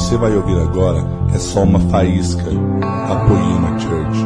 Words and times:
você 0.00 0.16
vai 0.16 0.34
ouvir 0.34 0.58
agora 0.58 0.98
é 1.34 1.38
só 1.38 1.62
uma 1.62 1.78
faísca 1.90 2.42
da 2.42 3.26
Poema 3.26 3.78
Church. 3.78 4.18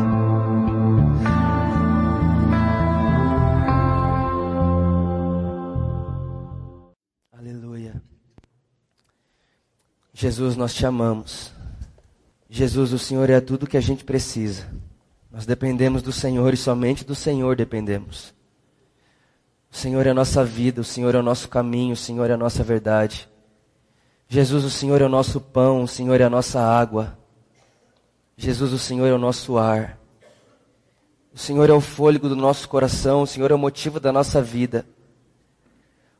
Aleluia. 7.33 8.01
Jesus, 10.13 10.57
nós 10.57 10.73
te 10.73 10.87
amamos. 10.87 11.53
Jesus, 12.49 12.93
o 12.93 12.99
Senhor 12.99 13.29
é 13.29 13.41
tudo 13.41 13.67
que 13.67 13.77
a 13.77 13.83
gente 13.83 14.05
precisa. 14.05 14.69
Nós 15.29 15.45
dependemos 15.45 16.03
do 16.03 16.13
Senhor 16.13 16.55
e 16.55 16.57
somente 16.57 17.05
do 17.05 17.17
Senhor 17.17 17.57
dependemos. 17.57 18.33
O 19.73 19.77
Senhor 19.77 20.07
é 20.07 20.11
a 20.11 20.15
nossa 20.15 20.45
vida, 20.45 20.81
o 20.81 20.85
Senhor 20.85 21.17
é 21.17 21.19
o 21.19 21.23
nosso 21.23 21.49
caminho, 21.49 21.95
o 21.95 21.97
Senhor 21.97 22.31
é 22.31 22.35
a 22.35 22.39
nossa 22.39 22.63
verdade. 22.63 23.29
Jesus, 24.29 24.65
o 24.65 24.71
Senhor 24.71 25.01
é 25.01 25.05
o 25.05 25.09
nosso 25.09 25.41
pão, 25.41 25.83
o 25.83 25.89
Senhor 25.89 26.21
é 26.21 26.25
a 26.25 26.31
nossa 26.31 26.61
água. 26.61 27.17
Jesus, 28.37 28.73
o 28.73 28.79
Senhor 28.79 29.07
é 29.07 29.13
o 29.13 29.19
nosso 29.19 29.59
ar. 29.59 29.99
O 31.33 31.39
Senhor 31.39 31.69
é 31.69 31.73
o 31.73 31.81
fôlego 31.81 32.29
do 32.29 32.37
nosso 32.37 32.69
coração, 32.69 33.23
o 33.23 33.27
Senhor 33.27 33.51
é 33.51 33.55
o 33.55 33.59
motivo 33.59 33.99
da 33.99 34.13
nossa 34.13 34.41
vida. 34.41 34.87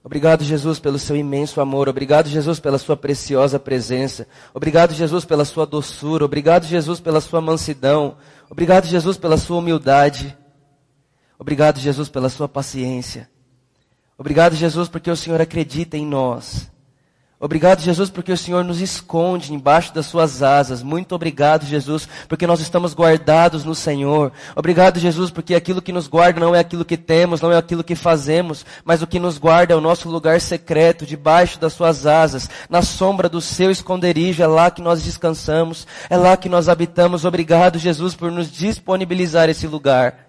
Obrigado, 0.03 0.45
Jesus, 0.45 0.79
pelo 0.79 0.99
seu 0.99 1.17
imenso 1.17 1.63
amor. 1.63 1.89
Obrigado, 1.89 2.29
Jesus, 2.29 2.61
pela 2.61 2.77
sua 2.77 2.95
preciosa 2.95 3.59
presença. 3.59 4.29
Obrigado, 4.53 4.93
Jesus, 4.93 5.25
pela 5.25 5.47
sua 5.47 5.65
doçura. 5.65 6.27
Obrigado, 6.27 6.67
Jesus, 6.67 7.01
pela 7.01 7.23
sua 7.23 7.41
mansidão. 7.41 8.17
Obrigado, 8.51 8.85
Jesus, 8.87 9.17
pela 9.17 9.39
sua 9.39 9.57
humildade. 9.57 10.37
Obrigado, 11.39 11.81
Jesus, 11.81 12.11
pela 12.11 12.29
sua 12.29 12.47
paciência. 12.47 13.31
Obrigado, 14.19 14.55
Jesus, 14.55 14.89
porque 14.89 15.11
o 15.11 15.17
Senhor 15.17 15.41
acredita 15.41 15.97
em 15.97 16.05
nós. 16.05 16.71
Obrigado, 17.45 17.83
Jesus, 17.83 18.09
porque 18.09 18.33
o 18.33 18.39
Senhor 18.39 18.65
nos 18.65 18.81
esconde 18.81 19.53
embaixo 19.53 19.93
das 19.93 20.07
suas 20.07 20.43
asas. 20.43 20.83
Muito 20.83 21.15
obrigado, 21.15 21.67
Jesus, 21.67 22.09
porque 22.27 22.47
nós 22.47 22.59
estamos 22.59 22.95
guardados 22.95 23.67
no 23.67 23.75
Senhor. 23.75 24.33
Obrigado, 24.57 24.99
Jesus, 24.99 25.31
porque 25.31 25.55
aquilo 25.55 25.83
que 25.83 25.93
nos 25.93 26.07
guarda 26.07 26.41
não 26.41 26.55
é 26.55 26.59
aquilo 26.59 26.87
que 26.87 26.97
temos, 26.97 27.43
não 27.43 27.53
é 27.53 27.59
aquilo 27.59 27.85
que 27.85 27.95
fazemos, 27.95 28.65
mas 28.83 29.03
o 29.03 29.07
que 29.07 29.21
nos 29.21 29.37
guarda 29.37 29.75
é 29.75 29.77
o 29.77 29.81
nosso 29.83 30.09
lugar 30.09 30.41
secreto, 30.41 31.05
debaixo 31.05 31.61
das 31.61 31.75
suas 31.75 32.07
asas, 32.07 32.49
na 32.71 32.81
sombra 32.81 33.29
do 33.29 33.43
seu 33.43 33.71
esconderijo. 33.71 34.43
É 34.43 34.47
lá 34.47 34.71
que 34.71 34.81
nós 34.81 35.03
descansamos, 35.03 35.87
é 36.09 36.17
lá 36.17 36.39
que 36.39 36.49
nós 36.49 36.67
habitamos. 36.67 37.27
Obrigado, 37.27 37.79
Jesus, 37.79 38.15
por 38.15 38.33
nos 38.33 38.51
disponibilizar 38.51 39.51
esse 39.51 39.67
lugar. 39.67 40.24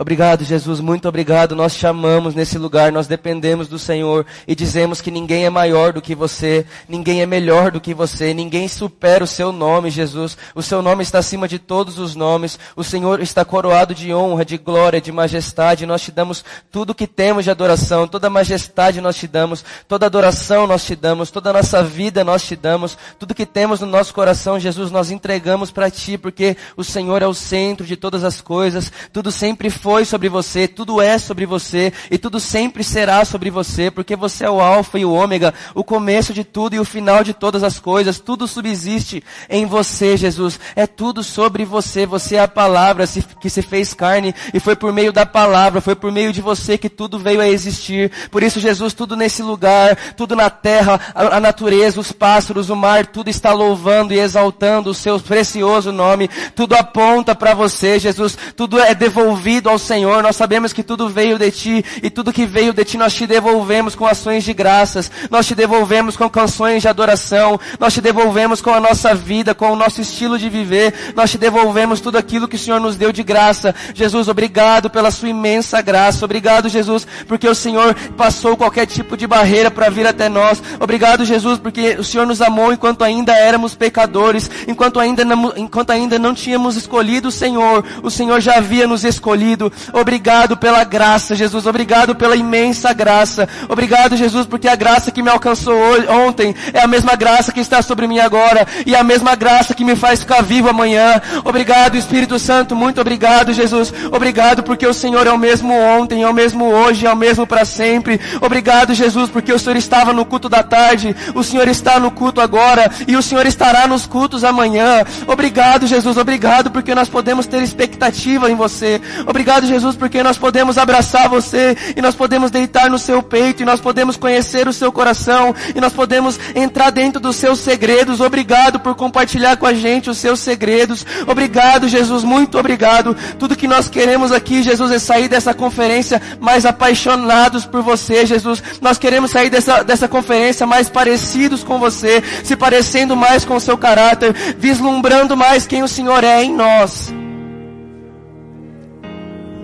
Obrigado, 0.00 0.44
Jesus, 0.44 0.78
muito 0.78 1.08
obrigado. 1.08 1.56
Nós 1.56 1.74
chamamos 1.74 2.32
nesse 2.32 2.56
lugar, 2.56 2.92
nós 2.92 3.08
dependemos 3.08 3.66
do 3.66 3.80
Senhor 3.80 4.24
e 4.46 4.54
dizemos 4.54 5.00
que 5.00 5.10
ninguém 5.10 5.44
é 5.44 5.50
maior 5.50 5.92
do 5.92 6.00
que 6.00 6.14
você, 6.14 6.64
ninguém 6.88 7.20
é 7.20 7.26
melhor 7.26 7.72
do 7.72 7.80
que 7.80 7.92
você, 7.92 8.32
ninguém 8.32 8.68
supera 8.68 9.24
o 9.24 9.26
seu 9.26 9.50
nome, 9.50 9.90
Jesus. 9.90 10.38
O 10.54 10.62
seu 10.62 10.80
nome 10.82 11.02
está 11.02 11.18
acima 11.18 11.48
de 11.48 11.58
todos 11.58 11.98
os 11.98 12.14
nomes. 12.14 12.60
O 12.76 12.84
Senhor 12.84 13.20
está 13.20 13.44
coroado 13.44 13.92
de 13.92 14.14
honra, 14.14 14.44
de 14.44 14.56
glória, 14.56 15.00
de 15.00 15.10
majestade. 15.10 15.84
Nós 15.84 16.02
te 16.02 16.12
damos 16.12 16.44
tudo 16.70 16.90
o 16.90 16.94
que 16.94 17.08
temos 17.08 17.42
de 17.42 17.50
adoração, 17.50 18.06
toda 18.06 18.30
majestade 18.30 19.00
nós 19.00 19.16
te 19.16 19.26
damos, 19.26 19.64
toda 19.88 20.06
adoração 20.06 20.64
nós 20.68 20.84
te 20.84 20.94
damos, 20.94 21.32
toda 21.32 21.52
nossa 21.52 21.82
vida 21.82 22.22
nós 22.22 22.44
te 22.44 22.54
damos, 22.54 22.96
tudo 23.18 23.34
que 23.34 23.44
temos 23.44 23.80
no 23.80 23.86
nosso 23.88 24.14
coração, 24.14 24.60
Jesus, 24.60 24.92
nós 24.92 25.10
entregamos 25.10 25.72
para 25.72 25.90
ti, 25.90 26.16
porque 26.16 26.56
o 26.76 26.84
Senhor 26.84 27.20
é 27.20 27.26
o 27.26 27.34
centro 27.34 27.84
de 27.84 27.96
todas 27.96 28.22
as 28.22 28.40
coisas, 28.40 28.92
tudo 29.12 29.32
sempre 29.32 29.68
foi 29.68 29.87
foi 29.88 30.04
sobre 30.04 30.28
você, 30.28 30.68
tudo 30.68 31.00
é 31.00 31.16
sobre 31.16 31.46
você 31.46 31.94
e 32.10 32.18
tudo 32.18 32.38
sempre 32.38 32.84
será 32.84 33.24
sobre 33.24 33.48
você, 33.48 33.90
porque 33.90 34.14
você 34.14 34.44
é 34.44 34.50
o 34.50 34.60
alfa 34.60 34.98
e 34.98 35.04
o 35.06 35.14
ômega, 35.14 35.54
o 35.74 35.82
começo 35.82 36.34
de 36.34 36.44
tudo 36.44 36.74
e 36.74 36.78
o 36.78 36.84
final 36.84 37.24
de 37.24 37.32
todas 37.32 37.62
as 37.62 37.78
coisas, 37.78 38.20
tudo 38.20 38.46
subsiste 38.46 39.24
em 39.48 39.64
você, 39.64 40.14
Jesus. 40.14 40.60
É 40.76 40.86
tudo 40.86 41.24
sobre 41.24 41.64
você, 41.64 42.04
você 42.04 42.36
é 42.36 42.40
a 42.40 42.46
palavra 42.46 43.06
que 43.40 43.48
se 43.48 43.62
fez 43.62 43.94
carne 43.94 44.34
e 44.52 44.60
foi 44.60 44.76
por 44.76 44.92
meio 44.92 45.10
da 45.10 45.24
palavra, 45.24 45.80
foi 45.80 45.94
por 45.94 46.12
meio 46.12 46.34
de 46.34 46.42
você 46.42 46.76
que 46.76 46.90
tudo 46.90 47.18
veio 47.18 47.40
a 47.40 47.48
existir. 47.48 48.12
Por 48.30 48.42
isso, 48.42 48.60
Jesus, 48.60 48.92
tudo 48.92 49.16
nesse 49.16 49.42
lugar, 49.42 49.96
tudo 50.18 50.36
na 50.36 50.50
terra, 50.50 51.00
a, 51.14 51.40
natureza, 51.40 51.98
os 51.98 52.12
pássaros, 52.12 52.68
o 52.68 52.76
mar, 52.76 53.06
tudo 53.06 53.30
está 53.30 53.54
louvando 53.54 54.12
e 54.12 54.18
exaltando 54.18 54.90
o 54.90 54.94
seu 54.94 55.18
precioso 55.18 55.90
nome. 55.92 56.28
Tudo 56.54 56.74
aponta 56.74 57.34
para 57.34 57.54
você, 57.54 57.98
Jesus. 57.98 58.36
Tudo 58.54 58.78
é 58.78 58.94
devolvido 58.94 59.70
ao 59.70 59.77
ao 59.78 59.80
Senhor, 59.80 60.22
nós 60.24 60.34
sabemos 60.34 60.72
que 60.72 60.82
tudo 60.82 61.08
veio 61.08 61.38
de 61.38 61.50
Ti 61.52 61.84
e 62.02 62.10
tudo 62.10 62.32
que 62.32 62.44
veio 62.44 62.72
de 62.72 62.84
Ti 62.84 62.98
nós 62.98 63.14
te 63.14 63.26
devolvemos 63.28 63.94
com 63.94 64.04
ações 64.04 64.42
de 64.42 64.52
graças, 64.52 65.10
nós 65.30 65.46
te 65.46 65.54
devolvemos 65.54 66.16
com 66.16 66.28
canções 66.28 66.82
de 66.82 66.88
adoração, 66.88 67.58
nós 67.78 67.94
te 67.94 68.00
devolvemos 68.00 68.60
com 68.60 68.74
a 68.74 68.80
nossa 68.80 69.14
vida, 69.14 69.54
com 69.54 69.70
o 69.70 69.76
nosso 69.76 70.00
estilo 70.00 70.36
de 70.36 70.48
viver, 70.48 71.12
nós 71.14 71.30
te 71.30 71.38
devolvemos 71.38 72.00
tudo 72.00 72.18
aquilo 72.18 72.48
que 72.48 72.56
o 72.56 72.58
Senhor 72.58 72.80
nos 72.80 72.96
deu 72.96 73.12
de 73.12 73.22
graça. 73.22 73.72
Jesus, 73.94 74.26
obrigado 74.26 74.90
pela 74.90 75.12
Sua 75.12 75.28
imensa 75.28 75.80
graça, 75.80 76.24
obrigado 76.24 76.68
Jesus, 76.68 77.06
porque 77.28 77.48
o 77.48 77.54
Senhor 77.54 77.94
passou 78.16 78.56
qualquer 78.56 78.86
tipo 78.86 79.16
de 79.16 79.28
barreira 79.28 79.70
para 79.70 79.88
vir 79.88 80.08
até 80.08 80.28
nós. 80.28 80.60
Obrigado 80.80 81.24
Jesus, 81.24 81.58
porque 81.60 81.96
o 82.00 82.04
Senhor 82.04 82.26
nos 82.26 82.42
amou 82.42 82.72
enquanto 82.72 83.04
ainda 83.04 83.32
éramos 83.32 83.76
pecadores, 83.76 84.50
enquanto 84.66 84.98
ainda 84.98 85.24
não, 85.24 85.52
enquanto 85.56 85.90
ainda 85.90 86.18
não 86.18 86.34
tínhamos 86.34 86.74
escolhido 86.74 87.28
o 87.28 87.32
Senhor, 87.32 87.84
o 88.02 88.10
Senhor 88.10 88.40
já 88.40 88.56
havia 88.56 88.88
nos 88.88 89.04
escolhido. 89.04 89.67
Obrigado 89.92 90.56
pela 90.56 90.84
graça, 90.84 91.34
Jesus. 91.34 91.66
Obrigado 91.66 92.14
pela 92.14 92.36
imensa 92.36 92.92
graça. 92.92 93.48
Obrigado, 93.68 94.16
Jesus, 94.16 94.46
porque 94.46 94.68
a 94.68 94.76
graça 94.76 95.10
que 95.10 95.22
me 95.22 95.30
alcançou 95.30 95.76
ontem 96.08 96.54
é 96.72 96.80
a 96.80 96.86
mesma 96.86 97.14
graça 97.14 97.52
que 97.52 97.60
está 97.60 97.82
sobre 97.82 98.06
mim 98.06 98.18
agora 98.18 98.66
e 98.86 98.94
a 98.94 99.02
mesma 99.02 99.34
graça 99.34 99.74
que 99.74 99.84
me 99.84 99.96
faz 99.96 100.20
ficar 100.20 100.42
vivo 100.42 100.68
amanhã. 100.68 101.20
Obrigado, 101.44 101.96
Espírito 101.96 102.38
Santo. 102.38 102.74
Muito 102.74 103.00
obrigado, 103.00 103.52
Jesus. 103.52 103.92
Obrigado 104.12 104.62
porque 104.62 104.86
o 104.86 104.94
Senhor 104.94 105.26
é 105.26 105.32
o 105.32 105.38
mesmo 105.38 105.72
ontem, 105.72 106.22
é 106.22 106.28
o 106.28 106.34
mesmo 106.34 106.64
hoje, 106.64 107.06
é 107.06 107.12
o 107.12 107.16
mesmo 107.16 107.46
para 107.46 107.64
sempre. 107.64 108.20
Obrigado, 108.40 108.94
Jesus, 108.94 109.30
porque 109.30 109.52
o 109.52 109.58
Senhor 109.58 109.76
estava 109.76 110.12
no 110.12 110.24
culto 110.24 110.48
da 110.48 110.62
tarde, 110.62 111.14
o 111.34 111.42
Senhor 111.42 111.68
está 111.68 111.98
no 111.98 112.10
culto 112.10 112.40
agora 112.40 112.90
e 113.06 113.16
o 113.16 113.22
Senhor 113.22 113.46
estará 113.46 113.86
nos 113.86 114.06
cultos 114.06 114.44
amanhã. 114.44 115.04
Obrigado, 115.26 115.86
Jesus. 115.86 116.16
Obrigado 116.16 116.70
porque 116.70 116.94
nós 116.94 117.08
podemos 117.08 117.46
ter 117.46 117.62
expectativa 117.62 118.50
em 118.50 118.54
você. 118.54 119.00
Obrigado 119.26 119.57
Obrigado, 119.58 119.74
Jesus, 119.74 119.96
porque 119.96 120.22
nós 120.22 120.38
podemos 120.38 120.78
abraçar 120.78 121.28
você 121.28 121.76
e 121.96 122.00
nós 122.00 122.14
podemos 122.14 122.48
deitar 122.48 122.88
no 122.88 122.96
seu 122.96 123.20
peito 123.20 123.60
e 123.60 123.66
nós 123.66 123.80
podemos 123.80 124.16
conhecer 124.16 124.68
o 124.68 124.72
seu 124.72 124.92
coração 124.92 125.52
e 125.74 125.80
nós 125.80 125.92
podemos 125.92 126.38
entrar 126.54 126.90
dentro 126.90 127.18
dos 127.18 127.34
seus 127.34 127.58
segredos. 127.58 128.20
Obrigado 128.20 128.78
por 128.78 128.94
compartilhar 128.94 129.56
com 129.56 129.66
a 129.66 129.74
gente 129.74 130.08
os 130.08 130.18
seus 130.18 130.38
segredos. 130.38 131.04
Obrigado, 131.26 131.88
Jesus, 131.88 132.22
muito 132.22 132.56
obrigado. 132.56 133.16
Tudo 133.36 133.56
que 133.56 133.66
nós 133.66 133.88
queremos 133.88 134.30
aqui, 134.30 134.62
Jesus, 134.62 134.92
é 134.92 134.98
sair 135.00 135.26
dessa 135.26 135.52
conferência 135.52 136.22
mais 136.38 136.64
apaixonados 136.64 137.64
por 137.64 137.82
você, 137.82 138.24
Jesus. 138.24 138.62
Nós 138.80 138.96
queremos 138.96 139.32
sair 139.32 139.50
dessa, 139.50 139.82
dessa 139.82 140.06
conferência 140.06 140.68
mais 140.68 140.88
parecidos 140.88 141.64
com 141.64 141.80
você, 141.80 142.22
se 142.44 142.54
parecendo 142.54 143.16
mais 143.16 143.44
com 143.44 143.56
o 143.56 143.60
seu 143.60 143.76
caráter, 143.76 144.32
vislumbrando 144.56 145.36
mais 145.36 145.66
quem 145.66 145.82
o 145.82 145.88
Senhor 145.88 146.22
é 146.22 146.44
em 146.44 146.54
nós. 146.54 147.12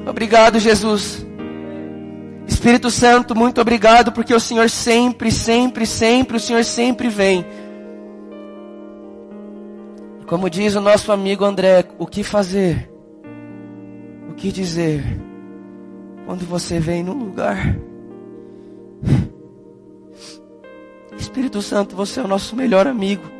Obrigado, 0.07 0.59
Jesus. 0.59 1.27
Espírito 2.47 2.91
Santo, 2.91 3.35
muito 3.35 3.61
obrigado 3.61 4.13
porque 4.13 4.35
o 4.35 4.41
Senhor 4.41 4.69
sempre, 4.69 5.31
sempre, 5.31 5.87
sempre, 5.87 6.37
o 6.37 6.41
Senhor 6.41 6.65
sempre 6.65 7.09
vem. 7.09 7.45
Como 10.27 10.49
diz 10.49 10.75
o 10.75 10.81
nosso 10.81 11.13
amigo 11.13 11.45
André, 11.45 11.85
o 11.99 12.07
que 12.07 12.23
fazer? 12.23 12.91
O 14.31 14.35
que 14.35 14.51
dizer? 14.51 15.03
Quando 16.27 16.47
você 16.47 16.79
vem 16.79 17.03
num 17.03 17.19
lugar. 17.19 17.77
Espírito 21.17 21.61
Santo, 21.63 21.95
você 21.97 22.21
é 22.21 22.25
o 22.25 22.29
nosso 22.29 22.57
melhor 22.57 22.87
amigo. 22.87 23.34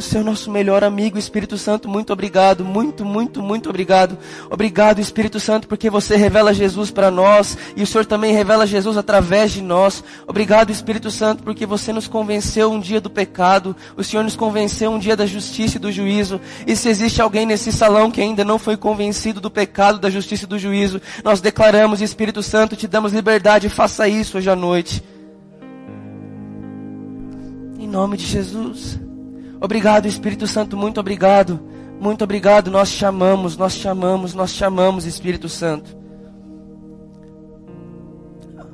O 0.00 0.24
nosso 0.24 0.50
melhor 0.50 0.82
amigo, 0.82 1.18
Espírito 1.18 1.58
Santo. 1.58 1.86
Muito 1.86 2.10
obrigado, 2.10 2.64
muito, 2.64 3.04
muito, 3.04 3.42
muito 3.42 3.68
obrigado. 3.68 4.16
Obrigado, 4.50 4.98
Espírito 4.98 5.38
Santo, 5.38 5.68
porque 5.68 5.90
você 5.90 6.16
revela 6.16 6.54
Jesus 6.54 6.90
para 6.90 7.10
nós 7.10 7.56
e 7.76 7.82
o 7.82 7.86
Senhor 7.86 8.06
também 8.06 8.32
revela 8.32 8.66
Jesus 8.66 8.96
através 8.96 9.52
de 9.52 9.60
nós. 9.60 10.02
Obrigado, 10.26 10.70
Espírito 10.70 11.10
Santo, 11.10 11.42
porque 11.42 11.66
você 11.66 11.92
nos 11.92 12.08
convenceu 12.08 12.72
um 12.72 12.80
dia 12.80 12.98
do 12.98 13.10
pecado, 13.10 13.76
o 13.94 14.02
Senhor 14.02 14.22
nos 14.22 14.36
convenceu 14.36 14.90
um 14.90 14.98
dia 14.98 15.14
da 15.14 15.26
justiça 15.26 15.76
e 15.76 15.80
do 15.80 15.92
juízo. 15.92 16.40
E 16.66 16.74
se 16.74 16.88
existe 16.88 17.20
alguém 17.20 17.44
nesse 17.44 17.70
salão 17.70 18.10
que 18.10 18.22
ainda 18.22 18.42
não 18.42 18.58
foi 18.58 18.78
convencido 18.78 19.38
do 19.38 19.50
pecado, 19.50 19.98
da 19.98 20.08
justiça 20.08 20.44
e 20.44 20.48
do 20.48 20.58
juízo, 20.58 20.98
nós 21.22 21.42
declaramos, 21.42 22.00
Espírito 22.00 22.42
Santo, 22.42 22.74
te 22.74 22.88
damos 22.88 23.12
liberdade, 23.12 23.68
faça 23.68 24.08
isso 24.08 24.38
hoje 24.38 24.48
à 24.48 24.56
noite. 24.56 25.04
Em 27.78 27.86
nome 27.86 28.16
de 28.16 28.24
Jesus. 28.24 29.09
Obrigado, 29.60 30.06
Espírito 30.06 30.46
Santo, 30.46 30.76
muito 30.76 30.98
obrigado. 30.98 31.60
Muito 32.00 32.24
obrigado, 32.24 32.70
nós 32.70 32.88
chamamos, 32.88 33.58
nós 33.58 33.74
chamamos, 33.74 34.32
nós 34.32 34.50
chamamos, 34.52 35.04
Espírito 35.04 35.50
Santo. 35.50 35.94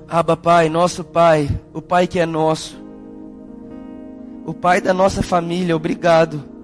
Abba 0.08 0.36
Pai, 0.36 0.68
nosso 0.68 1.02
Pai, 1.02 1.48
o 1.74 1.82
Pai 1.82 2.06
que 2.06 2.20
é 2.20 2.26
nosso. 2.26 2.80
o 4.46 4.54
Pai 4.54 4.80
da 4.80 4.94
nossa 4.94 5.24
família, 5.24 5.74
obrigado. 5.74 6.55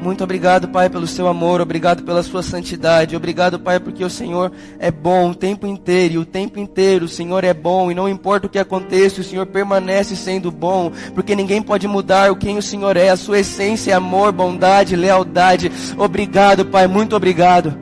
Muito 0.00 0.22
obrigado, 0.22 0.68
Pai, 0.68 0.88
pelo 0.88 1.06
seu 1.06 1.26
amor, 1.26 1.60
obrigado 1.60 2.04
pela 2.04 2.22
sua 2.22 2.42
santidade, 2.42 3.16
obrigado, 3.16 3.58
Pai, 3.58 3.80
porque 3.80 4.04
o 4.04 4.10
Senhor 4.10 4.52
é 4.78 4.90
bom 4.90 5.30
o 5.30 5.34
tempo 5.34 5.66
inteiro, 5.66 6.14
e 6.14 6.18
o 6.18 6.24
tempo 6.24 6.58
inteiro 6.58 7.06
o 7.06 7.08
Senhor 7.08 7.42
é 7.42 7.52
bom, 7.52 7.90
e 7.90 7.94
não 7.94 8.08
importa 8.08 8.46
o 8.46 8.50
que 8.50 8.60
aconteça, 8.60 9.20
o 9.20 9.24
Senhor 9.24 9.46
permanece 9.46 10.14
sendo 10.14 10.52
bom, 10.52 10.92
porque 11.14 11.34
ninguém 11.34 11.60
pode 11.60 11.88
mudar 11.88 12.30
o 12.30 12.36
quem 12.36 12.56
o 12.56 12.62
Senhor 12.62 12.96
é, 12.96 13.08
a 13.08 13.16
sua 13.16 13.40
essência 13.40 13.90
é 13.90 13.94
amor, 13.94 14.30
bondade, 14.30 14.94
lealdade. 14.94 15.70
Obrigado, 15.96 16.64
Pai, 16.64 16.86
muito 16.86 17.16
obrigado. 17.16 17.76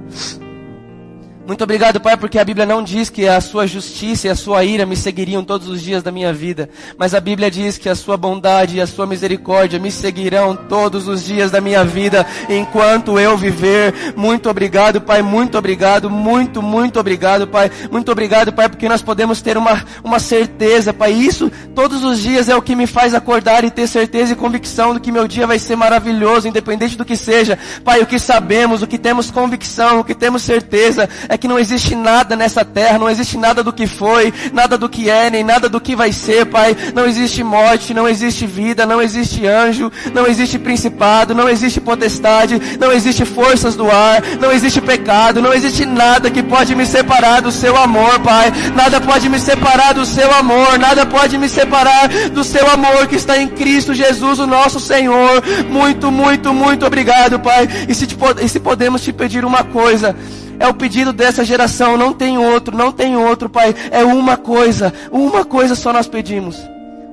Muito 1.47 1.63
obrigado, 1.63 2.01
Pai, 2.01 2.17
porque 2.17 2.41
a 2.41 2.45
Bíblia 2.45 2.67
não 2.67 2.83
diz 2.83 3.09
que 3.09 3.29
a 3.29 3.41
sua 3.41 3.69
justiça 3.69 4.27
e 4.27 4.31
a 4.31 4.35
sua 4.35 4.65
ira 4.65 4.85
me 4.85 4.97
seguiriam 4.97 5.45
todos 5.45 5.69
os 5.69 5.81
dias 5.81 6.03
da 6.03 6.11
minha 6.11 6.33
vida, 6.33 6.69
mas 6.99 7.15
a 7.15 7.21
Bíblia 7.21 7.49
diz 7.49 7.79
que 7.79 7.89
a 7.89 7.95
sua 7.95 8.17
bondade 8.17 8.77
e 8.77 8.81
a 8.81 8.87
sua 8.87 9.07
misericórdia 9.07 9.79
me 9.79 9.93
seguirão 9.93 10.57
todos 10.57 11.07
os 11.07 11.23
dias 11.23 11.53
da 11.53 11.61
minha 11.61 11.85
vida 11.85 12.27
enquanto 12.49 13.17
eu 13.21 13.37
viver. 13.37 13.95
Muito 14.17 14.51
obrigado, 14.51 15.01
Pai, 15.01 15.23
muito 15.23 15.57
obrigado, 15.57 16.11
muito, 16.11 16.61
muito 16.61 16.99
obrigado, 16.99 17.47
Pai. 17.47 17.71
Muito 17.93 18.11
obrigado, 18.11 18.53
Pai, 18.53 18.69
porque 18.69 18.89
nós 18.89 19.01
podemos 19.01 19.41
ter 19.41 19.57
uma, 19.57 19.85
uma 20.03 20.19
certeza, 20.19 20.93
Pai. 20.93 21.13
Isso 21.13 21.49
todos 21.77 22.03
os 22.03 22.19
dias 22.19 22.49
é 22.49 22.57
o 22.57 22.63
que 22.63 22.75
me 22.75 22.89
faz 22.89 23.15
acordar 23.15 23.63
e 23.63 23.71
ter 23.71 23.87
certeza 23.87 24.33
e 24.33 24.37
convicção 24.37 24.95
do 24.95 24.99
que 24.99 25.13
meu 25.13 25.29
dia 25.29 25.47
vai 25.47 25.61
ser 25.61 25.77
maravilhoso, 25.77 26.49
independente 26.49 26.97
do 26.97 27.05
que 27.05 27.17
seja. 27.17 27.57
Pai, 27.85 28.03
o 28.03 28.07
que 28.07 28.19
sabemos, 28.19 28.83
o 28.83 28.87
que 28.89 28.99
temos 28.99 29.31
convicção, 29.31 30.01
o 30.01 30.05
que 30.05 30.15
temos 30.15 30.43
certeza 30.43 31.09
é 31.29 31.36
é 31.37 31.39
que 31.39 31.47
não 31.47 31.59
existe 31.59 31.95
nada 31.95 32.35
nessa 32.35 32.65
terra, 32.65 32.99
não 32.99 33.11
existe 33.11 33.37
nada 33.37 33.63
do 33.63 33.73
que 33.73 33.87
foi, 33.87 34.33
nada 34.53 34.77
do 34.77 34.89
que 34.89 35.09
é, 35.11 35.31
nem 35.31 35.45
nada 35.45 35.69
do 35.69 35.81
que 35.81 35.95
vai 35.95 36.11
ser, 36.11 36.47
Pai. 36.47 36.75
Não 36.95 37.07
existe 37.07 37.45
morte, 37.45 37.93
não 37.93 38.09
existe 38.09 38.47
vida, 38.47 38.87
não 38.87 39.01
existe 39.03 39.47
anjo, 39.47 39.93
não 40.15 40.27
existe 40.27 40.59
principado, 40.59 41.35
não 41.35 41.49
existe 41.49 41.79
potestade, 41.79 42.61
não 42.81 42.91
existe 42.91 43.25
forças 43.27 43.77
do 43.77 43.91
ar, 43.91 44.23
não 44.41 44.51
existe 44.51 44.81
pecado, 44.81 45.43
não 45.43 45.53
existe 45.53 45.85
nada 45.85 46.31
que 46.31 46.43
pode 46.43 46.75
me 46.75 46.87
separar 46.87 47.43
do 47.43 47.53
seu 47.53 47.77
amor, 47.77 48.19
Pai. 48.21 48.51
Nada 48.75 48.99
pode 48.99 49.29
me 49.29 49.39
separar 49.39 49.93
do 49.93 50.07
seu 50.07 50.33
amor, 50.35 50.79
nada 50.79 51.05
pode 51.05 51.37
me 51.37 51.51
separar 51.51 52.09
do 52.33 52.43
seu 52.43 52.67
amor 52.71 53.07
que 53.07 53.17
está 53.17 53.37
em 53.37 53.47
Cristo 53.47 53.93
Jesus, 53.93 54.39
o 54.39 54.47
nosso 54.47 54.81
Senhor. 54.81 55.43
Muito, 55.69 56.11
muito, 56.11 56.55
muito 56.55 56.87
obrigado, 56.87 57.39
Pai. 57.39 57.69
E 57.87 57.95
se, 57.95 58.07
te, 58.07 58.17
e 58.43 58.49
se 58.49 58.59
podemos 58.59 59.03
te 59.03 59.13
pedir 59.13 59.45
uma 59.45 59.63
coisa, 59.63 60.17
é 60.59 60.67
o 60.67 60.75
pedido 60.75 61.13
dessa 61.13 61.45
geração, 61.45 61.97
não 61.97 62.13
tem 62.13 62.39
outro, 62.39 62.77
não 62.77 62.93
tem 62.93 63.17
outro, 63.17 63.49
Pai. 63.49 63.75
É 63.91 64.05
uma 64.05 64.37
coisa, 64.37 64.93
uma 65.11 65.45
coisa 65.45 65.75
só 65.75 65.93
nós 65.93 66.07
pedimos. 66.07 66.57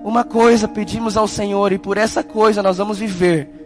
Uma 0.03 0.23
coisa 0.23 0.67
pedimos 0.67 1.15
ao 1.15 1.27
Senhor 1.27 1.71
e 1.71 1.77
por 1.77 1.97
essa 1.97 2.23
coisa 2.23 2.61
nós 2.61 2.77
vamos 2.77 2.99
viver 2.99 3.62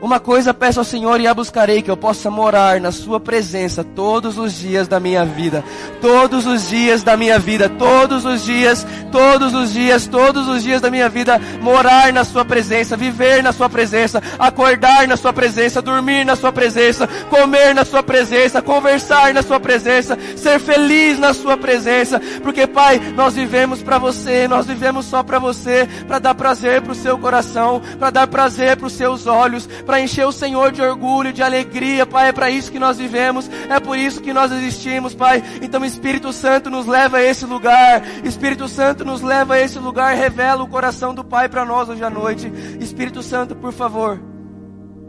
uma 0.00 0.18
coisa 0.18 0.54
peço 0.54 0.78
ao 0.78 0.84
Senhor 0.84 1.20
e 1.20 1.26
a 1.26 1.34
buscarei, 1.34 1.82
que 1.82 1.90
eu 1.90 1.96
possa 1.96 2.30
morar 2.30 2.80
na 2.80 2.90
Sua 2.90 3.20
presença 3.20 3.84
todos 3.84 4.38
os 4.38 4.54
dias 4.54 4.88
da 4.88 4.98
minha 4.98 5.24
vida. 5.24 5.62
Todos 6.00 6.46
os 6.46 6.68
dias 6.68 7.02
da 7.02 7.16
minha 7.16 7.38
vida. 7.38 7.68
Todos 7.68 8.24
os 8.24 8.44
dias, 8.44 8.86
todos 9.12 9.52
os 9.52 9.72
dias, 9.72 10.06
todos 10.06 10.48
os 10.48 10.62
dias 10.62 10.80
da 10.80 10.90
minha 10.90 11.08
vida. 11.08 11.40
Morar 11.60 12.12
na 12.12 12.24
Sua 12.24 12.44
presença, 12.44 12.96
viver 12.96 13.42
na 13.42 13.52
Sua 13.52 13.68
presença, 13.68 14.22
acordar 14.38 15.06
na 15.06 15.16
Sua 15.16 15.32
presença, 15.32 15.82
dormir 15.82 16.24
na 16.24 16.34
Sua 16.34 16.50
presença, 16.50 17.06
comer 17.28 17.74
na 17.74 17.84
Sua 17.84 18.02
presença, 18.02 18.62
conversar 18.62 19.34
na 19.34 19.42
Sua 19.42 19.60
presença, 19.60 20.18
ser 20.36 20.58
feliz 20.58 21.18
na 21.18 21.34
Sua 21.34 21.56
presença. 21.56 22.20
Porque, 22.42 22.66
Pai, 22.66 22.98
nós 23.14 23.34
vivemos 23.34 23.82
para 23.82 23.98
você, 23.98 24.48
nós 24.48 24.66
vivemos 24.66 25.06
só 25.06 25.22
para 25.22 25.38
você, 25.38 25.86
para 26.06 26.18
dar 26.18 26.34
prazer 26.34 26.80
para 26.80 26.92
o 26.92 26.94
seu 26.94 27.18
coração, 27.18 27.82
para 27.98 28.10
dar 28.10 28.26
prazer 28.26 28.76
para 28.76 28.86
os 28.86 28.92
seus 28.94 29.26
olhos 29.26 29.68
para 29.90 30.00
encher 30.00 30.24
o 30.24 30.30
Senhor 30.30 30.70
de 30.70 30.80
orgulho, 30.80 31.32
de 31.32 31.42
alegria, 31.42 32.06
Pai. 32.06 32.28
É 32.28 32.32
para 32.32 32.48
isso 32.48 32.70
que 32.70 32.78
nós 32.78 32.96
vivemos, 32.96 33.50
é 33.68 33.80
por 33.80 33.98
isso 33.98 34.20
que 34.20 34.32
nós 34.32 34.52
existimos, 34.52 35.16
Pai. 35.16 35.42
Então, 35.60 35.84
Espírito 35.84 36.32
Santo 36.32 36.70
nos 36.70 36.86
leva 36.86 37.16
a 37.16 37.22
esse 37.24 37.44
lugar. 37.44 38.00
Espírito 38.24 38.68
Santo 38.68 39.04
nos 39.04 39.20
leva 39.20 39.54
a 39.54 39.60
esse 39.60 39.80
lugar, 39.80 40.14
revela 40.14 40.62
o 40.62 40.68
coração 40.68 41.12
do 41.12 41.24
Pai 41.24 41.48
para 41.48 41.64
nós 41.64 41.88
hoje 41.88 42.04
à 42.04 42.08
noite. 42.08 42.46
Espírito 42.78 43.20
Santo, 43.20 43.56
por 43.56 43.72
favor. 43.72 44.22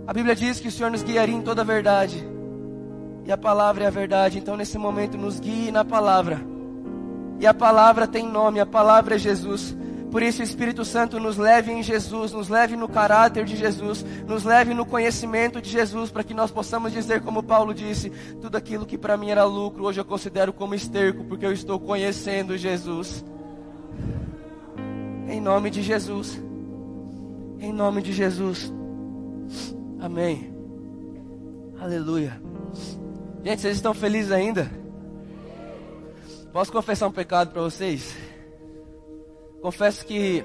A 0.08 0.14
Bíblia 0.14 0.36
diz 0.36 0.60
que 0.60 0.70
o 0.70 0.72
Senhor 0.72 0.90
nos 0.90 1.04
guiaria 1.04 1.36
em 1.36 1.44
toda 1.44 1.62
a 1.62 1.66
verdade. 1.66 2.28
E 3.24 3.32
a 3.32 3.38
palavra 3.38 3.84
é 3.84 3.88
a 3.88 3.92
verdade. 3.92 4.40
Então, 4.40 4.58
nesse 4.58 4.80
momento, 4.80 5.16
nos 5.16 5.40
guie 5.40 5.72
na 5.72 5.86
palavra. 5.86 6.42
E 7.40 7.46
a 7.46 7.54
palavra 7.54 8.08
tem 8.08 8.28
nome, 8.28 8.60
a 8.60 8.66
palavra 8.66 9.14
é 9.14 9.20
Jesus. 9.20 9.78
Por 10.12 10.22
isso, 10.22 10.42
o 10.42 10.44
Espírito 10.44 10.84
Santo 10.84 11.18
nos 11.22 11.38
leve 11.38 11.72
em 11.72 11.82
Jesus, 11.82 12.34
nos 12.34 12.50
leve 12.50 12.76
no 12.76 12.90
caráter 12.90 13.46
de 13.46 13.56
Jesus, 13.56 14.06
nos 14.28 14.44
leve 14.44 14.74
no 14.74 14.86
conhecimento 14.86 15.62
de 15.62 15.70
Jesus, 15.70 16.12
para 16.12 16.22
que 16.22 16.34
nós 16.34 16.52
possamos 16.52 16.92
dizer, 16.92 17.22
como 17.22 17.42
Paulo 17.42 17.74
disse: 17.74 18.10
tudo 18.42 18.58
aquilo 18.58 18.86
que 18.86 18.98
para 18.98 19.16
mim 19.16 19.30
era 19.30 19.46
lucro, 19.46 19.86
hoje 19.86 20.02
eu 20.02 20.06
considero 20.06 20.52
como 20.52 20.76
esterco, 20.76 21.24
porque 21.24 21.46
eu 21.46 21.54
estou 21.54 21.80
conhecendo 21.80 22.58
Jesus. 22.58 23.24
Em 25.30 25.40
nome 25.40 25.70
de 25.70 25.82
Jesus. 25.82 26.42
Em 27.58 27.72
nome 27.72 28.02
de 28.02 28.12
Jesus. 28.12 28.72
Amém. 29.98 30.54
Aleluia. 31.80 32.42
Gente, 33.46 33.62
vocês 33.62 33.78
estão 33.78 33.94
felizes 33.94 34.34
ainda? 34.34 34.70
Posso 36.52 36.70
confessar 36.70 37.08
um 37.08 37.12
pecado 37.14 37.52
para 37.52 37.62
vocês? 37.62 38.14
Confesso 39.62 40.06
que 40.06 40.44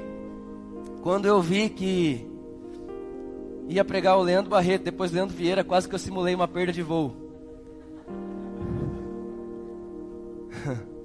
quando 1.02 1.26
eu 1.26 1.40
vi 1.40 1.70
que 1.70 2.26
ia 3.68 3.84
pregar 3.84 4.18
o 4.18 4.22
Leandro 4.22 4.50
Barreto, 4.50 4.82
depois 4.82 5.10
Leandro 5.10 5.34
Vieira, 5.34 5.64
quase 5.64 5.88
que 5.88 5.94
eu 5.94 5.98
simulei 5.98 6.34
uma 6.34 6.46
perda 6.46 6.72
de 6.72 6.82
voo. 6.82 7.14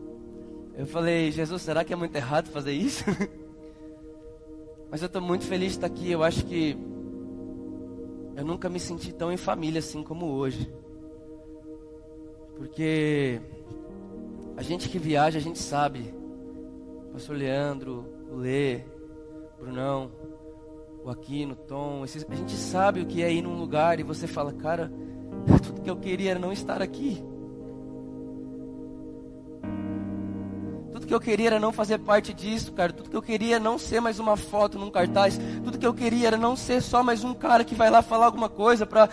Eu 0.74 0.88
falei, 0.88 1.32
Jesus, 1.32 1.62
será 1.62 1.84
que 1.84 1.94
é 1.94 1.96
muito 1.96 2.16
errado 2.16 2.48
fazer 2.48 2.72
isso? 2.72 3.04
Mas 4.90 5.02
eu 5.02 5.06
estou 5.06 5.22
muito 5.22 5.46
feliz 5.46 5.74
de 5.74 5.78
estar 5.78 5.86
aqui. 5.86 6.10
Eu 6.12 6.24
acho 6.24 6.44
que 6.46 6.76
eu 8.36 8.44
nunca 8.44 8.68
me 8.68 8.80
senti 8.80 9.14
tão 9.14 9.32
em 9.32 9.38
família 9.38 9.78
assim 9.78 10.02
como 10.02 10.26
hoje. 10.26 10.74
Porque 12.56 13.40
a 14.58 14.64
gente 14.64 14.90
que 14.90 14.98
viaja, 14.98 15.38
a 15.38 15.42
gente 15.42 15.60
sabe 15.60 16.12
Pastor 17.12 17.36
Leandro, 17.36 18.06
o 18.32 18.36
Lê, 18.36 18.82
Brunão, 19.60 20.12
o 21.04 21.10
Aquino, 21.10 21.56
Tom. 21.56 22.04
Esses, 22.04 22.26
a 22.30 22.36
gente 22.36 22.54
sabe 22.54 23.02
o 23.02 23.06
que 23.06 23.22
é 23.22 23.32
ir 23.32 23.42
num 23.42 23.58
lugar 23.58 24.00
e 24.00 24.04
você 24.04 24.28
fala, 24.28 24.54
cara, 24.54 24.92
tudo 25.64 25.82
que 25.82 25.90
eu 25.90 25.98
queria 25.98 26.32
era 26.32 26.40
não 26.40 26.52
estar 26.52 26.82
aqui. 26.82 27.24
Que 31.12 31.16
eu 31.16 31.20
queria 31.20 31.48
era 31.48 31.60
não 31.60 31.74
fazer 31.74 31.98
parte 31.98 32.34
disso, 32.34 32.72
cara. 32.72 32.94
Tudo 32.94 33.10
que 33.10 33.18
eu 33.18 33.22
queria 33.22 33.56
era 33.56 33.64
não 33.64 33.78
ser 33.78 34.00
mais 34.00 34.18
uma 34.18 34.38
foto 34.38 34.80
num 34.80 34.90
cartaz. 34.90 35.38
Tudo 35.62 35.78
que 35.78 35.86
eu 35.86 35.94
queria 35.94 36.28
era 36.28 36.38
não 36.38 36.56
ser 36.56 36.82
só 36.82 37.04
mais 37.04 37.22
um 37.22 37.34
cara 37.34 37.66
que 37.66 37.76
vai 37.76 37.90
lá 37.90 38.02
falar 38.02 38.28
alguma 38.28 38.48
coisa 38.48 38.86
para 38.86 39.10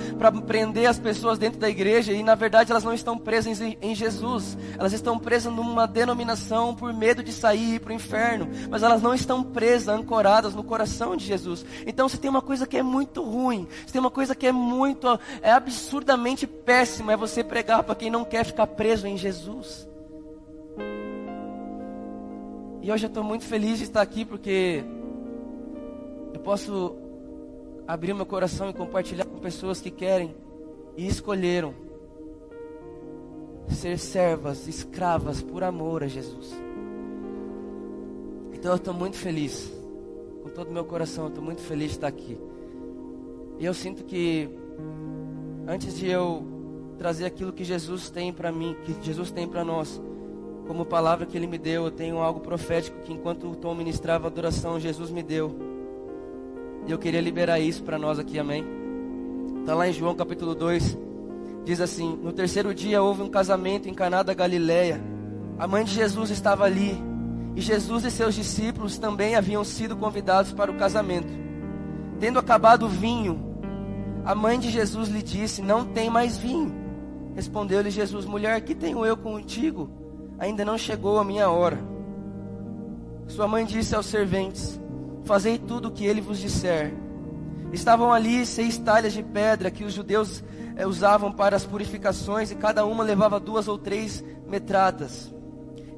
prender 0.47 0.87
as 0.87 0.97
pessoas 0.97 1.38
dentro 1.38 1.59
da 1.59 1.69
igreja. 1.69 2.12
E 2.12 2.23
na 2.23 2.37
verdade 2.37 2.71
elas 2.71 2.85
não 2.85 2.95
estão 2.95 3.19
presas 3.19 3.61
em, 3.61 3.76
em 3.83 3.97
Jesus. 3.97 4.57
Elas 4.78 4.93
estão 4.93 5.19
presas 5.19 5.52
numa 5.52 5.88
denominação 5.88 6.73
por 6.73 6.93
medo 6.93 7.21
de 7.21 7.33
sair 7.33 7.81
para 7.81 7.90
o 7.90 7.97
inferno. 7.97 8.49
Mas 8.71 8.85
elas 8.85 9.02
não 9.02 9.12
estão 9.12 9.43
presas, 9.43 9.88
ancoradas 9.88 10.55
no 10.55 10.62
coração 10.62 11.17
de 11.17 11.25
Jesus. 11.25 11.67
Então 11.85 12.09
se 12.09 12.17
tem 12.17 12.31
uma 12.31 12.43
coisa 12.43 12.64
que 12.64 12.76
é 12.76 12.83
muito 12.83 13.25
ruim, 13.25 13.67
se 13.85 13.93
tem 13.93 14.00
uma 14.00 14.11
coisa 14.11 14.37
que 14.37 14.47
é 14.47 14.52
muito, 14.52 15.19
é 15.43 15.50
absurdamente 15.50 16.47
péssima, 16.47 17.12
é 17.12 17.17
você 17.17 17.43
pregar 17.43 17.83
para 17.83 17.97
quem 17.97 18.09
não 18.09 18.25
quer 18.25 18.45
ficar 18.45 18.69
preso 18.69 19.05
em 19.09 19.17
Jesus. 19.17 19.88
E 22.88 22.90
hoje 22.90 23.04
eu 23.04 23.09
estou 23.09 23.23
muito 23.23 23.45
feliz 23.45 23.76
de 23.76 23.85
estar 23.85 24.00
aqui 24.00 24.25
porque 24.25 24.83
eu 26.33 26.40
posso 26.40 26.97
abrir 27.87 28.14
meu 28.14 28.25
coração 28.25 28.71
e 28.71 28.73
compartilhar 28.73 29.26
com 29.26 29.37
pessoas 29.37 29.78
que 29.78 29.90
querem 29.90 30.35
e 30.97 31.07
escolheram 31.07 31.75
ser 33.68 33.99
servas, 33.99 34.66
escravas 34.66 35.42
por 35.42 35.62
amor 35.62 36.02
a 36.02 36.07
Jesus. 36.07 36.50
Então 38.54 38.71
eu 38.71 38.76
estou 38.78 38.95
muito 38.95 39.18
feliz, 39.18 39.71
com 40.42 40.49
todo 40.49 40.71
o 40.71 40.73
meu 40.73 40.87
coração, 40.87 41.25
eu 41.25 41.28
estou 41.28 41.45
muito 41.45 41.61
feliz 41.61 41.88
de 41.88 41.97
estar 41.99 42.09
aqui. 42.09 42.38
E 43.59 43.66
eu 43.66 43.75
sinto 43.75 44.02
que 44.02 44.49
antes 45.66 45.95
de 45.95 46.09
eu 46.09 46.42
trazer 46.97 47.26
aquilo 47.26 47.52
que 47.52 47.64
Jesus 47.64 48.09
tem 48.09 48.33
para 48.33 48.50
mim, 48.50 48.75
que 48.87 48.97
Jesus 49.04 49.30
tem 49.30 49.47
para 49.47 49.62
nós, 49.62 50.00
como 50.68 50.84
palavra 50.84 51.25
que 51.25 51.34
Ele 51.34 51.46
me 51.46 51.56
deu, 51.56 51.87
eu 51.87 51.90
tenho 51.90 52.18
algo 52.18 52.40
profético 52.40 53.00
que 53.00 53.10
enquanto 53.10 53.50
o 53.50 53.56
Tom 53.56 53.75
ministrava 53.75 54.26
a 54.26 54.30
adoração, 54.30 54.78
Jesus 54.78 55.10
me 55.10 55.22
deu. 55.22 55.56
E 56.87 56.92
eu 56.92 56.98
queria 56.98 57.22
liberar 57.22 57.58
isso 57.58 57.82
para 57.82 57.98
nós 57.98 58.18
aqui, 58.18 58.38
amém? 58.38 58.66
Está 59.60 59.75
lá 59.75 59.88
em 59.88 59.94
João 59.94 60.14
capítulo 60.14 60.54
2, 60.54 60.98
diz 61.64 61.80
assim: 61.80 62.18
No 62.22 62.34
terceiro 62.34 62.75
dia 62.75 63.02
houve 63.02 63.22
um 63.22 63.30
casamento 63.30 63.88
em 63.88 63.94
Caná 63.94 64.22
da 64.22 64.34
Galileia. 64.34 65.00
A 65.58 65.66
mãe 65.66 65.84
de 65.84 65.94
Jesus 65.94 66.28
estava 66.28 66.64
ali, 66.64 66.94
e 67.56 67.62
Jesus 67.62 68.04
e 68.04 68.10
seus 68.10 68.34
discípulos 68.34 68.98
também 68.98 69.37
haviam 69.37 69.64
sido 69.64 69.96
convidados 69.96 70.52
para 70.52 70.70
o 70.70 70.76
casamento. 70.76 71.32
Tendo 72.20 72.38
acabado 72.38 72.84
o 72.84 72.90
vinho, 72.90 73.42
a 74.22 74.34
mãe 74.34 74.58
de 74.58 74.70
Jesus 74.70 75.08
lhe 75.08 75.22
disse: 75.22 75.62
Não 75.62 75.87
tem 75.87 76.10
mais 76.10 76.37
vinho. 76.37 76.75
Respondeu-lhe 77.34 77.90
Jesus: 77.90 78.26
Mulher, 78.26 78.60
que 78.60 78.75
tenho 78.75 79.04
eu 79.06 79.16
contigo? 79.16 79.98
Ainda 80.38 80.64
não 80.64 80.78
chegou 80.78 81.18
a 81.18 81.25
minha 81.25 81.50
hora. 81.50 81.78
Sua 83.26 83.49
mãe 83.49 83.64
disse 83.64 83.95
aos 83.95 84.07
serventes: 84.07 84.80
Fazei 85.25 85.59
tudo 85.59 85.88
o 85.88 85.90
que 85.90 86.07
ele 86.07 86.21
vos 86.21 86.38
disser. 86.38 86.95
Estavam 87.73 88.12
ali 88.12 88.47
seis 88.47 88.78
talhas 88.78 89.12
de 89.12 89.23
pedra 89.23 89.71
que 89.71 89.85
os 89.85 89.92
judeus 89.92 90.42
eh, 90.76 90.87
usavam 90.87 91.30
para 91.30 91.54
as 91.54 91.66
purificações, 91.66 92.50
e 92.50 92.54
cada 92.54 92.87
uma 92.87 93.04
levava 93.04 93.38
duas 93.38 93.68
ou 93.68 93.76
três 93.76 94.25
metradas. 94.47 95.33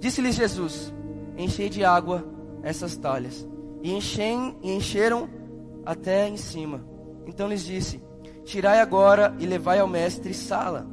Disse-lhes 0.00 0.35
Jesus: 0.35 0.92
Enchei 1.37 1.68
de 1.68 1.85
água 1.85 2.25
essas 2.62 2.97
talhas. 2.97 3.47
E, 3.82 3.92
enchem, 3.92 4.56
e 4.62 4.73
encheram 4.73 5.28
até 5.85 6.28
em 6.28 6.37
cima. 6.37 6.85
Então 7.26 7.49
lhes 7.49 7.64
disse: 7.64 8.02
Tirai 8.44 8.80
agora 8.80 9.35
e 9.38 9.47
levai 9.47 9.78
ao 9.78 9.87
mestre 9.87 10.35
Sala. 10.35 10.87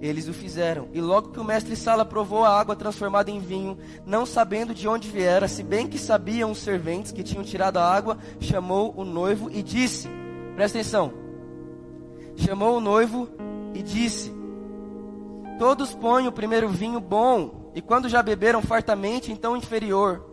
Eles 0.00 0.28
o 0.28 0.32
fizeram. 0.32 0.88
E 0.92 1.00
logo 1.00 1.30
que 1.30 1.40
o 1.40 1.44
mestre 1.44 1.74
Sala 1.74 2.04
provou 2.04 2.44
a 2.44 2.58
água 2.58 2.76
transformada 2.76 3.30
em 3.30 3.40
vinho, 3.40 3.76
não 4.06 4.24
sabendo 4.24 4.72
de 4.72 4.86
onde 4.86 5.08
viera, 5.08 5.48
se 5.48 5.62
bem 5.62 5.88
que 5.88 5.98
sabiam 5.98 6.52
os 6.52 6.58
serventes 6.58 7.10
que 7.10 7.24
tinham 7.24 7.42
tirado 7.42 7.78
a 7.78 7.84
água, 7.84 8.18
chamou 8.40 8.94
o 8.96 9.04
noivo 9.04 9.50
e 9.50 9.62
disse: 9.62 10.08
Presta 10.54 10.78
atenção. 10.78 11.12
Chamou 12.36 12.76
o 12.76 12.80
noivo 12.80 13.28
e 13.74 13.82
disse: 13.82 14.32
Todos 15.58 15.92
põem 15.92 16.28
o 16.28 16.32
primeiro 16.32 16.68
vinho 16.68 17.00
bom, 17.00 17.72
e 17.74 17.82
quando 17.82 18.08
já 18.08 18.22
beberam 18.22 18.62
fartamente, 18.62 19.32
então 19.32 19.56
inferior. 19.56 20.24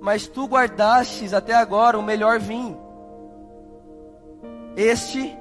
Mas 0.00 0.26
tu 0.26 0.46
guardastes 0.46 1.34
até 1.34 1.54
agora 1.54 1.98
o 1.98 2.02
melhor 2.02 2.38
vinho. 2.38 2.78
Este 4.76 5.36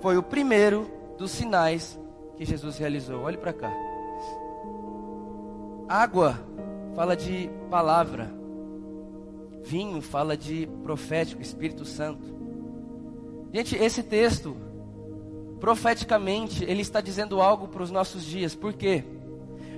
foi 0.00 0.16
o 0.16 0.22
primeiro 0.22 0.90
dos 1.16 1.30
sinais 1.30 2.00
que 2.36 2.44
Jesus 2.44 2.78
realizou. 2.78 3.22
Olhe 3.22 3.36
para 3.36 3.52
cá. 3.52 3.72
Água 5.88 6.38
fala 6.94 7.16
de 7.16 7.50
palavra. 7.70 8.32
Vinho 9.64 10.00
fala 10.02 10.36
de 10.36 10.66
profético, 10.82 11.42
Espírito 11.42 11.84
Santo. 11.84 12.24
Gente, 13.52 13.76
esse 13.76 14.02
texto, 14.02 14.56
profeticamente, 15.60 16.64
ele 16.64 16.82
está 16.82 17.00
dizendo 17.00 17.40
algo 17.40 17.68
para 17.68 17.82
os 17.82 17.90
nossos 17.90 18.24
dias. 18.24 18.54
Por 18.54 18.72
quê? 18.72 19.04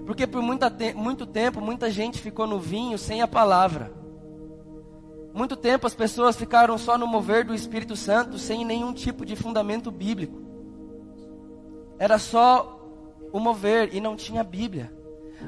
Porque 0.06 0.26
por 0.26 0.42
te 0.70 0.94
muito 0.94 1.26
tempo, 1.26 1.61
muita 1.61 1.90
gente 1.90 2.20
ficou 2.20 2.46
no 2.46 2.58
vinho 2.58 2.99
sem 2.99 3.23
a 3.23 3.28
palavra. 3.28 3.92
Muito 5.32 5.56
tempo 5.56 5.87
as 5.87 5.94
pessoas 5.94 6.37
ficaram 6.37 6.78
só 6.78 6.96
no 6.96 7.06
mover 7.06 7.44
do 7.44 7.54
Espírito 7.54 7.96
Santo, 7.96 8.38
sem 8.38 8.64
nenhum 8.64 8.92
tipo 8.92 9.26
de 9.26 9.34
fundamento 9.34 9.90
bíblico. 9.90 10.43
Era 12.04 12.18
só 12.18 12.87
o 13.32 13.40
mover 13.40 13.94
e 13.94 13.99
não 13.99 14.14
tinha 14.14 14.44
Bíblia. 14.44 14.92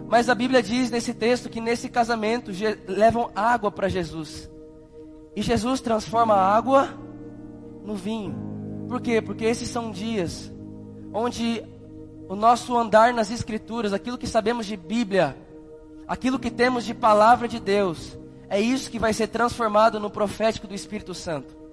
Mas 0.08 0.30
a 0.30 0.34
Bíblia 0.34 0.62
diz 0.62 0.90
nesse 0.90 1.12
texto 1.12 1.50
que 1.50 1.60
nesse 1.60 1.90
casamento 1.90 2.50
levam 2.88 3.30
água 3.36 3.70
para 3.70 3.90
Jesus. 3.90 4.50
E 5.36 5.42
Jesus 5.42 5.82
transforma 5.82 6.32
a 6.32 6.56
água 6.56 6.98
no 7.84 7.94
vinho. 7.94 8.34
Por 8.88 9.02
quê? 9.02 9.20
Porque 9.20 9.44
esses 9.44 9.68
são 9.68 9.90
dias 9.90 10.50
onde 11.12 11.62
o 12.26 12.34
nosso 12.34 12.74
andar 12.74 13.12
nas 13.12 13.30
Escrituras, 13.30 13.92
aquilo 13.92 14.16
que 14.16 14.26
sabemos 14.26 14.64
de 14.64 14.78
Bíblia, 14.78 15.36
aquilo 16.08 16.38
que 16.38 16.50
temos 16.50 16.86
de 16.86 16.94
palavra 16.94 17.46
de 17.46 17.60
Deus, 17.60 18.18
é 18.48 18.58
isso 18.58 18.90
que 18.90 18.98
vai 18.98 19.12
ser 19.12 19.26
transformado 19.26 20.00
no 20.00 20.08
profético 20.08 20.66
do 20.66 20.74
Espírito 20.74 21.12
Santo. 21.12 21.65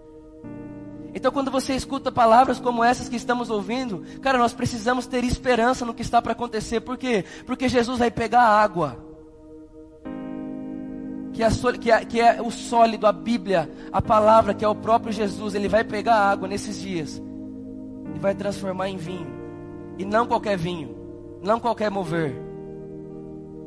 Então, 1.16 1.32
quando 1.32 1.52
você 1.52 1.74
escuta 1.76 2.12
palavras 2.12 2.60
como 2.60 2.84
essas 2.84 3.08
que 3.08 3.16
estamos 3.16 3.50
ouvindo, 3.50 4.04
cara, 4.20 4.38
nós 4.38 4.54
precisamos 4.54 5.06
ter 5.06 5.24
esperança 5.24 5.86
no 5.86 5.94
que 5.94 6.02
está 6.02 6.22
para 6.22 6.32
acontecer. 6.32 6.82
Por 6.82 6.98
quê? 6.98 7.24
Porque 7.46 7.70
Jesus 7.70 8.00
vai 8.00 8.10
pegar 8.10 8.42
a 8.42 8.62
água, 8.62 8.98
que 11.32 11.44
é, 11.44 11.50
que, 11.80 11.92
é, 11.92 12.06
que 12.06 12.20
é 12.20 12.42
o 12.42 12.50
sólido, 12.50 13.06
a 13.06 13.12
Bíblia, 13.12 13.70
a 13.92 14.02
palavra, 14.02 14.54
que 14.56 14.66
é 14.66 14.68
o 14.68 14.76
próprio 14.76 15.14
Jesus. 15.14 15.54
Ele 15.54 15.68
vai 15.68 15.84
pegar 15.84 16.16
a 16.16 16.32
água 16.32 16.48
nesses 16.48 16.82
dias 16.82 17.22
e 18.16 18.20
vai 18.20 18.34
transformar 18.34 18.90
em 18.90 18.98
vinho. 18.98 19.32
E 20.00 20.06
não 20.06 20.26
qualquer 20.26 20.58
vinho, 20.58 20.96
não 21.44 21.60
qualquer 21.60 21.92
mover, 21.92 22.36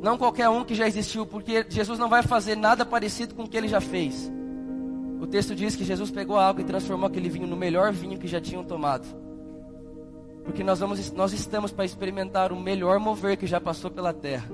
não 0.01 0.17
qualquer 0.17 0.49
um 0.49 0.65
que 0.65 0.75
já 0.75 0.85
existiu, 0.85 1.25
porque 1.25 1.65
Jesus 1.69 1.97
não 1.97 2.09
vai 2.09 2.23
fazer 2.23 2.57
nada 2.57 2.85
parecido 2.85 3.33
com 3.33 3.43
o 3.43 3.47
que 3.47 3.55
ele 3.55 3.69
já 3.69 3.79
fez. 3.79 4.29
O 5.19 5.25
texto 5.25 5.55
diz 5.55 5.75
que 5.75 5.83
Jesus 5.83 6.11
pegou 6.11 6.37
a 6.37 6.47
água 6.47 6.61
e 6.61 6.65
transformou 6.65 7.07
aquele 7.07 7.29
vinho 7.29 7.47
no 7.47 7.57
melhor 7.57 7.91
vinho 7.91 8.19
que 8.19 8.27
já 8.27 8.39
tinham 8.39 8.63
tomado. 8.63 9.07
Porque 10.43 10.63
nós, 10.63 10.79
vamos, 10.79 11.11
nós 11.11 11.33
estamos 11.33 11.71
para 11.71 11.85
experimentar 11.85 12.51
o 12.53 12.59
melhor 12.59 12.99
mover 12.99 13.35
que 13.35 13.47
já 13.47 13.59
passou 13.59 13.89
pela 13.91 14.13
terra. 14.13 14.49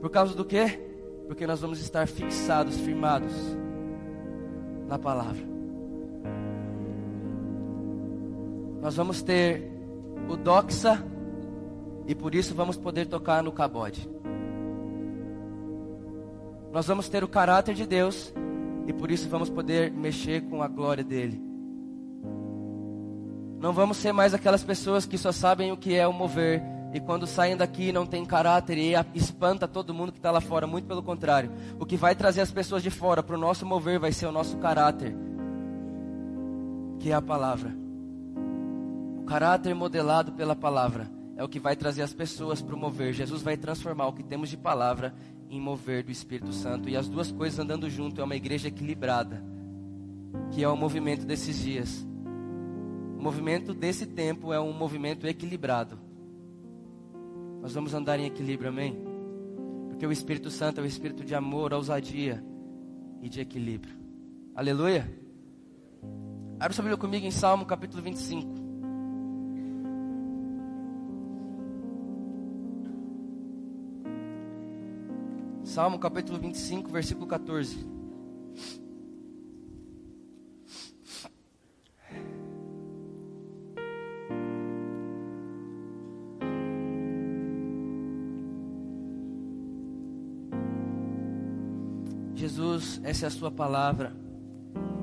Por 0.00 0.10
causa 0.10 0.34
do 0.34 0.44
quê? 0.44 0.80
Porque 1.26 1.46
nós 1.46 1.60
vamos 1.60 1.80
estar 1.80 2.06
fixados, 2.06 2.78
firmados 2.78 3.32
na 4.86 4.98
palavra. 4.98 5.46
Nós 8.80 8.96
vamos 8.96 9.20
ter 9.22 9.70
o 10.28 10.36
doxa 10.36 11.04
e 12.06 12.14
por 12.14 12.34
isso 12.34 12.54
vamos 12.54 12.76
poder 12.76 13.06
tocar 13.06 13.42
no 13.42 13.52
cabode. 13.52 14.08
Nós 16.72 16.86
vamos 16.86 17.08
ter 17.08 17.24
o 17.24 17.28
caráter 17.28 17.74
de 17.74 17.84
Deus 17.84 18.32
e 18.88 18.92
por 18.94 19.10
isso 19.10 19.28
vamos 19.28 19.50
poder 19.50 19.92
mexer 19.92 20.40
com 20.48 20.62
a 20.62 20.66
glória 20.66 21.04
dele. 21.04 21.38
Não 23.60 23.70
vamos 23.70 23.98
ser 23.98 24.12
mais 24.12 24.32
aquelas 24.32 24.64
pessoas 24.64 25.04
que 25.04 25.18
só 25.18 25.30
sabem 25.30 25.70
o 25.70 25.76
que 25.76 25.94
é 25.94 26.06
o 26.06 26.12
mover 26.12 26.62
e 26.94 26.98
quando 26.98 27.26
saem 27.26 27.54
daqui 27.54 27.92
não 27.92 28.06
tem 28.06 28.24
caráter 28.24 28.78
e 28.78 28.94
espanta 29.14 29.68
todo 29.68 29.92
mundo 29.92 30.10
que 30.10 30.18
está 30.18 30.30
lá 30.30 30.40
fora. 30.40 30.66
Muito 30.66 30.86
pelo 30.86 31.02
contrário. 31.02 31.52
O 31.78 31.84
que 31.84 31.98
vai 31.98 32.14
trazer 32.14 32.40
as 32.40 32.50
pessoas 32.50 32.82
de 32.82 32.88
fora 32.88 33.22
para 33.22 33.36
o 33.36 33.38
nosso 33.38 33.66
mover 33.66 33.98
vai 33.98 34.10
ser 34.10 34.24
o 34.24 34.32
nosso 34.32 34.56
caráter, 34.56 35.14
que 36.98 37.10
é 37.10 37.14
a 37.14 37.20
palavra. 37.20 37.76
O 39.18 39.24
caráter 39.24 39.74
modelado 39.74 40.32
pela 40.32 40.56
palavra 40.56 41.10
é 41.36 41.44
o 41.44 41.48
que 41.48 41.60
vai 41.60 41.76
trazer 41.76 42.00
as 42.00 42.14
pessoas 42.14 42.62
para 42.62 42.74
o 42.74 42.78
mover. 42.78 43.12
Jesus 43.12 43.42
vai 43.42 43.58
transformar 43.58 44.06
o 44.06 44.14
que 44.14 44.22
temos 44.22 44.48
de 44.48 44.56
palavra 44.56 45.14
em 45.50 45.60
mover 45.60 46.02
do 46.02 46.10
Espírito 46.10 46.52
Santo. 46.52 46.88
E 46.88 46.96
as 46.96 47.08
duas 47.08 47.30
coisas 47.32 47.58
andando 47.58 47.88
junto 47.88 48.20
é 48.20 48.24
uma 48.24 48.36
igreja 48.36 48.68
equilibrada, 48.68 49.42
que 50.50 50.62
é 50.62 50.68
o 50.68 50.76
movimento 50.76 51.24
desses 51.24 51.58
dias. 51.58 52.06
O 53.16 53.22
movimento 53.22 53.74
desse 53.74 54.06
tempo 54.06 54.52
é 54.52 54.60
um 54.60 54.72
movimento 54.72 55.26
equilibrado. 55.26 55.98
Nós 57.60 57.74
vamos 57.74 57.92
andar 57.94 58.18
em 58.20 58.26
equilíbrio, 58.26 58.70
amém? 58.70 58.96
Porque 59.88 60.06
o 60.06 60.12
Espírito 60.12 60.50
Santo 60.50 60.80
é 60.80 60.84
o 60.84 60.86
espírito 60.86 61.24
de 61.24 61.34
amor, 61.34 61.72
ousadia 61.72 62.44
e 63.20 63.28
de 63.28 63.40
equilíbrio. 63.40 63.96
Aleluia. 64.54 65.10
Abre 66.60 66.74
sua 66.74 66.82
Bíblia 66.82 66.96
comigo 66.96 67.26
em 67.26 67.30
Salmo 67.30 67.64
capítulo 67.66 68.02
25. 68.02 68.57
Salmo 75.68 75.98
capítulo 75.98 76.38
25, 76.38 76.90
versículo 76.90 77.26
14. 77.26 77.86
Jesus, 92.34 92.98
essa 93.04 93.26
é 93.26 93.28
a 93.28 93.30
sua 93.30 93.50
palavra. 93.50 94.16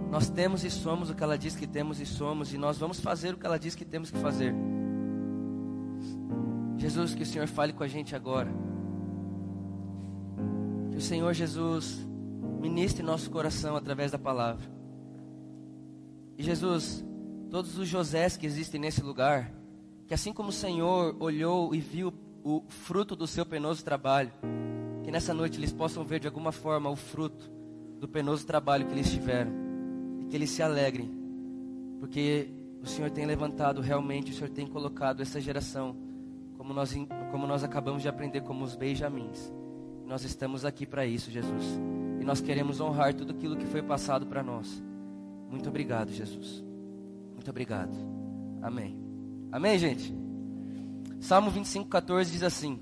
Nós 0.09 0.31
temos 0.31 0.63
e 0.63 0.71
somos 0.71 1.11
o 1.11 1.15
que 1.15 1.21
ela 1.21 1.37
diz 1.37 1.55
que 1.55 1.67
temos 1.67 1.99
e 1.99 2.07
somos, 2.07 2.51
e 2.51 2.57
nós 2.57 2.79
vamos 2.79 2.99
fazer 2.99 3.35
o 3.35 3.37
que 3.37 3.45
ela 3.45 3.59
diz 3.59 3.75
que 3.75 3.85
temos 3.85 4.09
que 4.09 4.17
fazer. 4.17 4.51
Jesus, 6.75 7.13
que 7.13 7.21
o 7.21 7.25
Senhor 7.25 7.47
fale 7.47 7.71
com 7.71 7.83
a 7.83 7.87
gente 7.87 8.15
agora. 8.15 8.64
Que 10.95 10.99
o 10.99 11.01
Senhor 11.01 11.33
Jesus 11.33 12.07
ministre 12.61 13.03
nosso 13.03 13.29
coração 13.29 13.75
através 13.75 14.13
da 14.13 14.17
palavra. 14.17 14.65
E 16.37 16.41
Jesus, 16.41 17.05
todos 17.51 17.77
os 17.77 17.85
Josés 17.85 18.37
que 18.37 18.45
existem 18.45 18.79
nesse 18.79 19.01
lugar, 19.01 19.51
que 20.07 20.13
assim 20.13 20.31
como 20.31 20.49
o 20.49 20.53
Senhor 20.53 21.13
olhou 21.19 21.75
e 21.75 21.81
viu 21.81 22.13
o 22.45 22.63
fruto 22.69 23.13
do 23.13 23.27
seu 23.27 23.45
penoso 23.45 23.83
trabalho, 23.83 24.31
que 25.03 25.11
nessa 25.11 25.33
noite 25.33 25.59
eles 25.59 25.73
possam 25.73 26.05
ver 26.05 26.21
de 26.21 26.27
alguma 26.27 26.53
forma 26.53 26.89
o 26.89 26.95
fruto 26.95 27.51
do 27.99 28.07
penoso 28.07 28.47
trabalho 28.47 28.85
que 28.85 28.93
eles 28.93 29.11
tiveram 29.11 29.51
e 30.21 30.27
que 30.27 30.35
eles 30.37 30.49
se 30.49 30.63
alegrem, 30.63 31.11
porque 31.99 32.49
o 32.81 32.87
Senhor 32.87 33.11
tem 33.11 33.25
levantado 33.25 33.81
realmente, 33.81 34.31
o 34.31 34.33
Senhor 34.33 34.49
tem 34.49 34.65
colocado 34.65 35.21
essa 35.21 35.41
geração, 35.41 35.93
como 36.57 36.73
nós, 36.73 36.95
como 37.31 37.45
nós 37.45 37.65
acabamos 37.65 38.01
de 38.01 38.07
aprender, 38.07 38.43
como 38.43 38.63
os 38.63 38.77
Benjamins. 38.77 39.51
Nós 40.05 40.23
estamos 40.23 40.65
aqui 40.65 40.85
para 40.85 41.05
isso, 41.05 41.31
Jesus. 41.31 41.63
E 42.19 42.23
nós 42.23 42.41
queremos 42.41 42.79
honrar 42.79 43.13
tudo 43.13 43.31
aquilo 43.31 43.57
que 43.57 43.65
foi 43.65 43.81
passado 43.81 44.25
para 44.25 44.43
nós. 44.43 44.83
Muito 45.49 45.69
obrigado, 45.69 46.11
Jesus. 46.11 46.63
Muito 47.33 47.49
obrigado. 47.49 47.95
Amém. 48.61 48.97
Amém, 49.51 49.77
gente? 49.77 50.13
Salmo 51.19 51.49
25, 51.49 51.89
14 51.89 52.31
diz 52.31 52.43
assim: 52.43 52.79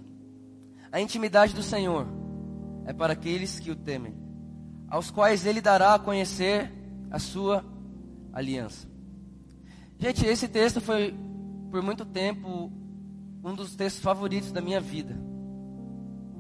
A 0.91 0.99
intimidade 0.99 1.53
do 1.53 1.63
Senhor 1.63 2.07
é 2.85 2.93
para 2.93 3.13
aqueles 3.13 3.59
que 3.59 3.71
o 3.71 3.75
temem, 3.75 4.13
aos 4.89 5.09
quais 5.09 5.45
ele 5.45 5.61
dará 5.61 5.93
a 5.93 5.99
conhecer 5.99 6.71
a 7.09 7.19
sua 7.19 7.63
aliança. 8.33 8.87
Gente, 9.97 10.25
esse 10.25 10.47
texto 10.47 10.81
foi 10.81 11.15
por 11.71 11.81
muito 11.81 12.03
tempo 12.03 12.71
um 13.43 13.55
dos 13.55 13.75
textos 13.75 14.03
favoritos 14.03 14.51
da 14.51 14.61
minha 14.61 14.81
vida. 14.81 15.15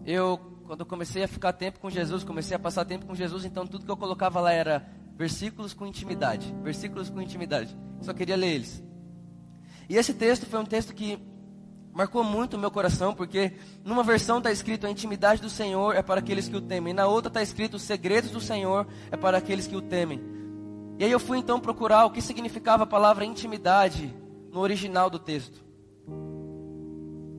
Eu, 0.05 0.39
quando 0.73 0.79
eu 0.79 0.87
comecei 0.87 1.23
a 1.23 1.27
ficar 1.27 1.53
tempo 1.53 1.79
com 1.79 1.87
Jesus, 1.87 2.23
comecei 2.23 2.55
a 2.55 2.59
passar 2.59 2.83
tempo 2.83 3.05
com 3.05 3.13
Jesus, 3.13 3.45
então 3.45 3.67
tudo 3.67 3.85
que 3.85 3.91
eu 3.91 3.95
colocava 3.95 4.41
lá 4.41 4.51
era 4.51 4.83
versículos 5.15 5.71
com 5.71 5.85
intimidade, 5.85 6.51
versículos 6.63 7.11
com 7.11 7.21
intimidade. 7.21 7.77
Só 8.01 8.11
queria 8.11 8.35
ler 8.35 8.55
eles. 8.55 8.83
E 9.87 9.95
esse 9.97 10.15
texto 10.15 10.47
foi 10.47 10.59
um 10.59 10.65
texto 10.65 10.91
que 10.95 11.19
marcou 11.93 12.23
muito 12.23 12.55
o 12.55 12.59
meu 12.59 12.71
coração, 12.71 13.13
porque 13.13 13.53
numa 13.85 14.01
versão 14.01 14.39
está 14.39 14.51
escrito 14.51 14.87
a 14.87 14.89
intimidade 14.89 15.43
do 15.43 15.49
Senhor 15.49 15.95
é 15.95 16.01
para 16.01 16.21
aqueles 16.21 16.49
que 16.49 16.55
o 16.55 16.61
temem, 16.61 16.91
na 16.91 17.05
outra 17.05 17.29
está 17.29 17.43
escrito 17.43 17.75
os 17.75 17.83
segredos 17.83 18.31
do 18.31 18.41
Senhor 18.41 18.87
é 19.11 19.15
para 19.15 19.37
aqueles 19.37 19.67
que 19.67 19.75
o 19.75 19.81
temem. 19.81 20.23
E 20.97 21.05
aí 21.05 21.11
eu 21.11 21.19
fui 21.19 21.37
então 21.37 21.59
procurar 21.59 22.05
o 22.05 22.09
que 22.09 22.19
significava 22.19 22.81
a 22.81 22.87
palavra 22.87 23.23
intimidade 23.23 24.11
no 24.51 24.59
original 24.59 25.07
do 25.07 25.19
texto. 25.19 25.63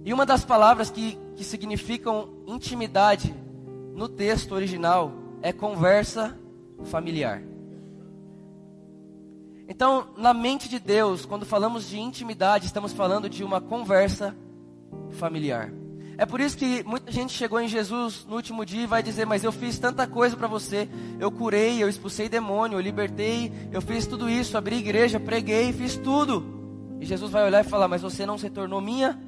E 0.04 0.12
uma 0.12 0.24
das 0.24 0.44
palavras 0.44 0.88
que, 0.88 1.18
que 1.36 1.44
significam 1.44 2.28
intimidade 2.46 3.34
no 3.94 4.08
texto 4.08 4.52
original 4.52 5.12
é 5.42 5.52
conversa 5.52 6.38
familiar. 6.84 7.42
Então, 9.68 10.08
na 10.16 10.34
mente 10.34 10.68
de 10.68 10.78
Deus, 10.78 11.24
quando 11.24 11.46
falamos 11.46 11.88
de 11.88 11.98
intimidade, 11.98 12.66
estamos 12.66 12.92
falando 12.92 13.30
de 13.30 13.42
uma 13.42 13.60
conversa 13.60 14.36
familiar. 15.10 15.72
É 16.16 16.24
por 16.24 16.40
isso 16.40 16.56
que 16.56 16.84
muita 16.84 17.10
gente 17.10 17.32
chegou 17.32 17.60
em 17.60 17.66
Jesus 17.66 18.24
no 18.28 18.36
último 18.36 18.64
dia 18.64 18.82
e 18.82 18.86
vai 18.86 19.02
dizer: 19.02 19.26
Mas 19.26 19.42
eu 19.42 19.50
fiz 19.50 19.78
tanta 19.78 20.06
coisa 20.06 20.36
para 20.36 20.46
você. 20.46 20.88
Eu 21.18 21.30
curei, 21.30 21.82
eu 21.82 21.88
expulsei 21.88 22.28
demônio, 22.28 22.76
eu 22.76 22.80
libertei, 22.80 23.50
eu 23.72 23.80
fiz 23.80 24.06
tudo 24.06 24.28
isso, 24.28 24.56
abri 24.56 24.76
igreja, 24.76 25.18
preguei, 25.18 25.72
fiz 25.72 25.96
tudo. 25.96 26.96
E 27.00 27.06
Jesus 27.06 27.32
vai 27.32 27.44
olhar 27.44 27.64
e 27.64 27.68
falar: 27.68 27.88
Mas 27.88 28.02
você 28.02 28.24
não 28.24 28.38
se 28.38 28.48
tornou 28.48 28.80
minha 28.80 29.18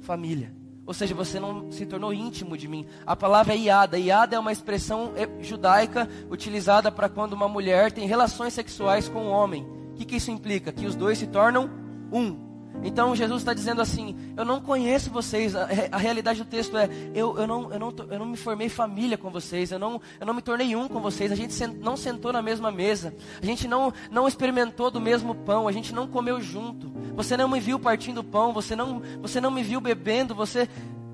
família. 0.00 0.59
Ou 0.90 0.94
seja, 0.94 1.14
você 1.14 1.38
não 1.38 1.70
se 1.70 1.86
tornou 1.86 2.12
íntimo 2.12 2.58
de 2.58 2.66
mim. 2.66 2.84
A 3.06 3.14
palavra 3.14 3.54
é 3.54 3.56
iada. 3.56 3.96
Iada 3.96 4.34
é 4.34 4.38
uma 4.40 4.50
expressão 4.50 5.12
judaica 5.40 6.08
utilizada 6.28 6.90
para 6.90 7.08
quando 7.08 7.32
uma 7.32 7.48
mulher 7.48 7.92
tem 7.92 8.08
relações 8.08 8.54
sexuais 8.54 9.08
com 9.08 9.20
um 9.20 9.30
homem. 9.30 9.62
O 9.92 9.94
que, 9.94 10.04
que 10.04 10.16
isso 10.16 10.32
implica? 10.32 10.72
Que 10.72 10.86
os 10.86 10.96
dois 10.96 11.16
se 11.16 11.28
tornam 11.28 11.70
um. 12.12 12.49
Então 12.82 13.14
Jesus 13.14 13.42
está 13.42 13.52
dizendo 13.52 13.80
assim: 13.80 14.16
Eu 14.36 14.44
não 14.44 14.60
conheço 14.60 15.10
vocês. 15.10 15.54
A, 15.54 15.68
a 15.92 15.98
realidade 15.98 16.42
do 16.42 16.48
texto 16.48 16.76
é: 16.76 16.88
eu, 17.14 17.38
eu, 17.38 17.46
não, 17.46 17.72
eu, 17.72 17.78
não, 17.78 17.94
eu 18.10 18.18
não 18.18 18.26
me 18.26 18.36
formei 18.36 18.68
família 18.68 19.18
com 19.18 19.30
vocês. 19.30 19.70
Eu 19.70 19.78
não, 19.78 20.00
eu 20.18 20.26
não 20.26 20.34
me 20.34 20.42
tornei 20.42 20.74
um 20.74 20.88
com 20.88 21.00
vocês. 21.00 21.30
A 21.30 21.34
gente 21.34 21.52
sent, 21.52 21.76
não 21.78 21.96
sentou 21.96 22.32
na 22.32 22.42
mesma 22.42 22.70
mesa. 22.70 23.14
A 23.40 23.44
gente 23.44 23.68
não, 23.68 23.92
não 24.10 24.26
experimentou 24.26 24.90
do 24.90 25.00
mesmo 25.00 25.34
pão. 25.34 25.68
A 25.68 25.72
gente 25.72 25.94
não 25.94 26.06
comeu 26.06 26.40
junto. 26.40 26.90
Você 27.14 27.36
não 27.36 27.48
me 27.48 27.60
viu 27.60 27.78
partindo 27.78 28.24
pão. 28.24 28.52
Você 28.52 28.74
não, 28.74 29.02
você 29.20 29.40
não 29.40 29.50
me 29.50 29.62
viu 29.62 29.80
bebendo. 29.80 30.34
Você, 30.34 30.68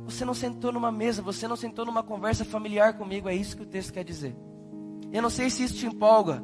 você 0.05 0.25
não 0.25 0.35
sentou 0.35 0.73
numa 0.73 0.93
mesa. 0.93 1.21
Você 1.23 1.49
não 1.49 1.57
sentou 1.57 1.85
numa 1.85 2.03
conversa 2.03 2.45
familiar 2.45 2.95
comigo. 2.95 3.29
É 3.29 3.35
isso 3.35 3.57
que 3.57 3.63
o 3.63 3.67
texto 3.67 3.93
quer 3.93 4.05
dizer. 4.05 4.37
Eu 5.13 5.23
não 5.23 5.31
sei 5.31 5.51
se 5.51 5.65
isso 5.65 5.75
te 5.75 5.87
empolga, 5.87 6.43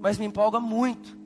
mas 0.00 0.18
me 0.18 0.24
empolga 0.24 0.58
muito. 0.58 1.23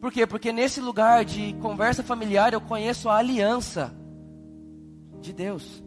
Por 0.00 0.12
quê? 0.12 0.26
Porque 0.26 0.52
nesse 0.52 0.80
lugar 0.80 1.24
de 1.24 1.54
conversa 1.54 2.02
familiar 2.02 2.52
eu 2.52 2.60
conheço 2.60 3.08
a 3.08 3.16
aliança 3.16 3.92
de 5.20 5.32
Deus. 5.32 5.82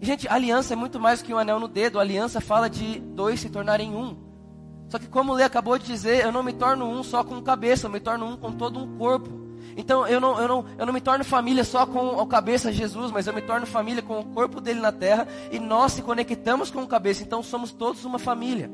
E, 0.00 0.06
gente, 0.06 0.26
aliança 0.28 0.72
é 0.72 0.76
muito 0.76 0.98
mais 0.98 1.22
que 1.22 1.32
um 1.32 1.38
anel 1.38 1.60
no 1.60 1.68
dedo. 1.68 1.98
A 1.98 2.02
aliança 2.02 2.40
fala 2.40 2.68
de 2.68 3.00
dois 3.00 3.40
se 3.40 3.50
tornarem 3.50 3.94
um. 3.94 4.16
Só 4.88 4.98
que 4.98 5.06
como 5.06 5.32
o 5.32 5.34
Lê 5.34 5.42
acabou 5.42 5.78
de 5.78 5.86
dizer, 5.86 6.24
eu 6.24 6.32
não 6.32 6.42
me 6.42 6.52
torno 6.52 6.86
um 6.86 7.02
só 7.02 7.24
com 7.24 7.40
cabeça, 7.42 7.86
eu 7.86 7.90
me 7.90 8.00
torno 8.00 8.26
um 8.26 8.36
com 8.36 8.52
todo 8.52 8.78
um 8.78 8.96
corpo. 8.96 9.44
Então 9.76 10.06
eu 10.06 10.20
não, 10.20 10.40
eu 10.40 10.46
não, 10.46 10.64
eu 10.78 10.86
não 10.86 10.92
me 10.92 11.00
torno 11.00 11.24
família 11.24 11.64
só 11.64 11.86
com 11.86 12.20
a 12.20 12.26
cabeça 12.26 12.72
Jesus, 12.72 13.10
mas 13.10 13.26
eu 13.26 13.32
me 13.32 13.42
torno 13.42 13.66
família 13.66 14.02
com 14.02 14.20
o 14.20 14.24
corpo 14.24 14.60
dele 14.60 14.80
na 14.80 14.92
terra 14.92 15.26
e 15.50 15.58
nós 15.58 15.92
se 15.92 16.02
conectamos 16.02 16.70
com 16.70 16.80
a 16.80 16.86
cabeça, 16.86 17.22
então 17.22 17.42
somos 17.42 17.72
todos 17.72 18.04
uma 18.04 18.18
família. 18.18 18.70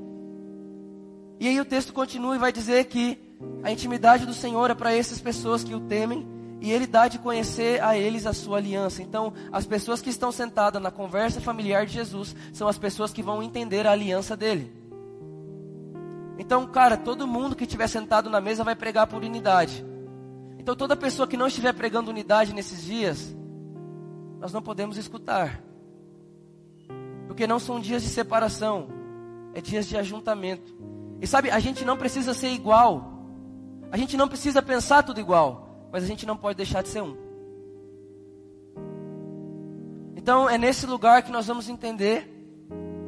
E 1.40 1.48
aí 1.48 1.58
o 1.58 1.64
texto 1.64 1.94
continua 1.94 2.36
e 2.36 2.38
vai 2.38 2.52
dizer 2.52 2.84
que 2.84 3.18
a 3.62 3.72
intimidade 3.72 4.26
do 4.26 4.34
Senhor 4.34 4.70
é 4.70 4.74
para 4.74 4.94
essas 4.94 5.18
pessoas 5.18 5.64
que 5.64 5.74
o 5.74 5.80
temem 5.80 6.28
e 6.60 6.70
Ele 6.70 6.86
dá 6.86 7.08
de 7.08 7.18
conhecer 7.18 7.82
a 7.82 7.96
eles 7.96 8.26
a 8.26 8.34
sua 8.34 8.58
aliança. 8.58 9.02
Então, 9.02 9.32
as 9.50 9.64
pessoas 9.64 10.02
que 10.02 10.10
estão 10.10 10.30
sentadas 10.30 10.82
na 10.82 10.90
conversa 10.90 11.40
familiar 11.40 11.86
de 11.86 11.94
Jesus 11.94 12.36
são 12.52 12.68
as 12.68 12.76
pessoas 12.76 13.10
que 13.10 13.22
vão 13.22 13.42
entender 13.42 13.86
a 13.86 13.92
aliança 13.92 14.36
dele. 14.36 14.70
Então, 16.38 16.66
cara, 16.66 16.98
todo 16.98 17.26
mundo 17.26 17.56
que 17.56 17.64
estiver 17.64 17.88
sentado 17.88 18.28
na 18.28 18.40
mesa 18.40 18.62
vai 18.62 18.76
pregar 18.76 19.06
por 19.06 19.24
unidade. 19.24 19.82
Então, 20.58 20.76
toda 20.76 20.94
pessoa 20.94 21.26
que 21.26 21.38
não 21.38 21.46
estiver 21.46 21.72
pregando 21.72 22.10
unidade 22.10 22.54
nesses 22.54 22.84
dias, 22.84 23.34
nós 24.38 24.52
não 24.52 24.60
podemos 24.60 24.98
escutar. 24.98 25.62
Porque 27.26 27.46
não 27.46 27.58
são 27.58 27.80
dias 27.80 28.02
de 28.02 28.08
separação, 28.10 28.88
é 29.54 29.62
dias 29.62 29.86
de 29.86 29.96
ajuntamento. 29.96 30.78
E 31.20 31.26
sabe, 31.26 31.50
a 31.50 31.58
gente 31.58 31.84
não 31.84 31.96
precisa 31.96 32.32
ser 32.32 32.48
igual. 32.48 33.20
A 33.92 33.96
gente 33.96 34.16
não 34.16 34.28
precisa 34.28 34.62
pensar 34.62 35.02
tudo 35.02 35.20
igual, 35.20 35.88
mas 35.92 36.04
a 36.04 36.06
gente 36.06 36.24
não 36.24 36.36
pode 36.36 36.56
deixar 36.56 36.82
de 36.82 36.88
ser 36.88 37.02
um. 37.02 37.16
Então 40.16 40.48
é 40.48 40.56
nesse 40.56 40.86
lugar 40.86 41.22
que 41.22 41.32
nós 41.32 41.46
vamos 41.46 41.68
entender 41.68 42.28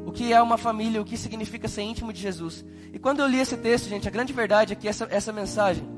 o 0.05 0.11
que 0.11 0.33
é 0.33 0.43
uma 0.43 0.59
família, 0.59 1.01
o 1.01 1.05
que 1.05 1.17
significa 1.17 1.69
ser 1.69 1.83
íntimo 1.83 2.13
de 2.13 2.21
Jesus. 2.21 2.65
E 2.93 2.99
quando 2.99 3.21
eu 3.21 3.27
li 3.27 3.39
esse 3.39 3.57
texto, 3.57 3.89
gente, 3.89 4.09
a 4.09 4.11
grande 4.11 4.33
verdade 4.33 4.73
é 4.73 4.77
que 4.77 4.89
essa, 4.89 5.07
essa 5.11 5.33
mensagem 5.33 5.89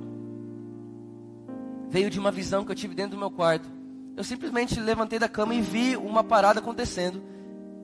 veio 1.89 2.11
de 2.11 2.19
uma 2.19 2.31
visão 2.31 2.65
que 2.65 2.71
eu 2.71 2.77
tive 2.77 2.95
dentro 2.95 3.13
do 3.13 3.19
meu 3.19 3.31
quarto. 3.31 3.69
Eu 4.17 4.23
simplesmente 4.23 4.79
levantei 4.79 5.19
da 5.19 5.29
cama 5.29 5.55
e 5.55 5.61
vi 5.61 5.97
uma 5.97 6.23
parada 6.23 6.61
acontecendo. 6.61 7.23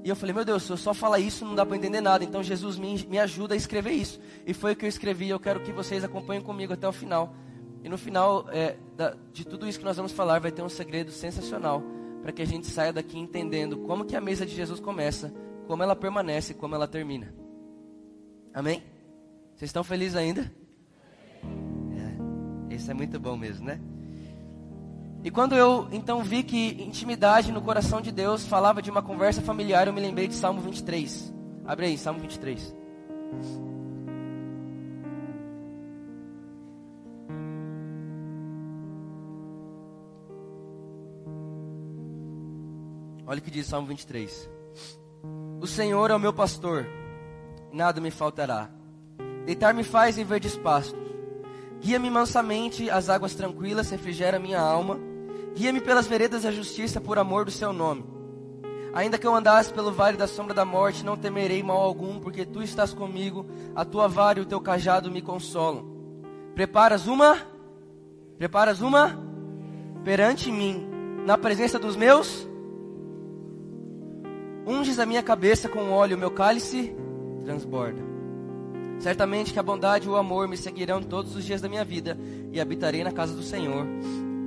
E 0.03 0.09
eu 0.09 0.17
falei, 0.17 0.35
meu 0.35 0.45
Deus, 0.45 0.63
se 0.63 0.71
eu 0.71 0.77
só 0.77 0.95
falar 0.95 1.19
isso, 1.19 1.45
não 1.45 1.55
dá 1.55 1.65
para 1.67 1.77
entender 1.77 2.01
nada. 2.01 2.25
Então 2.25 2.43
Jesus 2.43 2.79
me, 2.79 3.05
me 3.07 3.19
ajuda 3.19 3.55
a 3.55 3.57
escrever 3.57 3.93
isso. 3.93 4.21
E 4.47 4.55
foi 4.55 4.73
o 4.73 4.77
que 4.77 4.85
eu 4.85 4.89
escrevi. 4.89 5.29
Eu 5.29 5.39
quero 5.39 5.61
que 5.61 5.73
vocês 5.73 6.03
acompanhem 6.03 6.43
comigo 6.43 6.73
até 6.73 6.89
o 6.89 6.93
final. 6.93 7.35
E 7.85 7.89
no 7.89 7.99
final 7.99 8.47
é, 8.51 8.77
da, 8.97 9.15
de 9.33 9.47
tudo 9.47 9.69
isso 9.69 9.79
que 9.79 9.85
nós 9.85 9.97
vamos 9.97 10.13
falar, 10.13 10.39
vai 10.39 10.51
ter 10.51 10.63
um 10.63 10.69
segredo 10.69 11.11
sensacional. 11.11 11.83
Para 12.23 12.33
que 12.33 12.43
a 12.43 12.47
gente 12.47 12.67
saia 12.67 12.93
daqui 12.93 13.19
entendendo 13.19 13.79
como 13.79 14.05
que 14.05 14.17
a 14.17 14.21
mesa 14.21 14.47
de 14.47 14.55
Jesus 14.55 14.81
começa, 14.81 15.33
como 15.67 15.83
ela 15.83 15.97
permanece 15.97 16.55
como 16.55 16.75
ela 16.75 16.89
termina. 16.89 17.35
Amém? 18.53 18.83
Vocês 19.55 19.69
estão 19.69 19.85
felizes 19.85 20.17
ainda? 20.17 20.53
É, 22.71 22.75
isso 22.75 22.91
é 22.91 22.95
muito 22.95 23.21
bom 23.21 23.37
mesmo, 23.37 23.67
né? 23.67 23.81
E 25.23 25.31
quando 25.31 25.55
eu 25.55 25.87
então 25.93 26.23
vi 26.23 26.43
que 26.43 26.83
intimidade 26.83 27.53
no 27.53 27.61
coração 27.61 28.01
de 28.01 28.11
Deus 28.11 28.47
falava 28.47 28.81
de 28.81 28.91
uma 28.91 29.03
conversa 29.03 29.43
familiar, 29.43 29.87
eu 29.87 29.93
me 29.93 30.01
lembrei 30.01 30.27
de 30.27 30.35
Salmo 30.35 30.61
23. 30.61 31.33
Abre 31.67 31.87
aí, 31.87 31.99
Salmo 31.99 32.21
23. 32.21 32.75
Olha 43.27 43.39
o 43.39 43.43
que 43.43 43.51
diz 43.51 43.67
Salmo 43.67 43.87
23. 43.89 44.51
O 45.61 45.67
Senhor 45.67 46.11
é 46.11 46.15
o 46.15 46.19
meu 46.19 46.33
pastor, 46.33 46.87
nada 47.71 48.01
me 48.01 48.11
faltará. 48.11 48.71
Deitar-me 49.45 49.85
faz 49.85 50.17
em 50.17 50.25
verdes 50.25 50.57
pastos. 50.57 50.99
Guia-me 51.81 52.11
mansamente 52.11 52.89
às 52.91 53.09
águas 53.11 53.35
tranquilas, 53.35 53.91
refrigera 53.91 54.39
minha 54.39 54.59
alma. 54.59 55.10
Guia-me 55.55 55.81
pelas 55.81 56.07
veredas 56.07 56.43
da 56.43 56.53
justiça 56.53 57.01
por 57.01 57.19
amor 57.19 57.45
do 57.45 57.51
seu 57.51 57.73
nome. 57.73 58.05
Ainda 58.93 59.19
que 59.19 59.27
eu 59.27 59.35
andasse 59.35 59.73
pelo 59.73 59.93
vale 59.93 60.17
da 60.17 60.27
sombra 60.27 60.53
da 60.53 60.65
morte, 60.65 61.05
não 61.05 61.17
temerei 61.17 61.63
mal 61.63 61.79
algum, 61.79 62.19
porque 62.19 62.45
tu 62.45 62.63
estás 62.63 62.93
comigo, 62.93 63.47
a 63.75 63.85
tua 63.85 64.09
vara 64.09 64.41
e 64.41 64.43
o 64.43 64.47
teu 64.47 64.61
cajado 64.61 65.11
me 65.11 65.23
consolam. 65.23 65.85
Preparas 66.55 67.07
uma? 67.07 67.39
Preparas 68.37 68.81
uma? 68.81 69.19
Perante 70.05 70.51
mim, 70.51 70.89
na 71.25 71.39
presença 71.39 71.79
dos 71.79 71.95
meus? 71.95 72.49
Unges 74.67 74.99
a 74.99 75.07
minha 75.07 75.23
cabeça 75.23 75.69
com 75.69 75.91
óleo, 75.91 76.19
meu 76.19 76.31
cálice 76.31 76.95
transborda. 77.45 78.03
Certamente 78.99 79.53
que 79.53 79.59
a 79.59 79.63
bondade 79.63 80.07
e 80.07 80.11
o 80.11 80.17
amor 80.17 80.47
me 80.47 80.57
seguirão 80.57 81.03
todos 81.03 81.35
os 81.35 81.45
dias 81.45 81.61
da 81.61 81.69
minha 81.69 81.85
vida, 81.85 82.19
e 82.53 82.61
habitarei 82.61 83.03
na 83.03 83.13
casa 83.13 83.35
do 83.35 83.43
Senhor 83.43 83.87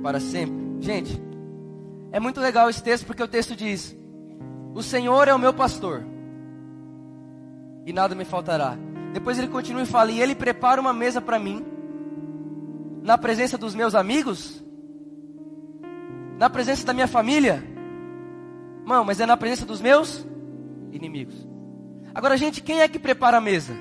para 0.02 0.20
sempre. 0.20 0.63
Gente, 0.84 1.18
é 2.12 2.20
muito 2.20 2.42
legal 2.42 2.68
esse 2.68 2.82
texto 2.82 3.06
porque 3.06 3.22
o 3.22 3.26
texto 3.26 3.56
diz: 3.56 3.96
O 4.74 4.82
Senhor 4.82 5.26
é 5.26 5.34
o 5.34 5.38
meu 5.38 5.54
pastor 5.54 6.04
e 7.86 7.92
nada 7.92 8.14
me 8.14 8.26
faltará. 8.26 8.76
Depois 9.14 9.38
ele 9.38 9.48
continua 9.48 9.80
e 9.80 9.86
fala: 9.86 10.10
E 10.10 10.20
ele 10.20 10.34
prepara 10.34 10.78
uma 10.78 10.92
mesa 10.92 11.22
para 11.22 11.38
mim 11.38 11.64
Na 13.02 13.16
presença 13.16 13.56
dos 13.56 13.74
meus 13.74 13.94
amigos? 13.94 14.62
Na 16.38 16.50
presença 16.50 16.84
da 16.84 16.92
minha 16.92 17.08
família? 17.08 17.64
Não, 18.84 19.06
mas 19.06 19.18
é 19.20 19.24
na 19.24 19.38
presença 19.38 19.64
dos 19.64 19.80
meus 19.80 20.26
inimigos. 20.92 21.48
Agora, 22.14 22.36
gente, 22.36 22.62
quem 22.62 22.82
é 22.82 22.88
que 22.88 22.98
prepara 22.98 23.38
a 23.38 23.40
mesa? 23.40 23.72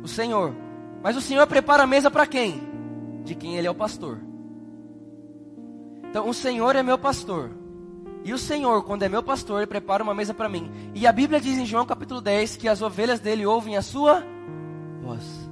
O 0.00 0.06
Senhor. 0.06 0.54
Mas 1.02 1.16
o 1.16 1.20
Senhor 1.20 1.44
prepara 1.48 1.82
a 1.82 1.88
mesa 1.88 2.08
para 2.08 2.24
quem? 2.24 2.62
De 3.24 3.34
quem 3.34 3.56
Ele 3.56 3.66
é 3.66 3.70
o 3.70 3.74
pastor. 3.74 4.30
Então, 6.12 6.28
o 6.28 6.34
Senhor 6.34 6.76
é 6.76 6.82
meu 6.82 6.98
pastor. 6.98 7.50
E 8.22 8.34
o 8.34 8.38
Senhor, 8.38 8.82
quando 8.82 9.02
é 9.02 9.08
meu 9.08 9.22
pastor, 9.22 9.60
Ele 9.60 9.66
prepara 9.66 10.02
uma 10.02 10.12
mesa 10.12 10.34
para 10.34 10.46
mim. 10.46 10.70
E 10.94 11.06
a 11.06 11.12
Bíblia 11.12 11.40
diz 11.40 11.56
em 11.56 11.64
João 11.64 11.86
capítulo 11.86 12.20
10 12.20 12.58
que 12.58 12.68
as 12.68 12.82
ovelhas 12.82 13.18
dele 13.18 13.46
ouvem 13.46 13.78
a 13.78 13.82
sua 13.82 14.22
voz. 15.00 15.50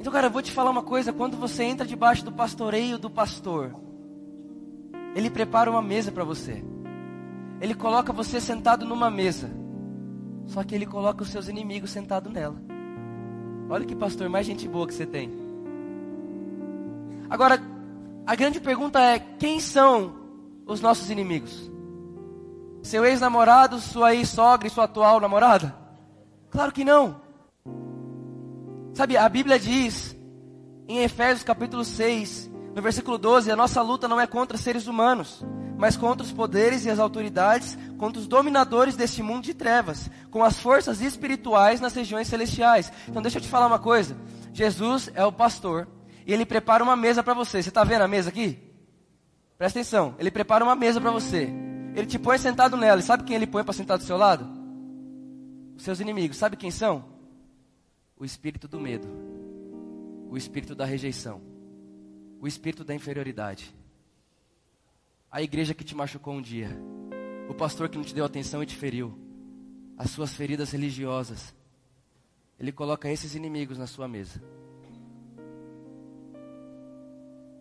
Então, 0.00 0.12
cara, 0.12 0.26
eu 0.26 0.30
vou 0.32 0.42
te 0.42 0.50
falar 0.50 0.70
uma 0.70 0.82
coisa: 0.82 1.12
quando 1.12 1.36
você 1.36 1.62
entra 1.62 1.86
debaixo 1.86 2.24
do 2.24 2.32
pastoreio 2.32 2.98
do 2.98 3.08
pastor, 3.08 3.76
Ele 5.14 5.30
prepara 5.30 5.70
uma 5.70 5.80
mesa 5.80 6.10
para 6.10 6.24
você. 6.24 6.64
Ele 7.60 7.76
coloca 7.76 8.12
você 8.12 8.40
sentado 8.40 8.84
numa 8.84 9.08
mesa. 9.08 9.48
Só 10.46 10.64
que 10.64 10.74
Ele 10.74 10.84
coloca 10.84 11.22
os 11.22 11.28
seus 11.30 11.46
inimigos 11.46 11.92
sentados 11.92 12.32
nela. 12.32 12.60
Olha 13.70 13.86
que 13.86 13.94
pastor 13.94 14.28
mais 14.28 14.44
gente 14.44 14.66
boa 14.66 14.84
que 14.84 14.94
você 14.94 15.06
tem. 15.06 15.30
Agora, 17.30 17.75
a 18.26 18.34
grande 18.34 18.60
pergunta 18.60 19.00
é: 19.00 19.18
quem 19.18 19.60
são 19.60 20.16
os 20.66 20.80
nossos 20.80 21.08
inimigos? 21.10 21.70
Seu 22.82 23.04
ex-namorado, 23.04 23.78
sua 23.78 24.14
ex-sogra 24.14 24.66
e 24.66 24.70
sua 24.70 24.84
atual 24.84 25.20
namorada? 25.20 25.74
Claro 26.50 26.72
que 26.72 26.84
não. 26.84 27.20
Sabe, 28.94 29.16
a 29.16 29.28
Bíblia 29.28 29.58
diz 29.58 30.16
em 30.88 30.98
Efésios 30.98 31.42
capítulo 31.42 31.84
6, 31.84 32.50
no 32.74 32.82
versículo 32.82 33.16
12: 33.16 33.50
a 33.50 33.56
nossa 33.56 33.80
luta 33.80 34.08
não 34.08 34.20
é 34.20 34.26
contra 34.26 34.58
seres 34.58 34.86
humanos, 34.86 35.44
mas 35.76 35.96
contra 35.96 36.24
os 36.24 36.32
poderes 36.32 36.84
e 36.84 36.90
as 36.90 36.98
autoridades, 36.98 37.78
contra 37.98 38.20
os 38.20 38.26
dominadores 38.26 38.96
deste 38.96 39.22
mundo 39.22 39.44
de 39.44 39.54
trevas, 39.54 40.10
com 40.30 40.42
as 40.42 40.58
forças 40.58 41.00
espirituais 41.00 41.80
nas 41.80 41.94
regiões 41.94 42.26
celestiais. 42.26 42.92
Então 43.08 43.22
deixa 43.22 43.38
eu 43.38 43.42
te 43.42 43.48
falar 43.48 43.66
uma 43.66 43.78
coisa. 43.78 44.16
Jesus 44.52 45.10
é 45.14 45.24
o 45.24 45.32
pastor 45.32 45.86
e 46.26 46.32
ele 46.32 46.44
prepara 46.44 46.82
uma 46.82 46.96
mesa 46.96 47.22
para 47.22 47.32
você. 47.32 47.62
Você 47.62 47.68
está 47.68 47.84
vendo 47.84 48.02
a 48.02 48.08
mesa 48.08 48.30
aqui? 48.30 48.58
Presta 49.56 49.78
atenção. 49.78 50.16
Ele 50.18 50.30
prepara 50.30 50.64
uma 50.64 50.74
mesa 50.74 51.00
para 51.00 51.12
você. 51.12 51.48
Ele 51.94 52.04
te 52.04 52.18
põe 52.18 52.36
sentado 52.36 52.76
nela. 52.76 53.00
E 53.00 53.04
sabe 53.04 53.22
quem 53.22 53.36
ele 53.36 53.46
põe 53.46 53.62
para 53.62 53.72
sentar 53.72 53.96
do 53.96 54.02
seu 54.02 54.16
lado? 54.16 54.44
Os 55.76 55.84
seus 55.84 56.00
inimigos. 56.00 56.36
Sabe 56.36 56.56
quem 56.56 56.70
são? 56.70 57.04
O 58.18 58.24
espírito 58.24 58.66
do 58.66 58.80
medo, 58.80 59.06
o 60.28 60.36
espírito 60.36 60.74
da 60.74 60.86
rejeição, 60.86 61.40
o 62.40 62.48
espírito 62.48 62.82
da 62.82 62.94
inferioridade. 62.94 63.72
A 65.30 65.42
igreja 65.42 65.74
que 65.74 65.84
te 65.84 65.94
machucou 65.94 66.34
um 66.34 66.40
dia, 66.40 66.70
o 67.48 67.54
pastor 67.54 67.88
que 67.88 67.98
não 67.98 68.04
te 68.04 68.14
deu 68.14 68.24
atenção 68.24 68.62
e 68.62 68.66
te 68.66 68.74
feriu, 68.74 69.16
as 69.98 70.10
suas 70.10 70.32
feridas 70.32 70.70
religiosas. 70.72 71.54
Ele 72.58 72.72
coloca 72.72 73.10
esses 73.10 73.34
inimigos 73.34 73.76
na 73.76 73.86
sua 73.86 74.08
mesa. 74.08 74.40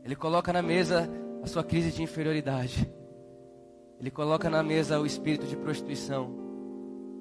Ele 0.05 0.15
coloca 0.15 0.53
na 0.53 0.61
mesa 0.61 1.09
a 1.41 1.47
sua 1.47 1.63
crise 1.63 1.91
de 1.91 2.03
inferioridade. 2.03 2.87
Ele 3.99 4.11
coloca 4.11 4.47
na 4.51 4.61
mesa 4.61 4.99
o 4.99 5.05
espírito 5.05 5.47
de 5.47 5.57
prostituição. 5.57 6.31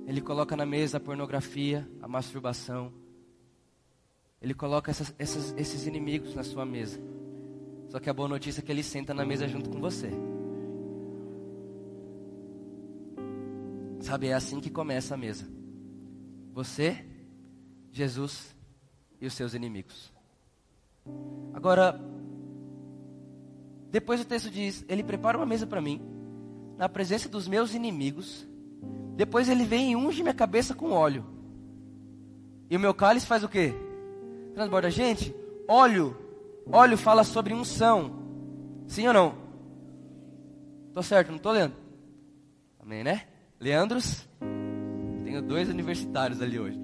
Ele 0.07 0.21
coloca 0.21 0.55
na 0.55 0.67
mesa 0.67 0.99
a 0.99 1.01
pornografia, 1.01 1.89
a 2.03 2.07
masturbação. 2.07 2.93
Ele 4.39 4.53
coloca 4.53 4.91
essas, 4.91 5.15
essas, 5.19 5.55
esses 5.57 5.87
inimigos 5.87 6.35
na 6.35 6.45
sua 6.45 6.67
mesa. 6.67 7.01
Só 7.89 7.99
que 7.99 8.11
a 8.11 8.13
boa 8.13 8.29
notícia 8.29 8.61
é 8.61 8.63
que 8.63 8.71
ele 8.71 8.83
senta 8.83 9.15
na 9.15 9.25
mesa 9.25 9.49
junto 9.49 9.71
com 9.71 9.81
você. 9.81 10.11
Sabe, 14.01 14.27
é 14.27 14.35
assim 14.35 14.61
que 14.61 14.69
começa 14.69 15.15
a 15.15 15.17
mesa. 15.17 15.47
Você, 16.53 17.03
Jesus 17.91 18.55
e 19.19 19.27
os 19.27 19.33
seus 19.33 19.55
inimigos. 19.55 20.13
Agora, 21.55 21.99
depois 23.95 24.21
o 24.21 24.25
texto 24.25 24.51
diz: 24.51 24.85
Ele 24.89 25.05
prepara 25.05 25.39
uma 25.39 25.47
mesa 25.47 25.69
para 25.69 25.81
mim, 25.81 26.01
na 26.77 26.89
presença 26.89 27.29
dos 27.29 27.47
meus 27.47 27.75
inimigos. 27.75 28.45
Depois 29.15 29.49
ele 29.49 29.65
vem 29.65 29.93
e 29.93 29.97
unge 29.97 30.21
minha 30.21 30.35
cabeça 30.35 30.75
com 30.75 30.91
óleo. 30.91 31.25
E 32.69 32.77
o 32.77 32.81
meu 32.81 32.93
cálice 32.93 33.25
faz 33.25 33.45
o 33.45 33.49
quê? 33.49 33.73
Transborda. 34.53 34.91
Gente, 34.91 35.33
óleo. 35.69 36.17
Óleo 36.73 36.99
fala 36.99 37.23
sobre 37.23 37.55
unção. 37.55 38.19
Sim 38.89 39.07
ou 39.07 39.15
não? 39.15 39.35
Tô 40.93 41.01
certo, 41.01 41.31
não 41.31 41.39
tô 41.39 41.53
lendo? 41.53 41.77
Amém, 42.81 43.05
né? 43.05 43.29
Leandros? 43.61 44.29
Tenho 45.23 45.41
dois 45.41 45.69
universitários 45.69 46.43
ali 46.43 46.59
hoje. 46.59 46.84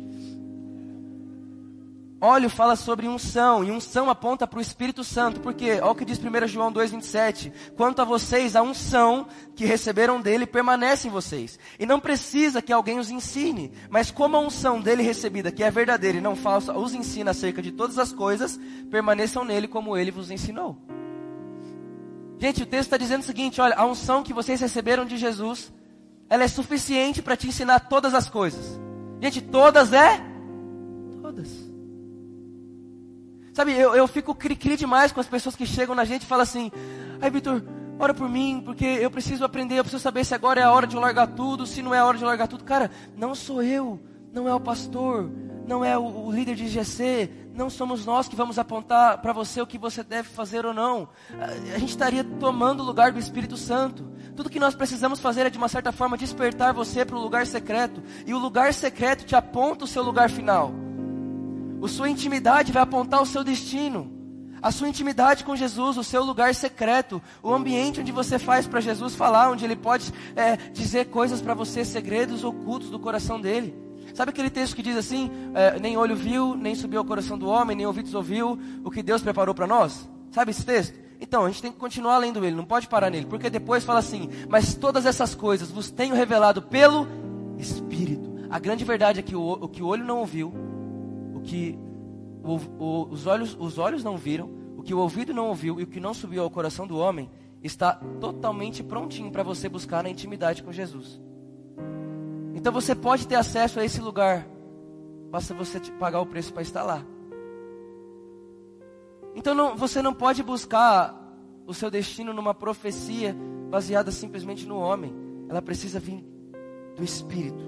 Óleo 2.23 2.51
fala 2.51 2.77
sobre 2.77 3.09
unção, 3.09 3.65
e 3.65 3.71
unção 3.71 4.11
aponta 4.11 4.47
para 4.47 4.59
o 4.59 4.61
Espírito 4.63 5.03
Santo, 5.03 5.41
porque, 5.41 5.81
olha 5.81 5.87
o 5.87 5.95
que 5.95 6.05
diz 6.05 6.19
1 6.19 6.47
João 6.49 6.71
2,27: 6.71 7.51
Quanto 7.75 8.03
a 8.03 8.05
vocês, 8.05 8.55
a 8.55 8.63
unção 8.63 9.27
que 9.57 9.65
receberam 9.65 10.21
dele 10.21 10.45
permanece 10.45 11.09
em 11.09 11.11
vocês, 11.11 11.59
e 11.79 11.87
não 11.87 11.99
precisa 11.99 12.61
que 12.61 12.75
alguém 12.75 12.99
os 12.99 13.11
ensine, 13.11 13.73
mas 13.89 14.11
como 14.11 14.37
a 14.37 14.41
unção 14.41 14.83
dele 14.83 15.03
recebida, 15.03 15.51
que 15.51 15.65
é 15.65 15.71
verdadeira 15.71 16.19
e 16.19 16.21
não 16.21 16.37
falsa, 16.37 16.77
os 16.77 16.93
ensina 16.93 17.31
acerca 17.31 17.63
de 17.63 17.73
todas 17.73 17.99
as 17.99 18.13
coisas, 18.13 18.61
permaneçam 18.91 19.43
nele 19.43 19.67
como 19.67 19.97
ele 19.97 20.11
vos 20.11 20.31
ensinou. 20.31 20.77
Gente, 22.39 22.63
o 22.63 22.67
texto 22.67 22.89
está 22.89 22.99
dizendo 22.99 23.23
o 23.23 23.27
seguinte: 23.27 23.63
olha, 23.63 23.77
a 23.77 23.87
unção 23.87 24.23
que 24.23 24.35
vocês 24.35 24.61
receberam 24.61 25.07
de 25.07 25.17
Jesus, 25.17 25.73
ela 26.29 26.45
é 26.45 26.49
suficiente 26.49 27.23
para 27.23 27.37
te 27.37 27.49
ensinar 27.49 27.81
todas 27.81 28.13
as 28.13 28.29
coisas. 28.29 28.79
Gente, 29.23 29.41
todas 29.41 29.95
é? 29.95 30.30
Sabe, 33.61 33.79
eu, 33.79 33.95
eu 33.95 34.09
fico 34.09 34.35
cri-cri 34.35 34.75
demais 34.75 35.13
com 35.13 35.21
as 35.21 35.27
pessoas 35.27 35.55
que 35.55 35.67
chegam 35.67 35.95
na 35.95 36.07
gente 36.07 36.23
e 36.23 36.27
falam 36.27 36.45
assim: 36.45 36.73
ai, 37.21 37.31
Vitor, 37.31 37.63
ora 37.99 38.15
por 38.15 38.27
mim, 38.27 38.63
porque 38.65 38.87
eu 38.87 39.11
preciso 39.11 39.45
aprender, 39.45 39.75
eu 39.75 39.85
preciso 39.85 40.03
saber 40.03 40.25
se 40.25 40.35
agora 40.35 40.63
é 40.63 40.65
a 40.65 40.73
hora 40.73 40.87
de 40.87 40.97
largar 40.97 41.27
tudo, 41.27 41.67
se 41.67 41.83
não 41.83 41.95
é 41.95 41.99
a 41.99 42.07
hora 42.07 42.17
de 42.17 42.25
largar 42.25 42.49
tudo. 42.49 42.65
Cara, 42.65 42.91
não 43.15 43.35
sou 43.35 43.63
eu, 43.63 44.01
não 44.33 44.49
é 44.49 44.55
o 44.55 44.59
pastor, 44.59 45.31
não 45.67 45.85
é 45.85 45.99
o, 45.99 46.05
o 46.05 46.33
líder 46.33 46.55
de 46.55 46.69
GC, 46.69 47.31
não 47.53 47.69
somos 47.69 48.07
nós 48.07 48.29
que 48.29 48.35
vamos 48.35 48.59
apontar 48.59 49.21
para 49.21 49.35
você 49.35 49.61
o 49.61 49.67
que 49.67 49.77
você 49.77 50.03
deve 50.03 50.31
fazer 50.31 50.65
ou 50.65 50.73
não. 50.73 51.11
A, 51.39 51.75
a 51.75 51.79
gente 51.79 51.91
estaria 51.91 52.25
tomando 52.25 52.81
o 52.81 52.87
lugar 52.87 53.13
do 53.13 53.19
Espírito 53.19 53.59
Santo. 53.59 54.11
Tudo 54.35 54.49
que 54.49 54.59
nós 54.59 54.75
precisamos 54.75 55.21
fazer 55.21 55.45
é, 55.45 55.51
de 55.51 55.59
uma 55.59 55.69
certa 55.69 55.93
forma, 55.93 56.17
despertar 56.17 56.73
você 56.73 57.05
para 57.05 57.17
o 57.17 57.21
lugar 57.21 57.47
secreto. 57.47 58.03
E 58.27 58.33
o 58.33 58.39
lugar 58.39 58.73
secreto 58.73 59.27
te 59.27 59.37
aponta 59.37 59.85
o 59.85 59.87
seu 59.87 60.03
lugar 60.03 60.31
final. 60.31 60.73
A 61.83 61.89
sua 61.89 62.09
intimidade 62.09 62.73
vai 62.73 62.83
apontar 62.83 63.23
o 63.23 63.27
seu 63.27 63.43
destino. 63.43 64.21
A 64.63 64.71
sua 64.71 64.89
intimidade 64.89 65.43
com 65.43 65.57
Jesus, 65.57 65.97
o 65.97 66.05
seu 66.05 66.23
lugar 66.23 66.55
secreto, 66.55 67.23
o 67.43 67.53
ambiente 67.55 68.01
onde 68.01 68.13
você 68.13 68.39
faz 68.39 68.67
para 68.67 68.81
Jesus 68.81 69.15
falar, 69.15 69.51
onde 69.51 69.65
Ele 69.65 69.77
pode 69.77 70.13
é, 70.37 70.57
dizer 70.57 71.07
coisas 71.07 71.41
para 71.41 71.55
você, 71.55 71.85
segredos 71.85 72.45
ocultos 72.45 72.91
do 72.91 72.99
coração 72.99 73.41
dele. 73.41 73.75
Sabe 74.15 74.31
aquele 74.31 74.51
texto 74.51 74.77
que 74.77 74.83
diz 74.83 74.97
assim: 74.97 75.31
é, 75.55 75.79
nem 75.81 75.97
olho 75.97 76.15
viu, 76.15 76.55
nem 76.55 76.75
subiu 76.75 76.99
ao 76.99 77.07
coração 77.07 77.39
do 77.39 77.49
homem, 77.49 77.77
nem 77.77 77.87
ouvidos 77.87 78.15
ouviu 78.15 78.59
o 78.85 78.91
que 78.91 79.03
Deus 79.03 79.23
preparou 79.23 79.55
para 79.55 79.67
nós? 79.67 80.09
Sabe 80.31 80.51
esse 80.51 80.65
texto? 80.65 80.99
Então, 81.21 81.45
a 81.45 81.49
gente 81.49 81.63
tem 81.63 81.73
que 81.73 81.79
continuar 81.79 82.17
lendo 82.19 82.45
ele, 82.45 82.57
não 82.57 82.65
pode 82.65 82.89
parar 82.89 83.11
nele, 83.11 83.27
porque 83.27 83.49
depois 83.49 83.85
fala 83.85 84.01
assim: 84.01 84.29
Mas 84.49 84.75
todas 84.75 85.07
essas 85.07 85.35
coisas 85.35 85.71
vos 85.71 85.91
tenho 85.91 86.15
revelado 86.15 86.61
pelo 86.61 87.07
Espírito. 87.59 88.31
A 88.51 88.59
grande 88.59 88.85
verdade 88.85 89.21
é 89.21 89.23
que 89.23 89.37
o, 89.37 89.53
o 89.53 89.69
que 89.69 89.83
o 89.83 89.87
olho 89.87 90.05
não 90.05 90.19
ouviu, 90.19 90.53
o 91.41 91.43
que 91.43 91.79
o, 92.45 92.57
o, 92.79 93.09
os, 93.11 93.27
olhos, 93.27 93.57
os 93.59 93.79
olhos 93.79 94.05
não 94.05 94.17
viram, 94.17 94.51
o 94.77 94.83
que 94.83 94.95
o 94.95 94.99
ouvido 94.99 95.33
não 95.33 95.49
ouviu 95.49 95.81
e 95.81 95.85
o 95.85 95.87
que 95.87 95.99
não 95.99 96.15
subiu 96.15 96.43
ao 96.43 96.51
coração 96.51 96.87
do 96.87 96.99
homem, 96.99 97.31
está 97.63 97.95
totalmente 98.21 98.83
prontinho 98.83 99.31
para 99.31 99.43
você 99.43 99.69
buscar 99.69 100.03
na 100.03 100.11
intimidade 100.11 100.63
com 100.63 100.73
Jesus. 100.73 101.21
Então 102.55 102.73
você 102.73 102.95
pode 102.95 103.27
ter 103.27 103.37
acesso 103.37 103.81
a 103.81 103.85
esse 103.85 104.01
lugar, 104.01 104.47
basta 105.31 105.55
você 105.55 105.81
pagar 105.99 106.21
o 106.21 106.27
preço 106.27 106.53
para 106.53 106.63
estar 106.63 106.83
lá. 106.83 107.05
Então 109.35 109.55
não, 109.55 109.77
você 109.77 110.03
não 110.03 110.13
pode 110.13 110.43
buscar 110.43 111.17
o 111.67 111.73
seu 111.73 111.91
destino 111.91 112.33
numa 112.33 112.55
profecia 112.55 113.37
baseada 113.71 114.11
simplesmente 114.11 114.67
no 114.67 114.77
homem. 114.77 115.15
Ela 115.49 115.63
precisa 115.63 116.01
vir 116.01 116.25
do 116.97 117.05
Espírito, 117.05 117.65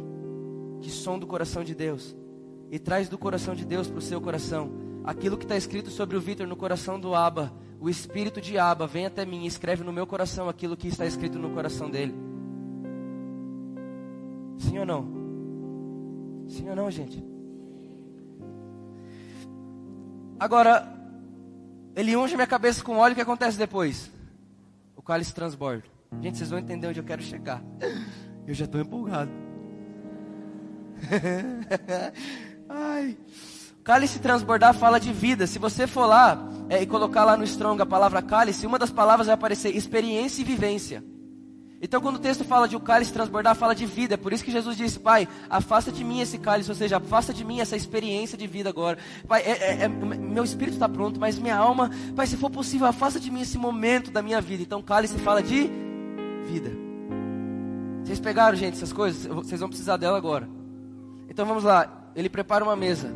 que 0.80 0.90
som 0.90 1.18
do 1.18 1.26
coração 1.26 1.62
de 1.62 1.74
Deus 1.74 2.16
e 2.72 2.78
traz 2.78 3.06
do 3.06 3.18
coração 3.18 3.54
de 3.54 3.66
Deus 3.66 3.86
para 3.86 3.98
o 3.98 4.02
seu 4.02 4.18
coração 4.18 4.72
aquilo 5.04 5.36
que 5.36 5.44
está 5.44 5.58
escrito 5.58 5.90
sobre 5.90 6.16
o 6.16 6.20
Vitor 6.20 6.46
no 6.46 6.56
coração 6.56 6.98
do 6.98 7.14
Abba. 7.14 7.52
O 7.78 7.90
espírito 7.90 8.40
de 8.40 8.56
Abba 8.56 8.86
vem 8.86 9.04
até 9.04 9.26
mim 9.26 9.44
e 9.44 9.46
escreve 9.46 9.84
no 9.84 9.92
meu 9.92 10.06
coração 10.06 10.48
aquilo 10.48 10.74
que 10.74 10.88
está 10.88 11.04
escrito 11.04 11.38
no 11.38 11.50
coração 11.50 11.90
dele. 11.90 12.14
Sim 14.56 14.78
ou 14.78 14.86
não? 14.86 15.06
Sim 16.48 16.70
ou 16.70 16.76
não, 16.76 16.90
gente? 16.90 17.22
Agora, 20.40 20.88
Ele 21.94 22.16
unge 22.16 22.36
minha 22.36 22.46
cabeça 22.46 22.82
com 22.82 22.96
óleo, 22.96 23.12
o 23.12 23.16
que 23.16 23.20
acontece 23.20 23.58
depois? 23.58 24.10
O 24.96 25.02
cálice 25.02 25.34
transborda. 25.34 25.84
Gente, 26.22 26.38
vocês 26.38 26.48
vão 26.48 26.58
entender 26.58 26.86
onde 26.86 27.00
eu 27.00 27.04
quero 27.04 27.20
chegar. 27.20 27.62
Eu 28.46 28.54
já 28.54 28.64
estou 28.64 28.80
empolgado. 28.80 29.30
Ai. 32.74 33.16
Cálice 33.84 34.18
transbordar 34.18 34.74
fala 34.74 34.98
de 34.98 35.12
vida. 35.12 35.46
Se 35.46 35.58
você 35.58 35.86
for 35.86 36.06
lá 36.06 36.38
é, 36.70 36.82
e 36.82 36.86
colocar 36.86 37.24
lá 37.24 37.36
no 37.36 37.44
Strong 37.44 37.82
a 37.82 37.86
palavra 37.86 38.22
cálice, 38.22 38.66
uma 38.66 38.78
das 38.78 38.90
palavras 38.90 39.26
vai 39.26 39.34
aparecer 39.34 39.76
experiência 39.76 40.40
e 40.40 40.44
vivência. 40.44 41.04
Então, 41.84 42.00
quando 42.00 42.14
o 42.14 42.20
texto 42.20 42.44
fala 42.44 42.68
de 42.68 42.76
o 42.76 42.80
cálice 42.80 43.12
transbordar, 43.12 43.56
fala 43.56 43.74
de 43.74 43.84
vida. 43.84 44.14
É 44.14 44.16
por 44.16 44.32
isso 44.32 44.44
que 44.44 44.52
Jesus 44.52 44.76
disse, 44.76 45.00
Pai, 45.00 45.26
afasta 45.50 45.90
de 45.90 46.04
mim 46.04 46.20
esse 46.20 46.38
cálice, 46.38 46.70
ou 46.70 46.76
seja, 46.76 46.98
afasta 46.98 47.34
de 47.34 47.44
mim 47.44 47.58
essa 47.58 47.76
experiência 47.76 48.38
de 48.38 48.46
vida 48.46 48.70
agora. 48.70 48.98
Pai, 49.26 49.42
é, 49.42 49.50
é, 49.50 49.82
é, 49.82 49.88
meu 49.88 50.44
espírito 50.44 50.74
está 50.74 50.88
pronto, 50.88 51.18
mas 51.18 51.40
minha 51.40 51.56
alma, 51.56 51.90
Pai, 52.14 52.28
se 52.28 52.36
for 52.36 52.50
possível, 52.50 52.86
afasta 52.86 53.18
de 53.18 53.32
mim 53.32 53.40
esse 53.40 53.58
momento 53.58 54.12
da 54.12 54.22
minha 54.22 54.40
vida. 54.40 54.62
Então, 54.62 54.80
cálice 54.80 55.18
fala 55.18 55.42
de 55.42 55.68
vida. 56.46 56.70
Vocês 58.04 58.20
pegaram, 58.20 58.56
gente, 58.56 58.74
essas 58.74 58.92
coisas? 58.92 59.26
Vocês 59.26 59.58
vão 59.58 59.68
precisar 59.68 59.96
dela 59.96 60.16
agora. 60.16 60.48
Então, 61.28 61.44
vamos 61.44 61.64
lá. 61.64 62.01
Ele 62.14 62.28
prepara 62.28 62.64
uma 62.64 62.76
mesa. 62.76 63.12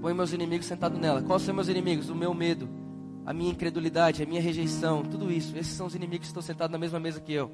Põe 0.00 0.14
meus 0.14 0.32
inimigos 0.32 0.66
sentados 0.66 0.98
nela. 0.98 1.22
Quais 1.22 1.42
são 1.42 1.54
meus 1.54 1.68
inimigos? 1.68 2.08
O 2.08 2.14
meu 2.14 2.32
medo, 2.32 2.68
a 3.26 3.32
minha 3.32 3.50
incredulidade, 3.50 4.22
a 4.22 4.26
minha 4.26 4.40
rejeição, 4.40 5.02
tudo 5.02 5.30
isso. 5.30 5.56
Esses 5.56 5.72
são 5.72 5.86
os 5.86 5.94
inimigos 5.94 6.26
que 6.26 6.30
estão 6.30 6.42
sentados 6.42 6.72
na 6.72 6.78
mesma 6.78 7.00
mesa 7.00 7.20
que 7.20 7.32
eu. 7.32 7.50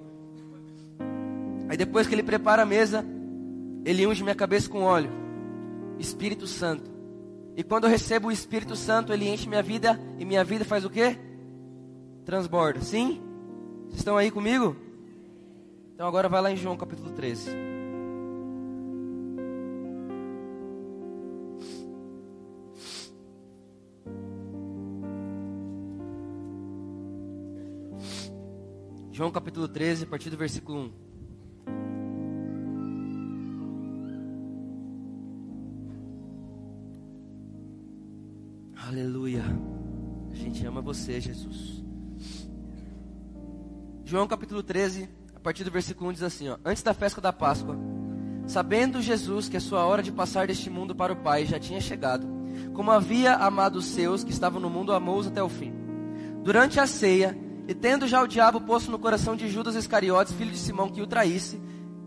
Aí 1.69 1.77
depois 1.77 2.07
que 2.07 2.15
ele 2.15 2.23
prepara 2.23 2.63
a 2.63 2.67
mesa, 2.67 3.05
ele 3.85 4.07
unge 4.07 4.23
minha 4.23 4.35
cabeça 4.35 4.69
com 4.69 4.83
óleo. 4.83 5.11
Espírito 5.99 6.47
Santo. 6.47 6.91
E 7.57 7.63
quando 7.63 7.85
eu 7.85 7.91
recebo 7.91 8.29
o 8.29 8.33
Espírito 8.33 8.75
Santo, 8.75 9.13
ele 9.13 9.29
enche 9.29 9.49
minha 9.49 9.63
vida 9.63 9.99
e 10.19 10.25
minha 10.25 10.45
vida 10.45 10.65
faz 10.65 10.85
o 10.85 10.91
quê? 10.91 11.17
Transborda. 12.25 12.81
Sim? 12.81 13.23
Vocês 13.87 13.99
estão 13.99 14.17
aí 14.17 14.31
comigo? 14.31 14.77
Então 15.95 16.07
agora 16.07 16.29
vai 16.29 16.43
lá 16.43 16.51
em 16.51 16.57
João 16.57 16.77
capítulo 16.77 17.11
13. 17.13 17.74
João 29.15 29.31
capítulo 29.31 29.69
13, 29.69 30.03
a 30.03 30.07
partir 30.09 30.29
do 30.29 30.37
versículo 30.37 30.77
1. 30.77 30.93
Aleluia. 38.89 39.45
A 40.33 40.35
gente 40.35 40.67
ama 40.67 40.81
você, 40.81 41.21
Jesus. 41.21 41.85
João 44.05 44.27
capítulo 44.27 44.65
13, 44.65 45.09
a 45.33 45.39
partir 45.39 45.63
do 45.63 45.71
versículo 45.71 46.11
1 46.11 46.15
diz 46.15 46.23
assim: 46.25 46.49
ó, 46.49 46.59
Antes 46.65 46.83
da 46.83 46.93
festa 46.93 47.21
da 47.21 47.33
Páscoa, 47.33 47.79
sabendo 48.49 49.01
Jesus 49.01 49.49
que 49.49 49.57
a 49.57 49.61
sua 49.61 49.87
hora 49.87 50.03
de 50.03 50.11
passar 50.11 50.49
deste 50.49 50.69
mundo 50.69 50.93
para 50.93 51.13
o 51.13 51.23
Pai 51.23 51.47
já 51.47 51.61
tinha 51.61 51.81
chegado, 51.81 52.27
como 52.73 52.91
havia 52.91 53.37
amado 53.37 53.77
os 53.77 53.85
seus 53.85 54.25
que 54.25 54.33
estavam 54.33 54.61
no 54.61 54.69
mundo, 54.69 54.93
amou-os 54.93 55.29
até 55.29 55.41
o 55.41 55.49
fim. 55.49 55.73
Durante 56.43 56.81
a 56.81 56.87
ceia, 56.89 57.44
e 57.67 57.75
tendo 57.75 58.07
já 58.07 58.23
o 58.23 58.27
diabo 58.27 58.61
posto 58.61 58.91
no 58.91 58.99
coração 58.99 59.35
de 59.35 59.49
Judas 59.49 59.75
Iscariotes, 59.75 60.35
filho 60.35 60.51
de 60.51 60.59
Simão, 60.59 60.89
que 60.89 61.01
o 61.01 61.07
traísse, 61.07 61.61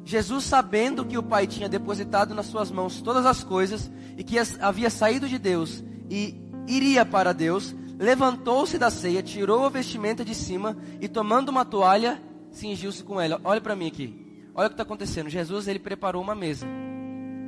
Jesus, 0.05 0.45
sabendo 0.45 1.03
que 1.03 1.17
o 1.17 1.23
Pai 1.23 1.45
tinha 1.45 1.67
depositado 1.67 2.33
nas 2.33 2.45
suas 2.45 2.71
mãos 2.71 3.01
todas 3.01 3.25
as 3.25 3.43
coisas 3.43 3.91
e 4.17 4.23
que 4.23 4.37
havia 4.61 4.89
saído 4.89 5.27
de 5.27 5.37
Deus 5.37 5.83
e 6.09 6.33
iria 6.65 7.05
para 7.05 7.33
Deus, 7.33 7.75
levantou-se 7.99 8.77
da 8.77 8.89
ceia, 8.89 9.21
tirou 9.21 9.65
a 9.65 9.69
vestimenta 9.69 10.23
de 10.23 10.33
cima 10.33 10.77
e 11.01 11.09
tomando 11.09 11.49
uma 11.49 11.65
toalha, 11.65 12.21
cingiu-se 12.51 13.03
com 13.03 13.19
ela. 13.19 13.41
Olha 13.43 13.59
para 13.59 13.75
mim 13.75 13.87
aqui. 13.87 14.47
Olha 14.55 14.67
o 14.67 14.69
que 14.69 14.75
está 14.75 14.83
acontecendo. 14.83 15.29
Jesus 15.29 15.67
ele 15.67 15.79
preparou 15.79 16.21
uma 16.21 16.33
mesa. 16.33 16.65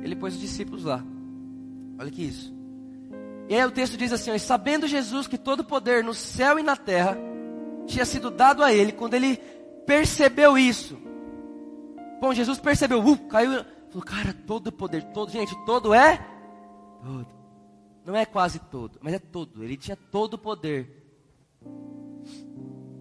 Ele 0.02 0.14
pôs 0.14 0.34
os 0.34 0.40
discípulos 0.40 0.84
lá. 0.84 1.02
Olha 1.98 2.10
que 2.10 2.22
isso. 2.22 2.54
E 3.48 3.54
aí 3.54 3.64
o 3.64 3.70
texto 3.70 3.96
diz 3.96 4.12
assim: 4.12 4.36
sabendo 4.38 4.86
Jesus 4.86 5.26
que 5.26 5.38
todo 5.38 5.64
poder 5.64 6.04
no 6.04 6.12
céu 6.12 6.58
e 6.58 6.62
na 6.62 6.76
terra 6.76 7.16
tinha 7.86 8.04
sido 8.04 8.30
dado 8.30 8.62
a 8.62 8.72
ele, 8.72 8.92
quando 8.92 9.14
ele 9.14 9.36
percebeu 9.86 10.56
isso. 10.56 10.98
Bom, 12.20 12.34
Jesus 12.34 12.58
percebeu, 12.58 13.04
uh, 13.04 13.18
caiu, 13.28 13.64
falou, 13.88 14.04
cara, 14.04 14.34
todo 14.46 14.70
poder, 14.70 15.04
todo, 15.12 15.30
gente, 15.32 15.54
todo 15.64 15.94
é 15.94 16.18
todo. 17.02 17.26
Não 18.04 18.16
é 18.16 18.24
quase 18.24 18.58
todo, 18.58 18.98
mas 19.02 19.14
é 19.14 19.18
todo. 19.18 19.62
Ele 19.62 19.76
tinha 19.76 19.96
todo 19.96 20.34
o 20.34 20.38
poder. 20.38 20.96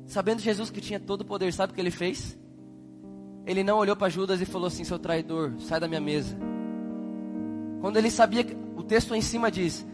Sabendo 0.05 0.41
Jesus 0.41 0.69
que 0.69 0.81
tinha 0.81 0.99
todo 0.99 1.21
o 1.21 1.25
poder, 1.25 1.53
sabe 1.53 1.71
o 1.71 1.75
que 1.75 1.81
ele 1.81 1.91
fez? 1.91 2.37
Ele 3.45 3.63
não 3.63 3.77
olhou 3.77 3.95
para 3.95 4.09
Judas 4.09 4.41
e 4.41 4.45
falou 4.45 4.67
assim: 4.67 4.83
seu 4.83 4.99
traidor, 4.99 5.53
sai 5.59 5.79
da 5.79 5.87
minha 5.87 6.01
mesa. 6.01 6.37
Quando 7.81 7.97
ele 7.97 8.11
sabia 8.11 8.45
o 8.75 8.83
texto 8.83 9.15
em 9.15 9.21
cima 9.21 9.51
diz: 9.51 9.85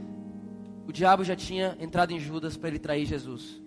o 0.88 0.92
diabo 0.92 1.24
já 1.24 1.36
tinha 1.36 1.78
entrado 1.80 2.12
em 2.12 2.20
Judas 2.20 2.58
para 2.58 2.70
ele 2.70 2.80
trair 2.80 3.06
Jesus. 3.06 3.62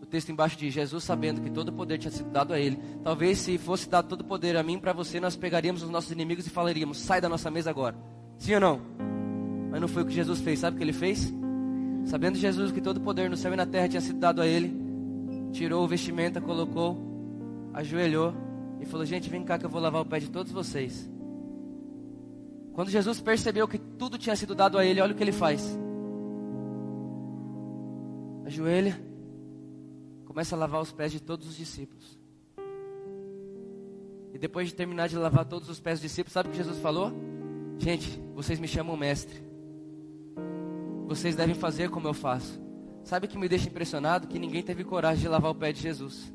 O 0.00 0.06
texto 0.06 0.30
embaixo 0.30 0.56
diz: 0.56 0.72
Jesus, 0.72 1.04
sabendo 1.04 1.40
que 1.40 1.50
todo 1.50 1.72
poder 1.72 1.98
tinha 1.98 2.10
sido 2.10 2.30
dado 2.30 2.52
a 2.52 2.58
ele, 2.58 2.78
talvez 3.02 3.38
se 3.38 3.58
fosse 3.58 3.88
dado 3.88 4.08
todo 4.08 4.24
poder 4.24 4.56
a 4.56 4.62
mim 4.62 4.78
para 4.78 4.92
você, 4.92 5.20
nós 5.20 5.36
pegaríamos 5.36 5.82
os 5.82 5.90
nossos 5.90 6.10
inimigos 6.10 6.46
e 6.46 6.50
falaríamos: 6.50 6.98
sai 6.98 7.20
da 7.20 7.28
nossa 7.28 7.50
mesa 7.50 7.70
agora. 7.70 7.96
Sim 8.38 8.54
ou 8.54 8.60
não? 8.60 8.80
Mas 9.70 9.80
não 9.80 9.88
foi 9.88 10.02
o 10.02 10.06
que 10.06 10.14
Jesus 10.14 10.40
fez. 10.40 10.60
Sabe 10.60 10.76
o 10.76 10.78
que 10.78 10.84
ele 10.84 10.92
fez? 10.92 11.32
Sabendo 12.04 12.38
Jesus 12.38 12.72
que 12.72 12.80
todo 12.80 13.00
poder 13.00 13.28
no 13.28 13.36
céu 13.36 13.52
e 13.52 13.56
na 13.56 13.66
terra 13.66 13.88
tinha 13.88 14.00
sido 14.00 14.18
dado 14.18 14.40
a 14.40 14.46
ele, 14.46 14.74
tirou 15.52 15.84
o 15.84 15.88
vestimenta, 15.88 16.40
colocou, 16.40 16.96
ajoelhou 17.74 18.32
e 18.80 18.86
falou: 18.86 19.04
Gente, 19.04 19.28
vem 19.28 19.44
cá 19.44 19.58
que 19.58 19.66
eu 19.66 19.70
vou 19.70 19.80
lavar 19.80 20.02
o 20.02 20.06
pé 20.06 20.18
de 20.18 20.30
todos 20.30 20.52
vocês. 20.52 21.10
Quando 22.72 22.90
Jesus 22.90 23.20
percebeu 23.20 23.66
que 23.66 23.78
tudo 23.78 24.16
tinha 24.16 24.36
sido 24.36 24.54
dado 24.54 24.78
a 24.78 24.84
ele, 24.86 25.00
olha 25.00 25.12
o 25.12 25.16
que 25.16 25.22
ele 25.24 25.32
faz. 25.32 25.76
Ajoelha, 28.46 29.07
começa 30.38 30.54
a 30.54 30.58
lavar 30.58 30.80
os 30.80 30.92
pés 30.92 31.10
de 31.10 31.18
todos 31.18 31.48
os 31.48 31.56
discípulos. 31.56 32.16
E 34.32 34.38
depois 34.38 34.68
de 34.68 34.74
terminar 34.74 35.08
de 35.08 35.16
lavar 35.16 35.44
todos 35.44 35.68
os 35.68 35.80
pés 35.80 35.98
dos 35.98 36.08
discípulos, 36.08 36.32
sabe 36.32 36.48
o 36.48 36.52
que 36.52 36.58
Jesus 36.58 36.78
falou? 36.78 37.10
Gente, 37.76 38.22
vocês 38.36 38.60
me 38.60 38.68
chamam 38.68 38.96
mestre 38.96 39.48
vocês 41.08 41.34
devem 41.34 41.54
fazer 41.54 41.88
como 41.88 42.06
eu 42.06 42.12
faço. 42.12 42.60
Sabe 43.02 43.26
o 43.26 43.28
que 43.28 43.38
me 43.38 43.48
deixa 43.48 43.66
impressionado? 43.66 44.28
Que 44.28 44.38
ninguém 44.38 44.62
teve 44.62 44.84
coragem 44.84 45.22
de 45.22 45.28
lavar 45.28 45.50
o 45.50 45.54
pé 45.54 45.72
de 45.72 45.80
Jesus. 45.80 46.32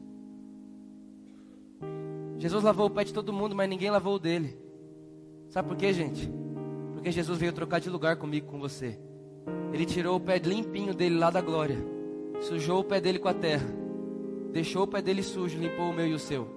Jesus 2.39 2.63
lavou 2.63 2.87
o 2.87 2.89
pé 2.89 3.03
de 3.03 3.13
todo 3.13 3.31
mundo, 3.31 3.55
mas 3.55 3.69
ninguém 3.69 3.91
lavou 3.91 4.15
o 4.15 4.19
dele. 4.19 4.57
Sabe 5.49 5.67
por 5.67 5.77
quê, 5.77 5.93
gente? 5.93 6.27
Porque 6.93 7.11
Jesus 7.11 7.37
veio 7.37 7.53
trocar 7.53 7.79
de 7.79 7.89
lugar 7.89 8.15
comigo, 8.15 8.47
com 8.47 8.59
você. 8.59 8.99
Ele 9.71 9.85
tirou 9.85 10.17
o 10.17 10.19
pé 10.19 10.39
limpinho 10.39 10.93
dele 10.93 11.19
lá 11.19 11.29
da 11.29 11.39
glória, 11.39 11.77
sujou 12.41 12.79
o 12.79 12.83
pé 12.83 12.99
dele 12.99 13.19
com 13.19 13.27
a 13.27 13.33
terra, 13.33 13.82
deixou 14.53 14.83
o 14.83 14.87
pé 14.87 15.01
dele 15.01 15.23
sujo, 15.23 15.57
limpou 15.57 15.89
o 15.89 15.93
meu 15.93 16.07
e 16.07 16.13
o 16.13 16.19
seu. 16.19 16.47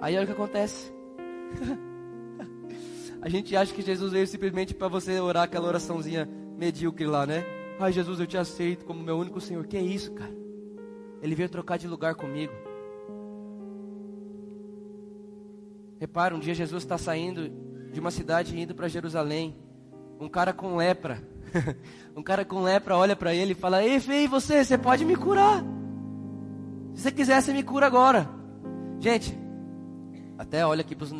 Aí 0.00 0.14
olha 0.14 0.22
o 0.22 0.26
que 0.26 0.32
acontece. 0.32 0.92
A 3.20 3.28
gente 3.28 3.56
acha 3.56 3.74
que 3.74 3.82
Jesus 3.82 4.12
veio 4.12 4.26
simplesmente 4.28 4.72
para 4.72 4.86
você 4.86 5.18
orar 5.18 5.42
aquela 5.42 5.66
oraçãozinha 5.66 6.28
medíocre 6.56 7.04
lá, 7.04 7.26
né? 7.26 7.44
Ai, 7.80 7.92
Jesus, 7.92 8.20
eu 8.20 8.26
te 8.26 8.38
aceito 8.38 8.84
como 8.84 9.02
meu 9.02 9.18
único 9.18 9.40
Senhor. 9.40 9.66
Que 9.66 9.76
é 9.76 9.82
isso, 9.82 10.12
cara? 10.12 10.32
Ele 11.20 11.34
veio 11.34 11.48
trocar 11.48 11.76
de 11.78 11.88
lugar 11.88 12.14
comigo. 12.14 12.52
Repara, 15.98 16.34
um 16.34 16.38
dia 16.38 16.54
Jesus 16.54 16.84
está 16.84 16.96
saindo 16.96 17.50
de 17.92 17.98
uma 17.98 18.12
cidade 18.12 18.56
e 18.56 18.60
indo 18.60 18.74
para 18.74 18.86
Jerusalém. 18.86 19.56
Um 20.20 20.28
cara 20.28 20.52
com 20.52 20.76
lepra. 20.76 21.20
um 22.16 22.22
cara 22.22 22.44
com 22.44 22.62
lepra 22.62 22.96
olha 22.96 23.16
para 23.16 23.34
ele 23.34 23.52
e 23.52 23.54
fala: 23.54 23.84
Ei, 23.84 24.00
feio, 24.00 24.28
você, 24.28 24.64
você 24.64 24.78
pode 24.78 25.04
me 25.04 25.16
curar. 25.16 25.62
Se 26.94 27.02
você 27.02 27.12
quiser, 27.12 27.40
você 27.40 27.52
me 27.52 27.62
cura 27.62 27.86
agora. 27.86 28.28
Gente, 29.00 29.36
até 30.36 30.66
olha 30.66 30.82
aqui 30.82 30.94
para 30.94 31.04
os 31.04 31.12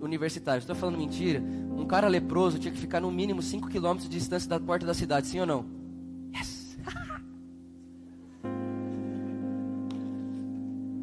universitários. 0.00 0.64
Estou 0.64 0.76
falando 0.76 0.98
mentira? 0.98 1.42
Um 1.76 1.84
cara 1.84 2.08
leproso 2.08 2.58
tinha 2.58 2.72
que 2.72 2.78
ficar 2.78 3.00
no 3.00 3.10
mínimo 3.10 3.42
5 3.42 3.68
km 3.68 3.96
de 3.96 4.08
distância 4.08 4.48
da 4.48 4.60
porta 4.60 4.86
da 4.86 4.94
cidade, 4.94 5.26
sim 5.26 5.40
ou 5.40 5.46
não? 5.46 5.66
Yes! 6.34 6.78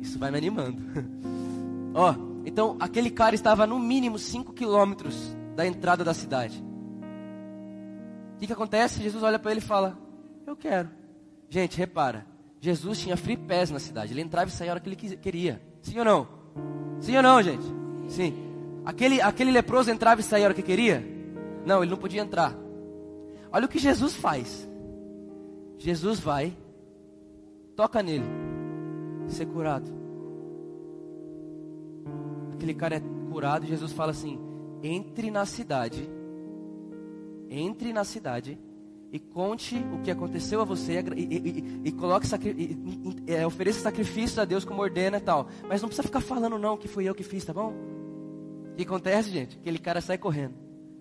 Isso 0.01 0.17
vai 0.17 0.31
me 0.31 0.37
animando. 0.37 0.81
Ó, 1.93 2.15
então 2.45 2.77
aquele 2.79 3.09
cara 3.09 3.35
estava 3.35 3.67
no 3.67 3.77
mínimo 3.77 4.17
5 4.17 4.53
quilômetros 4.53 5.35
da 5.55 5.67
entrada 5.67 6.03
da 6.03 6.13
cidade. 6.13 6.63
O 8.39 8.41
que, 8.41 8.47
que 8.47 8.53
acontece? 8.53 9.03
Jesus 9.03 9.21
olha 9.21 9.37
para 9.37 9.51
ele 9.51 9.59
e 9.59 9.63
fala: 9.63 9.99
Eu 10.47 10.55
quero. 10.55 10.89
Gente, 11.49 11.77
repara. 11.77 12.25
Jesus 12.61 12.99
tinha 12.99 13.17
free 13.17 13.35
pass 13.35 13.69
na 13.69 13.79
cidade. 13.79 14.13
Ele 14.13 14.21
entrava 14.21 14.49
e 14.49 14.53
saía 14.53 14.71
a 14.71 14.75
hora 14.75 14.79
que 14.79 14.87
ele 14.87 15.17
queria. 15.17 15.61
Sim 15.81 15.99
ou 15.99 16.05
não? 16.05 16.27
Sim 17.01 17.17
ou 17.17 17.21
não, 17.21 17.43
gente? 17.43 17.65
Sim. 18.07 18.33
Aquele, 18.85 19.21
aquele 19.21 19.51
leproso 19.51 19.91
entrava 19.91 20.21
e 20.21 20.23
saía 20.23 20.45
a 20.45 20.47
hora 20.47 20.53
que 20.53 20.61
queria? 20.61 21.05
Não, 21.65 21.83
ele 21.83 21.91
não 21.91 21.97
podia 21.97 22.21
entrar. 22.21 22.55
Olha 23.51 23.65
o 23.65 23.67
que 23.67 23.77
Jesus 23.77 24.15
faz. 24.15 24.69
Jesus 25.77 26.21
vai, 26.21 26.55
toca 27.75 28.01
nele, 28.01 28.23
ser 29.27 29.47
curado. 29.47 29.91
Aquele 32.53 32.73
cara 32.73 32.95
é 32.95 33.01
curado 33.29 33.65
e 33.65 33.67
Jesus 33.67 33.91
fala 33.91 34.11
assim: 34.11 34.39
entre 34.81 35.29
na 35.29 35.45
cidade, 35.45 36.09
entre 37.49 37.91
na 37.91 38.03
cidade 38.03 38.57
e 39.11 39.19
conte 39.19 39.75
o 39.93 40.01
que 40.01 40.11
aconteceu 40.11 40.61
a 40.61 40.63
você 40.63 41.03
e, 41.15 41.21
e, 41.21 41.37
e, 41.37 41.81
e 41.85 41.91
coloque 41.91 42.27
e, 42.55 43.33
é, 43.33 43.45
ofereça 43.45 43.79
sacrifício 43.79 44.41
a 44.41 44.45
Deus 44.45 44.63
como 44.63 44.81
ordena 44.81 45.17
e 45.17 45.21
tal. 45.21 45.47
Mas 45.67 45.81
não 45.81 45.89
precisa 45.89 46.07
ficar 46.07 46.21
falando 46.21 46.59
não 46.59 46.77
que 46.77 46.87
fui 46.87 47.05
eu 47.05 47.15
que 47.15 47.23
fiz, 47.23 47.43
tá 47.43 47.53
bom? 47.53 47.73
O 48.71 48.75
que 48.75 48.83
acontece, 48.83 49.29
gente? 49.29 49.57
Aquele 49.57 49.79
cara 49.79 49.99
sai 49.99 50.17
correndo. 50.17 50.53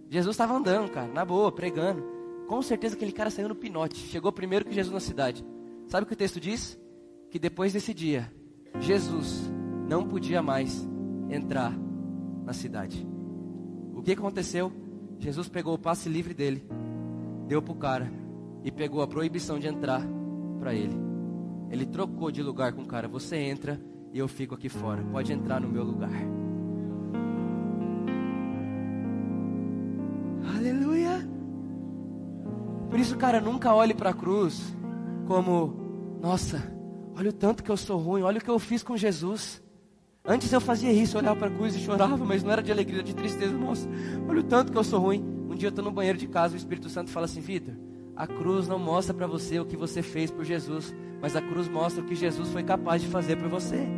Jesus 0.08 0.34
estava 0.34 0.54
andando, 0.54 0.90
cara, 0.90 1.08
na 1.08 1.24
boa, 1.24 1.52
pregando. 1.52 2.02
Com 2.46 2.62
certeza 2.62 2.96
aquele 2.96 3.12
cara 3.12 3.28
saiu 3.28 3.48
no 3.48 3.54
pinote. 3.54 3.96
Chegou 3.96 4.32
primeiro 4.32 4.64
que 4.64 4.74
Jesus 4.74 4.92
na 4.92 5.00
cidade. 5.00 5.44
Sabe 5.86 6.04
o 6.04 6.06
que 6.06 6.14
o 6.14 6.16
texto 6.16 6.40
diz? 6.40 6.78
Que 7.30 7.38
depois 7.38 7.74
desse 7.74 7.92
dia, 7.92 8.32
Jesus 8.80 9.50
não 9.86 10.08
podia 10.08 10.42
mais 10.42 10.88
entrar 11.28 11.78
na 12.44 12.54
cidade. 12.54 13.06
O 13.94 14.02
que 14.02 14.12
aconteceu? 14.12 14.72
Jesus 15.18 15.48
pegou 15.48 15.74
o 15.74 15.78
passe 15.78 16.08
livre 16.08 16.32
dele, 16.32 16.66
deu 17.46 17.60
para 17.60 17.72
o 17.72 17.76
cara 17.76 18.12
e 18.62 18.70
pegou 18.70 19.02
a 19.02 19.06
proibição 19.06 19.58
de 19.58 19.66
entrar 19.66 20.02
para 20.58 20.74
ele. 20.74 20.96
Ele 21.70 21.84
trocou 21.84 22.30
de 22.30 22.42
lugar 22.42 22.72
com 22.72 22.82
o 22.82 22.86
cara. 22.86 23.08
Você 23.08 23.36
entra 23.36 23.80
e 24.12 24.18
eu 24.18 24.28
fico 24.28 24.54
aqui 24.54 24.68
fora. 24.68 25.02
Pode 25.02 25.32
entrar 25.32 25.60
no 25.60 25.68
meu 25.68 25.84
lugar. 25.84 26.10
Aleluia. 30.56 31.28
Por 32.88 32.98
isso, 32.98 33.16
cara, 33.16 33.40
nunca 33.40 33.74
olhe 33.74 33.94
para 33.94 34.10
a 34.10 34.14
cruz 34.14 34.74
como, 35.26 36.18
nossa, 36.22 36.62
olha 37.14 37.28
o 37.28 37.32
tanto 37.32 37.62
que 37.62 37.70
eu 37.70 37.76
sou 37.76 37.98
ruim, 37.98 38.22
olha 38.22 38.38
o 38.38 38.40
que 38.40 38.50
eu 38.50 38.58
fiz 38.58 38.82
com 38.82 38.96
Jesus. 38.96 39.62
Antes 40.30 40.52
eu 40.52 40.60
fazia 40.60 40.92
isso, 40.92 41.16
olhava 41.16 41.36
para 41.36 41.48
a 41.48 41.50
cruz 41.50 41.74
e 41.74 41.78
chorava, 41.78 42.22
mas 42.22 42.42
não 42.42 42.52
era 42.52 42.62
de 42.62 42.70
alegria, 42.70 43.02
de 43.02 43.14
tristeza. 43.14 43.56
Nossa, 43.56 43.88
olha 44.28 44.40
o 44.40 44.42
tanto 44.42 44.70
que 44.70 44.76
eu 44.76 44.84
sou 44.84 45.00
ruim. 45.00 45.24
Um 45.48 45.54
dia 45.54 45.68
eu 45.68 45.70
estou 45.70 45.82
no 45.82 45.90
banheiro 45.90 46.18
de 46.18 46.28
casa, 46.28 46.52
o 46.52 46.56
Espírito 46.58 46.90
Santo 46.90 47.10
fala 47.10 47.24
assim: 47.24 47.40
Vitor, 47.40 47.74
a 48.14 48.26
cruz 48.26 48.68
não 48.68 48.78
mostra 48.78 49.14
para 49.14 49.26
você 49.26 49.58
o 49.58 49.64
que 49.64 49.74
você 49.74 50.02
fez 50.02 50.30
por 50.30 50.44
Jesus, 50.44 50.94
mas 51.22 51.34
a 51.34 51.40
cruz 51.40 51.66
mostra 51.66 52.02
o 52.02 52.06
que 52.06 52.14
Jesus 52.14 52.50
foi 52.50 52.62
capaz 52.62 53.00
de 53.00 53.08
fazer 53.08 53.36
por 53.36 53.48
você. 53.48 53.88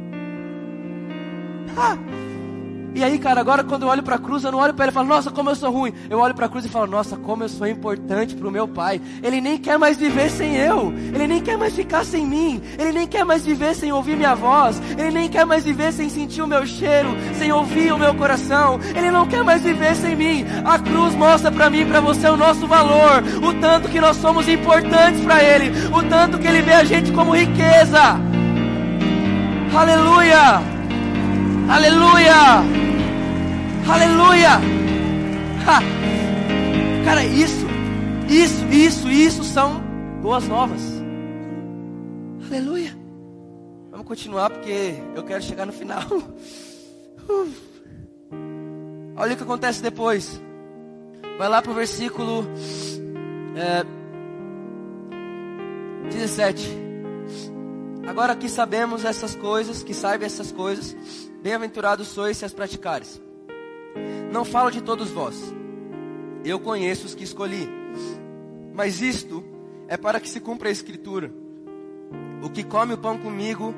Ah! 1.76 2.29
E 2.94 3.04
aí, 3.04 3.18
cara, 3.18 3.40
agora 3.40 3.62
quando 3.62 3.82
eu 3.82 3.88
olho 3.88 4.02
para 4.02 4.16
a 4.16 4.18
cruz, 4.18 4.42
eu 4.42 4.50
não 4.50 4.58
olho 4.58 4.74
para 4.74 4.86
ele 4.86 4.90
e 4.90 4.94
falo, 4.94 5.06
nossa, 5.06 5.30
como 5.30 5.50
eu 5.50 5.54
sou 5.54 5.70
ruim. 5.70 5.92
Eu 6.08 6.18
olho 6.18 6.34
para 6.34 6.46
a 6.46 6.48
cruz 6.48 6.64
e 6.64 6.68
falo, 6.68 6.86
nossa, 6.86 7.16
como 7.16 7.44
eu 7.44 7.48
sou 7.48 7.66
importante 7.66 8.34
para 8.34 8.48
o 8.48 8.50
meu 8.50 8.66
pai. 8.66 9.00
Ele 9.22 9.40
nem 9.40 9.58
quer 9.58 9.78
mais 9.78 9.96
viver 9.96 10.28
sem 10.30 10.56
eu. 10.56 10.92
Ele 11.14 11.26
nem 11.26 11.40
quer 11.40 11.56
mais 11.56 11.74
ficar 11.74 12.04
sem 12.04 12.26
mim. 12.26 12.60
Ele 12.78 12.92
nem 12.92 13.06
quer 13.06 13.24
mais 13.24 13.44
viver 13.44 13.74
sem 13.74 13.92
ouvir 13.92 14.16
minha 14.16 14.34
voz. 14.34 14.82
Ele 14.98 15.10
nem 15.10 15.28
quer 15.28 15.46
mais 15.46 15.64
viver 15.64 15.92
sem 15.92 16.08
sentir 16.08 16.42
o 16.42 16.46
meu 16.46 16.66
cheiro, 16.66 17.10
sem 17.38 17.52
ouvir 17.52 17.92
o 17.92 17.98
meu 17.98 18.14
coração. 18.14 18.80
Ele 18.94 19.10
não 19.10 19.26
quer 19.26 19.44
mais 19.44 19.62
viver 19.62 19.94
sem 19.94 20.16
mim. 20.16 20.44
A 20.64 20.78
cruz 20.78 21.14
mostra 21.14 21.52
para 21.52 21.70
mim, 21.70 21.86
para 21.86 22.00
você 22.00 22.28
o 22.28 22.36
nosso 22.36 22.66
valor, 22.66 23.22
o 23.42 23.54
tanto 23.60 23.88
que 23.88 24.00
nós 24.00 24.16
somos 24.16 24.48
importantes 24.48 25.20
para 25.24 25.42
ele, 25.42 25.70
o 25.94 26.02
tanto 26.02 26.38
que 26.38 26.46
ele 26.46 26.62
vê 26.62 26.72
a 26.72 26.84
gente 26.84 27.12
como 27.12 27.36
riqueza. 27.36 28.18
Aleluia! 29.74 30.79
Aleluia! 31.70 32.64
Aleluia! 33.88 34.58
Ha! 35.64 35.78
Cara, 37.04 37.24
isso, 37.24 37.64
isso, 38.28 38.66
isso, 38.72 39.08
isso 39.08 39.44
são 39.44 39.80
boas 40.20 40.48
novas. 40.48 40.82
Aleluia! 42.44 42.90
Vamos 43.92 44.04
continuar 44.04 44.50
porque 44.50 44.94
eu 45.14 45.22
quero 45.22 45.44
chegar 45.44 45.64
no 45.64 45.72
final. 45.72 46.02
Olha 49.16 49.34
o 49.34 49.36
que 49.36 49.42
acontece 49.44 49.80
depois. 49.80 50.42
Vai 51.38 51.48
lá 51.48 51.62
para 51.62 51.70
o 51.70 51.74
versículo 51.74 52.48
é, 53.54 53.84
17. 56.10 56.68
Agora 58.08 58.34
que 58.34 58.48
sabemos 58.48 59.04
essas 59.04 59.36
coisas, 59.36 59.84
que 59.84 59.94
saibam 59.94 60.26
essas 60.26 60.50
coisas, 60.50 61.29
bem-aventurados 61.42 62.08
sois 62.08 62.36
se 62.36 62.44
as 62.44 62.52
praticares. 62.52 63.20
Não 64.32 64.44
falo 64.44 64.70
de 64.70 64.80
todos 64.80 65.10
vós. 65.10 65.54
Eu 66.44 66.60
conheço 66.60 67.06
os 67.06 67.14
que 67.14 67.24
escolhi. 67.24 67.68
Mas 68.72 69.00
isto 69.00 69.44
é 69.88 69.96
para 69.96 70.20
que 70.20 70.28
se 70.28 70.40
cumpra 70.40 70.68
a 70.68 70.72
escritura. 70.72 71.32
O 72.42 72.48
que 72.48 72.64
come 72.64 72.94
o 72.94 72.98
pão 72.98 73.18
comigo 73.18 73.74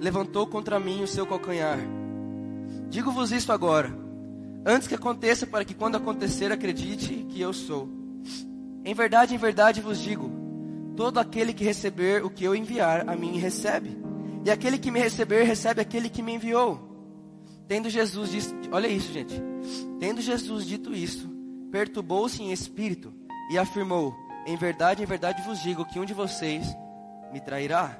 levantou 0.00 0.46
contra 0.46 0.80
mim 0.80 1.02
o 1.02 1.06
seu 1.06 1.26
calcanhar. 1.26 1.78
Digo-vos 2.90 3.32
isto 3.32 3.52
agora, 3.52 3.92
antes 4.66 4.86
que 4.86 4.94
aconteça, 4.94 5.46
para 5.46 5.64
que 5.64 5.74
quando 5.74 5.96
acontecer 5.96 6.52
acredite 6.52 7.26
que 7.30 7.40
eu 7.40 7.52
sou. 7.52 7.88
Em 8.84 8.94
verdade, 8.94 9.34
em 9.34 9.38
verdade 9.38 9.80
vos 9.80 9.98
digo: 9.98 10.30
todo 10.96 11.18
aquele 11.18 11.52
que 11.52 11.64
receber 11.64 12.24
o 12.24 12.30
que 12.30 12.44
eu 12.44 12.54
enviar 12.54 13.08
a 13.08 13.16
mim 13.16 13.38
recebe, 13.38 13.96
e 14.44 14.50
aquele 14.50 14.78
que 14.78 14.90
me 14.90 15.00
receber 15.00 15.44
recebe 15.44 15.80
aquele 15.80 16.08
que 16.08 16.22
me 16.22 16.34
enviou. 16.34 16.93
Tendo 17.66 17.88
Jesus 17.88 18.30
dito, 18.30 18.54
olha 18.72 18.86
isso, 18.86 19.12
gente. 19.12 19.40
Tendo 19.98 20.20
Jesus 20.20 20.66
dito 20.66 20.94
isso, 20.94 21.28
perturbou-se 21.70 22.42
em 22.42 22.52
espírito 22.52 23.12
e 23.50 23.58
afirmou: 23.58 24.14
Em 24.46 24.56
verdade, 24.56 25.02
em 25.02 25.06
verdade 25.06 25.42
vos 25.42 25.60
digo 25.60 25.84
que 25.84 25.98
um 25.98 26.04
de 26.04 26.14
vocês 26.14 26.66
me 27.32 27.40
trairá. 27.40 27.98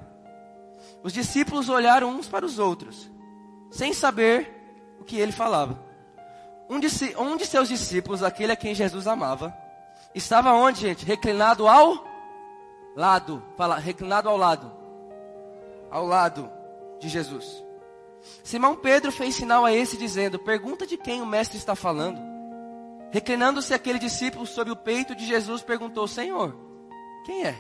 Os 1.03 1.13
discípulos 1.13 1.69
olharam 1.69 2.11
uns 2.11 2.29
para 2.29 2.45
os 2.45 2.59
outros, 2.59 3.11
sem 3.71 3.93
saber 3.93 4.51
o 5.01 5.05
que 5.05 5.17
ele 5.17 5.33
falava. 5.33 5.83
Um 6.69 6.79
de, 6.79 6.89
um 7.19 7.37
de 7.37 7.47
seus 7.47 7.69
discípulos, 7.69 8.23
aquele 8.23 8.53
a 8.53 8.57
quem 8.57 8.75
Jesus 8.75 9.07
amava, 9.07 9.55
estava 10.15 10.53
onde, 10.53 10.81
gente? 10.81 11.05
Reclinado 11.05 11.67
ao 11.67 12.07
lado. 12.97 13.43
Fala, 13.57 13.79
reclinado 13.79 14.29
ao 14.29 14.37
lado. 14.37 14.73
Ao 15.91 16.07
lado 16.07 16.51
de 16.99 17.09
Jesus. 17.09 17.63
Simão 18.43 18.75
Pedro 18.75 19.13
fez 19.13 19.35
sinal 19.35 19.65
a 19.65 19.73
esse, 19.73 19.97
dizendo: 19.97 20.39
Pergunta 20.39 20.87
de 20.87 20.97
quem 20.97 21.21
o 21.21 21.27
mestre 21.27 21.59
está 21.59 21.75
falando. 21.75 22.21
Reclinando-se 23.11 23.73
aquele 23.73 23.99
discípulo 23.99 24.47
sobre 24.47 24.73
o 24.73 24.77
peito 24.77 25.15
de 25.15 25.27
Jesus, 25.27 25.63
perguntou: 25.63 26.09
Senhor, 26.09 26.57
quem 27.25 27.45
é? 27.45 27.57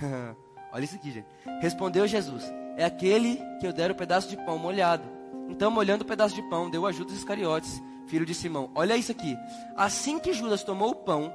Olha 0.72 0.84
isso 0.84 0.96
aqui, 0.96 1.10
gente. 1.10 1.26
Respondeu 1.60 2.06
Jesus: 2.06 2.44
É 2.76 2.84
aquele 2.84 3.40
que 3.60 3.66
eu 3.66 3.72
der 3.72 3.90
o 3.90 3.94
pedaço 3.94 4.28
de 4.28 4.36
pão 4.36 4.58
molhado. 4.58 5.08
Então, 5.48 5.70
molhando 5.70 6.04
o 6.04 6.06
pedaço 6.06 6.34
de 6.34 6.42
pão, 6.42 6.70
deu 6.70 6.86
a 6.86 6.92
Judas 6.92 7.16
Iscariotes, 7.16 7.82
filho 8.06 8.26
de 8.26 8.34
Simão. 8.34 8.70
Olha 8.74 8.96
isso 8.96 9.10
aqui. 9.10 9.36
Assim 9.76 10.18
que 10.18 10.32
Judas 10.32 10.62
tomou 10.62 10.90
o 10.90 10.94
pão, 10.94 11.32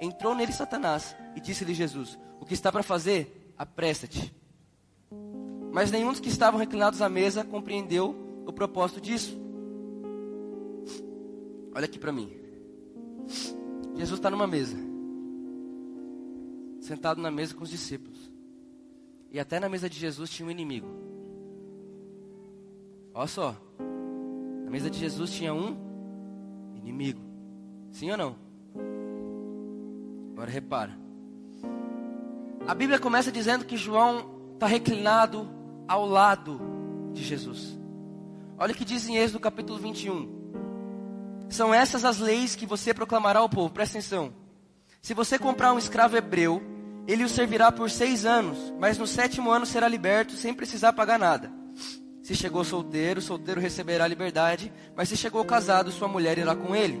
entrou 0.00 0.34
nele 0.34 0.52
Satanás 0.52 1.14
e 1.36 1.40
disse-lhe 1.40 1.74
Jesus: 1.74 2.18
O 2.40 2.46
que 2.46 2.54
está 2.54 2.72
para 2.72 2.82
fazer? 2.82 3.54
Apressa-te. 3.56 4.39
Mas 5.72 5.90
nenhum 5.90 6.10
dos 6.10 6.20
que 6.20 6.28
estavam 6.28 6.58
reclinados 6.58 7.00
à 7.00 7.08
mesa 7.08 7.44
compreendeu 7.44 8.14
o 8.46 8.52
propósito 8.52 9.00
disso. 9.00 9.38
Olha 11.74 11.84
aqui 11.84 11.98
para 11.98 12.12
mim. 12.12 12.30
Jesus 13.94 14.18
está 14.18 14.30
numa 14.30 14.46
mesa, 14.46 14.76
sentado 16.80 17.20
na 17.20 17.30
mesa 17.30 17.54
com 17.54 17.62
os 17.62 17.70
discípulos. 17.70 18.18
E 19.30 19.38
até 19.38 19.60
na 19.60 19.68
mesa 19.68 19.88
de 19.88 19.98
Jesus 19.98 20.30
tinha 20.30 20.46
um 20.46 20.50
inimigo. 20.50 20.88
Olha 23.14 23.26
só. 23.28 23.56
Na 24.64 24.70
mesa 24.70 24.90
de 24.90 24.98
Jesus 24.98 25.30
tinha 25.30 25.54
um 25.54 25.76
inimigo. 26.74 27.20
Sim 27.92 28.10
ou 28.10 28.16
não? 28.16 28.36
Agora 30.32 30.50
repara. 30.50 30.98
A 32.66 32.74
Bíblia 32.74 32.98
começa 32.98 33.30
dizendo 33.30 33.64
que 33.64 33.76
João 33.76 34.54
está 34.54 34.66
reclinado 34.66 35.59
ao 35.90 36.06
lado 36.06 36.60
de 37.12 37.24
Jesus. 37.24 37.76
Olha 38.56 38.72
o 38.72 38.76
que 38.76 38.84
diz 38.84 39.08
em 39.08 39.16
Êxodo 39.16 39.40
capítulo 39.40 39.76
21. 39.76 41.48
São 41.48 41.74
essas 41.74 42.04
as 42.04 42.20
leis 42.20 42.54
que 42.54 42.64
você 42.64 42.94
proclamará 42.94 43.40
ao 43.40 43.48
povo, 43.48 43.74
presta 43.74 43.98
atenção. 43.98 44.32
Se 45.02 45.14
você 45.14 45.36
comprar 45.36 45.72
um 45.72 45.78
escravo 45.78 46.16
hebreu, 46.16 46.62
ele 47.08 47.24
o 47.24 47.28
servirá 47.28 47.72
por 47.72 47.90
seis 47.90 48.24
anos, 48.24 48.72
mas 48.78 48.98
no 48.98 49.06
sétimo 49.06 49.50
ano 49.50 49.66
será 49.66 49.88
liberto 49.88 50.34
sem 50.34 50.54
precisar 50.54 50.92
pagar 50.92 51.18
nada. 51.18 51.50
Se 52.22 52.36
chegou 52.36 52.62
solteiro, 52.62 53.20
solteiro 53.20 53.60
receberá 53.60 54.06
liberdade, 54.06 54.72
mas 54.94 55.08
se 55.08 55.16
chegou 55.16 55.44
casado, 55.44 55.90
sua 55.90 56.06
mulher 56.06 56.38
irá 56.38 56.54
com 56.54 56.76
ele. 56.76 57.00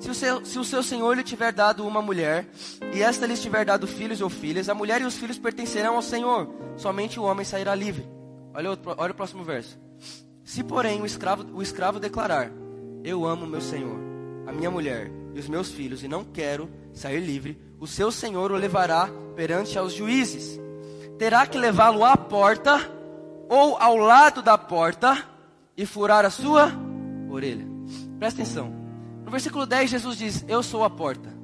Se 0.00 0.10
o, 0.10 0.14
seu, 0.14 0.44
se 0.44 0.58
o 0.58 0.64
seu 0.64 0.82
senhor 0.82 1.16
lhe 1.16 1.22
tiver 1.22 1.52
dado 1.52 1.86
uma 1.86 2.02
mulher, 2.02 2.48
e 2.92 3.00
esta 3.00 3.26
lhe 3.26 3.36
tiver 3.36 3.64
dado 3.64 3.86
filhos 3.86 4.20
ou 4.20 4.28
filhas, 4.28 4.68
a 4.68 4.74
mulher 4.74 5.00
e 5.00 5.04
os 5.04 5.16
filhos 5.16 5.38
pertencerão 5.38 5.94
ao 5.94 6.02
Senhor, 6.02 6.52
somente 6.76 7.20
o 7.20 7.22
homem 7.22 7.44
sairá 7.44 7.76
livre. 7.76 8.23
Olha 8.54 8.72
o, 8.72 8.78
olha 8.96 9.10
o 9.10 9.14
próximo 9.14 9.42
verso. 9.42 9.78
Se, 10.44 10.62
porém, 10.62 11.00
o 11.02 11.06
escravo, 11.06 11.44
o 11.52 11.60
escravo 11.60 11.98
declarar: 11.98 12.50
Eu 13.02 13.26
amo 13.26 13.46
meu 13.46 13.60
senhor, 13.60 13.98
a 14.46 14.52
minha 14.52 14.70
mulher, 14.70 15.10
e 15.34 15.40
os 15.40 15.48
meus 15.48 15.72
filhos, 15.72 16.04
e 16.04 16.08
não 16.08 16.24
quero 16.24 16.70
sair 16.92 17.20
livre, 17.20 17.60
o 17.80 17.86
seu 17.86 18.12
senhor 18.12 18.52
o 18.52 18.56
levará 18.56 19.08
perante 19.34 19.76
aos 19.76 19.92
juízes. 19.92 20.60
Terá 21.18 21.46
que 21.46 21.58
levá-lo 21.58 22.04
à 22.04 22.16
porta 22.16 22.78
ou 23.48 23.76
ao 23.76 23.96
lado 23.96 24.40
da 24.42 24.56
porta 24.56 25.26
e 25.76 25.84
furar 25.84 26.24
a 26.24 26.30
sua 26.30 26.72
orelha. 27.28 27.66
Presta 28.18 28.42
atenção. 28.42 28.72
No 29.24 29.30
versículo 29.30 29.66
10, 29.66 29.90
Jesus 29.90 30.18
diz: 30.18 30.44
Eu 30.46 30.62
sou 30.62 30.84
a 30.84 30.90
porta. 30.90 31.34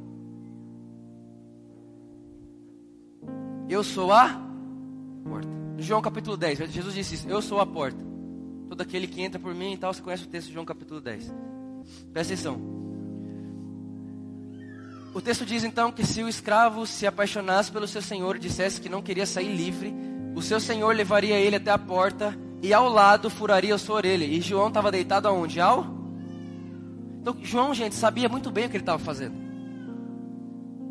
Eu 3.69 3.83
sou 3.83 4.13
a 4.13 4.41
porta. 5.25 5.60
João 5.81 6.03
capítulo 6.03 6.37
10, 6.37 6.71
Jesus 6.71 6.95
disse 6.95 7.15
isso: 7.15 7.29
Eu 7.29 7.41
sou 7.41 7.61
a 7.61 7.67
porta. 7.67 7.99
Todo 8.69 8.81
aquele 8.83 9.07
que 9.07 9.21
entra 9.23 9.41
por 9.41 9.55
mim 9.55 9.73
e 9.73 9.77
tal, 9.77 9.93
você 9.93 10.03
conhece 10.03 10.25
o 10.25 10.29
texto 10.29 10.49
de 10.49 10.55
João 10.55 10.65
capítulo 10.65 11.01
10. 11.01 11.33
Presta 12.13 12.35
atenção. 12.35 12.61
O 15.13 15.21
texto 15.21 15.45
diz 15.45 15.65
então 15.65 15.91
que 15.91 16.07
se 16.07 16.23
o 16.23 16.29
escravo 16.29 16.87
se 16.87 17.07
apaixonasse 17.07 17.73
pelo 17.73 17.89
seu 17.89 18.01
senhor 18.01 18.37
e 18.37 18.39
dissesse 18.39 18.81
que 18.81 18.89
não 18.89 19.03
queria 19.03 19.27
sair 19.27 19.53
livre, 19.53 19.93
o 20.37 20.43
seu 20.43 20.61
senhor 20.61 20.95
levaria 20.95 21.37
ele 21.37 21.57
até 21.57 21.71
a 21.71 21.79
porta 21.79 22.37
e 22.63 22.73
ao 22.73 22.89
lado 22.89 23.29
furaria 23.29 23.75
a 23.75 23.79
sua 23.79 23.97
orelha. 23.97 24.25
E 24.25 24.41
João 24.41 24.69
estava 24.69 24.93
deitado 24.93 25.27
aonde? 25.27 25.61
Ao? 25.61 25.85
Então 27.21 27.37
João, 27.43 27.75
gente, 27.75 27.97
sabia 27.97 28.29
muito 28.29 28.53
bem 28.53 28.67
o 28.67 28.69
que 28.69 28.77
ele 28.77 28.83
estava 28.83 29.03
fazendo. 29.03 29.35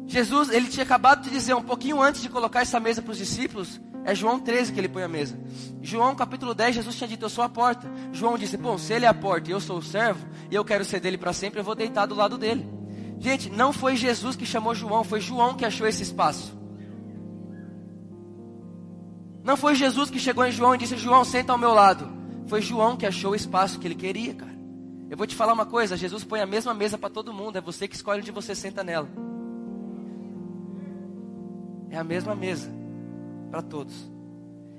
Jesus, 0.06 0.50
ele 0.50 0.68
tinha 0.68 0.84
acabado 0.84 1.22
de 1.22 1.30
dizer 1.30 1.54
um 1.54 1.62
pouquinho 1.62 2.02
antes 2.02 2.22
de 2.22 2.30
colocar 2.30 2.62
essa 2.62 2.80
mesa 2.80 3.02
para 3.02 3.12
os 3.12 3.18
discípulos, 3.18 3.80
é 4.10 4.16
João 4.16 4.39
13 4.39 4.74
que 4.74 4.80
ele 4.80 4.89
põe 4.89 5.03
a 5.03 5.07
mesa. 5.07 5.39
João 5.82 6.16
capítulo 6.16 6.55
10, 6.55 6.76
Jesus 6.76 6.95
tinha 6.95 7.07
dito: 7.07 7.26
Eu 7.26 7.30
sou 7.30 7.43
a 7.43 7.49
porta. 7.49 7.89
João 8.12 8.38
disse: 8.38 8.57
Bom, 8.57 8.78
se 8.78 8.91
ele 8.91 9.05
é 9.05 9.07
a 9.07 9.14
porta 9.14 9.49
e 9.49 9.53
eu 9.53 9.60
sou 9.60 9.78
o 9.78 9.84
servo, 9.84 10.26
e 10.49 10.55
eu 10.55 10.66
quero 10.66 10.84
ser 10.84 10.99
dele 10.99 11.18
para 11.18 11.32
sempre, 11.32 11.60
eu 11.60 11.64
vou 11.64 11.76
deitar 11.76 12.07
do 12.07 12.16
lado 12.16 12.38
dele. 12.38 12.68
Gente, 13.20 13.49
não 13.49 13.72
foi 13.72 13.95
Jesus 13.95 14.36
que 14.36 14.45
chamou 14.45 14.74
João, 14.74 15.03
foi 15.03 15.22
João 15.22 15.53
que 15.53 15.66
achou 15.66 15.86
esse 15.86 16.01
espaço. 16.01 16.57
Não 19.43 19.55
foi 19.55 19.76
Jesus 19.76 20.10
que 20.10 20.20
chegou 20.20 20.43
em 20.45 20.51
João 20.51 20.74
e 20.74 20.80
disse: 20.80 20.97
João, 20.97 21.24
senta 21.24 21.51
ao 21.51 21.57
meu 21.57 21.74
lado. 21.74 22.10
Foi 22.47 22.62
João 22.62 22.97
que 22.97 23.05
achou 23.05 23.32
o 23.32 23.36
espaço 23.36 23.78
que 23.78 23.88
ele 23.88 23.95
queria, 23.95 24.34
cara. 24.34 24.57
Eu 25.07 25.18
vou 25.18 25.28
te 25.28 25.36
falar 25.36 25.53
uma 25.53 25.68
coisa: 25.68 25.95
Jesus 25.95 26.24
põe 26.24 26.41
a 26.41 26.47
mesma 26.47 26.74
mesa 26.74 26.97
para 26.97 27.10
todo 27.10 27.32
mundo, 27.32 27.57
é 27.57 27.62
você 27.62 27.88
que 27.88 27.95
escolhe 27.95 28.22
onde 28.22 28.32
você 28.32 28.55
senta 28.55 28.84
nela. 28.84 29.07
É 31.91 31.97
a 31.97 32.03
mesma 32.03 32.34
mesa 32.34 32.80
para 33.50 33.62
todos. 33.62 34.10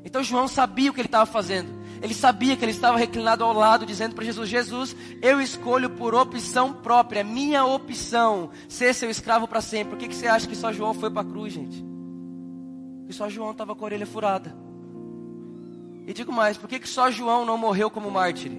Então 0.05 0.23
João 0.23 0.49
sabia 0.49 0.91
o 0.91 0.95
que 0.95 1.01
ele 1.01 1.09
estava 1.09 1.27
fazendo. 1.27 1.81
Ele 2.03 2.15
sabia 2.15 2.57
que 2.57 2.65
ele 2.65 2.73
estava 2.73 2.97
reclinado 2.97 3.45
ao 3.45 3.53
lado, 3.53 3.85
dizendo 3.85 4.15
para 4.15 4.25
Jesus: 4.25 4.49
Jesus, 4.49 4.97
eu 5.21 5.41
escolho 5.41 5.91
por 5.91 6.15
opção 6.15 6.73
própria, 6.73 7.23
minha 7.23 7.65
opção, 7.65 8.51
ser 8.69 8.95
seu 8.95 9.11
escravo 9.11 9.47
para 9.47 9.61
sempre. 9.61 9.91
Por 9.91 9.99
que, 9.99 10.09
que 10.09 10.15
você 10.15 10.27
acha 10.27 10.49
que 10.49 10.57
só 10.57 10.73
João 10.73 10.95
foi 10.95 11.11
para 11.11 11.23
a 11.23 11.31
cruz, 11.31 11.53
gente? 11.53 11.85
Que 13.07 13.13
só 13.13 13.29
João 13.29 13.51
estava 13.51 13.75
com 13.75 13.85
a 13.85 13.87
orelha 13.87 14.07
furada. 14.07 14.55
E 16.07 16.15
digo 16.15 16.33
mais: 16.33 16.57
por 16.57 16.69
que, 16.69 16.79
que 16.79 16.89
só 16.89 17.11
João 17.11 17.45
não 17.45 17.59
morreu 17.59 17.91
como 17.91 18.11
mártir? 18.11 18.53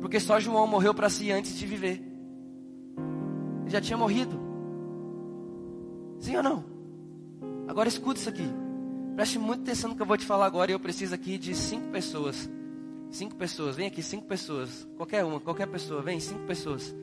Porque 0.00 0.18
só 0.18 0.40
João 0.40 0.66
morreu 0.66 0.92
para 0.92 1.08
si 1.08 1.30
antes 1.30 1.56
de 1.56 1.66
viver. 1.66 2.02
Ele 3.62 3.70
já 3.70 3.80
tinha 3.80 3.96
morrido. 3.96 4.40
Sim 6.18 6.36
ou 6.36 6.42
não? 6.42 6.64
Agora 7.68 7.88
escute 7.88 8.20
isso 8.20 8.28
aqui. 8.28 8.65
Preste 9.16 9.38
muita 9.38 9.62
atenção 9.62 9.88
no 9.88 9.96
que 9.96 10.02
eu 10.02 10.06
vou 10.06 10.18
te 10.18 10.26
falar 10.26 10.44
agora. 10.44 10.70
E 10.70 10.74
eu 10.74 10.78
preciso 10.78 11.14
aqui 11.14 11.38
de 11.38 11.54
cinco 11.54 11.88
pessoas. 11.88 12.48
Cinco 13.10 13.34
pessoas. 13.34 13.74
Vem 13.74 13.86
aqui, 13.86 14.02
cinco 14.02 14.26
pessoas. 14.26 14.86
Qualquer 14.94 15.24
uma, 15.24 15.40
qualquer 15.40 15.66
pessoa. 15.66 16.02
Vem, 16.02 16.20
cinco 16.20 16.44
pessoas. 16.44 16.94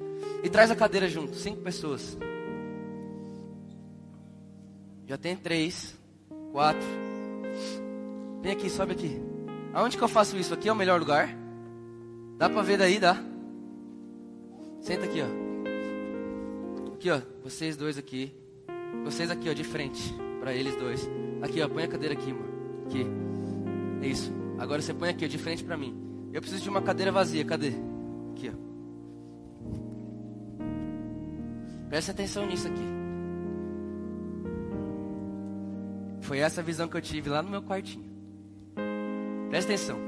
E 0.43 0.49
traz 0.49 0.69
a 0.69 0.75
cadeira 0.75 1.09
junto. 1.09 1.35
Cinco 1.35 1.61
pessoas. 1.61 2.15
Já 5.07 5.17
tem 5.17 5.35
três, 5.35 5.99
quatro. 6.51 6.87
Vem 8.43 8.51
aqui, 8.51 8.69
sobe 8.69 8.91
aqui. 8.91 9.19
Aonde 9.73 9.97
que 9.97 10.03
eu 10.03 10.07
faço 10.07 10.37
isso? 10.37 10.53
Aqui 10.53 10.69
é 10.69 10.71
o 10.71 10.75
melhor 10.75 10.99
lugar? 10.99 11.35
Dá 12.37 12.47
pra 12.47 12.61
ver 12.61 12.77
daí, 12.77 12.99
dá? 12.99 13.17
Senta 14.81 15.05
aqui, 15.05 15.19
ó. 15.19 16.93
Aqui, 16.93 17.09
ó. 17.09 17.21
Vocês 17.43 17.75
dois 17.75 17.97
aqui. 17.97 18.31
Vocês 19.03 19.31
aqui, 19.31 19.49
ó, 19.49 19.53
de 19.53 19.63
frente 19.63 20.13
para 20.39 20.53
eles 20.53 20.75
dois. 20.75 21.09
Aqui, 21.43 21.61
ó, 21.61 21.67
põe 21.67 21.83
a 21.83 21.87
cadeira 21.89 22.13
aqui, 22.13 22.31
mano. 22.31 22.85
Aqui. 22.85 23.05
É 24.01 24.07
isso. 24.07 24.33
Agora 24.57 24.81
você 24.81 24.93
põe 24.93 25.09
aqui, 25.09 25.25
ó, 25.25 25.27
de 25.27 25.37
frente 25.37 25.61
para 25.61 25.75
mim. 25.75 25.93
Eu 26.31 26.39
preciso 26.39 26.63
de 26.63 26.69
uma 26.69 26.81
cadeira 26.81 27.11
vazia. 27.11 27.43
Cadê? 27.43 27.73
Aqui, 28.31 28.49
ó. 28.49 28.53
Presta 31.89 32.13
atenção 32.13 32.45
nisso 32.45 32.65
aqui. 32.65 32.81
Foi 36.21 36.39
essa 36.39 36.63
visão 36.63 36.87
que 36.87 36.95
eu 36.95 37.01
tive 37.01 37.29
lá 37.29 37.43
no 37.43 37.49
meu 37.49 37.61
quartinho. 37.61 38.09
Presta 39.49 39.73
atenção. 39.73 39.99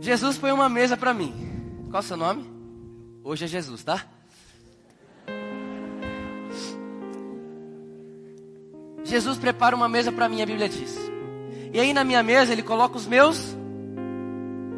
Jesus 0.00 0.38
põe 0.38 0.52
uma 0.52 0.68
mesa 0.68 0.96
para 0.96 1.12
mim. 1.12 1.34
Qual 1.90 2.00
o 2.00 2.06
seu 2.06 2.16
nome? 2.16 2.48
Hoje 3.24 3.46
é 3.46 3.48
Jesus, 3.48 3.82
tá? 3.82 4.08
Jesus 9.06 9.38
prepara 9.38 9.74
uma 9.74 9.88
mesa 9.88 10.10
para 10.10 10.28
mim, 10.28 10.42
a 10.42 10.46
Bíblia 10.46 10.68
diz. 10.68 10.96
E 11.72 11.78
aí 11.78 11.92
na 11.92 12.04
minha 12.04 12.22
mesa 12.22 12.52
ele 12.52 12.62
coloca 12.62 12.96
os 12.96 13.06
meus 13.06 13.56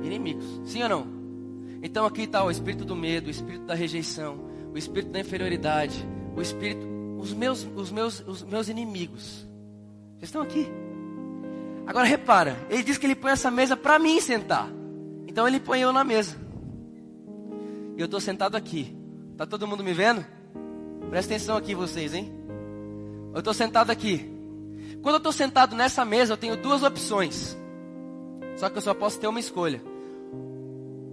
inimigos. 0.03 0.45
Sim 0.65 0.83
ou 0.83 0.89
não? 0.89 1.07
Então 1.83 2.05
aqui 2.05 2.23
está 2.23 2.45
o 2.45 2.51
espírito 2.51 2.85
do 2.85 2.95
medo, 2.95 3.29
o 3.29 3.31
espírito 3.31 3.65
da 3.65 3.75
rejeição, 3.75 4.39
o 4.73 4.77
espírito 4.77 5.13
da 5.13 5.21
inferioridade, 5.21 6.07
o 6.37 6.43
espírito, 6.43 6.87
os 7.19 7.33
meus, 7.33 7.67
os 7.75 7.91
meus, 7.91 8.21
os 8.27 8.43
meus 8.43 8.69
inimigos. 8.69 9.47
Vocês 10.19 10.29
estão 10.29 10.43
aqui? 10.43 10.69
Agora 11.87 12.07
repara, 12.07 12.57
ele 12.69 12.83
diz 12.83 12.99
que 12.99 13.07
ele 13.07 13.15
põe 13.15 13.31
essa 13.31 13.51
mesa 13.51 13.77
para 13.77 13.99
mim 13.99 14.21
sentar. 14.21 14.69
Então 15.27 15.49
ele 15.49 15.59
põe 15.59 15.81
eu 15.81 15.93
na 15.93 16.05
mesa. 16.05 16.37
E 17.97 18.01
eu 18.01 18.05
estou 18.05 18.21
sentado 18.21 18.57
aqui. 18.57 18.95
Tá 19.37 19.47
todo 19.47 19.67
mundo 19.67 19.83
me 19.83 19.95
vendo? 19.95 20.25
Presta 21.09 21.35
atenção 21.35 21.57
aqui 21.57 21.75
vocês, 21.75 22.13
hein? 22.13 22.38
Eu 23.33 23.39
estou 23.39 23.55
sentado 23.55 23.91
aqui. 23.91 24.31
Quando 25.03 25.15
eu 25.15 25.19
estou 25.19 25.33
sentado 25.33 25.77
nessa 25.77 26.05
mesa, 26.05 26.33
eu 26.33 26.37
tenho 26.37 26.57
duas 26.57 26.83
opções. 26.83 27.57
Só 28.57 28.69
que 28.69 28.79
eu 28.79 28.83
só 28.83 28.95
posso 28.95 29.19
ter 29.19 29.29
uma 29.29 29.41
escolha. 29.41 29.83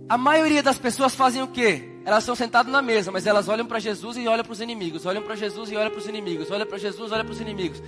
A 0.07 0.17
maioria 0.17 0.61
das 0.61 0.77
pessoas 0.77 1.15
fazem 1.15 1.41
o 1.41 1.47
quê? 1.47 1.91
Elas 2.05 2.23
estão 2.23 2.35
sentadas 2.35 2.71
na 2.71 2.81
mesa, 2.81 3.11
mas 3.11 3.25
elas 3.25 3.47
olham 3.47 3.65
para 3.65 3.79
Jesus 3.79 4.17
e 4.17 4.27
olham 4.27 4.43
para 4.43 4.53
os 4.53 4.61
inimigos. 4.61 5.05
Olham 5.05 5.23
para 5.23 5.35
Jesus 5.35 5.71
e 5.71 5.75
olham 5.75 5.89
para 5.89 5.99
os 5.99 6.07
inimigos. 6.07 6.51
Olham 6.51 6.65
para 6.65 6.77
Jesus 6.77 7.11
olham 7.11 7.25
para 7.25 7.33
os 7.33 7.41
inimigos. 7.41 7.81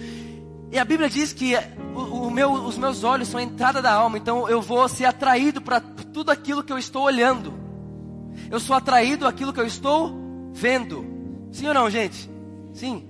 E 0.72 0.78
a 0.78 0.84
Bíblia 0.84 1.10
diz 1.10 1.32
que 1.34 1.54
o, 1.96 2.28
o 2.28 2.32
meu, 2.32 2.52
os 2.52 2.78
meus 2.78 3.04
olhos 3.04 3.28
são 3.28 3.40
a 3.40 3.44
entrada 3.44 3.82
da 3.82 3.94
alma. 3.94 4.18
Então 4.18 4.50
eu 4.50 4.62
vou 4.62 4.88
ser 4.90 5.06
atraído 5.06 5.62
para 5.62 5.80
tudo 5.80 6.32
aquilo 6.32 6.64
que 6.64 6.74
eu 6.74 6.78
estou 6.78 7.04
olhando. 7.04 7.54
Eu 8.50 8.60
sou 8.60 8.76
atraído 8.76 9.28
àquilo 9.28 9.54
que 9.54 9.60
eu 9.60 9.66
estou 9.66 10.12
vendo. 10.54 11.06
Sim 11.52 11.68
ou 11.68 11.74
não, 11.74 11.90
gente? 11.90 12.30
Sim. 12.74 13.08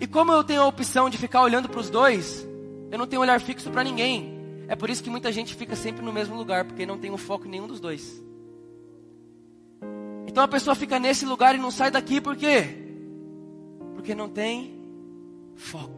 E 0.00 0.06
como 0.06 0.32
eu 0.32 0.44
tenho 0.44 0.62
a 0.62 0.66
opção 0.66 1.08
de 1.08 1.16
ficar 1.16 1.42
olhando 1.42 1.68
para 1.68 1.80
os 1.80 1.88
dois, 1.88 2.46
eu 2.90 2.98
não 2.98 3.06
tenho 3.06 3.22
olhar 3.22 3.40
fixo 3.40 3.70
para 3.70 3.82
ninguém. 3.82 4.36
É 4.68 4.76
por 4.76 4.90
isso 4.90 5.02
que 5.02 5.10
muita 5.10 5.32
gente 5.32 5.54
fica 5.54 5.74
sempre 5.74 6.04
no 6.04 6.12
mesmo 6.12 6.36
lugar, 6.36 6.64
porque 6.64 6.84
não 6.84 6.98
tem 6.98 7.10
um 7.10 7.16
foco 7.16 7.46
em 7.46 7.50
nenhum 7.50 7.66
dos 7.66 7.80
dois. 7.80 8.22
Então 10.26 10.44
a 10.44 10.48
pessoa 10.48 10.74
fica 10.74 10.98
nesse 10.98 11.24
lugar 11.24 11.54
e 11.54 11.58
não 11.58 11.70
sai 11.70 11.90
daqui 11.90 12.20
por 12.20 12.36
quê? 12.36 12.76
Porque 13.94 14.14
não 14.14 14.28
tem 14.28 14.78
foco. 15.54 15.94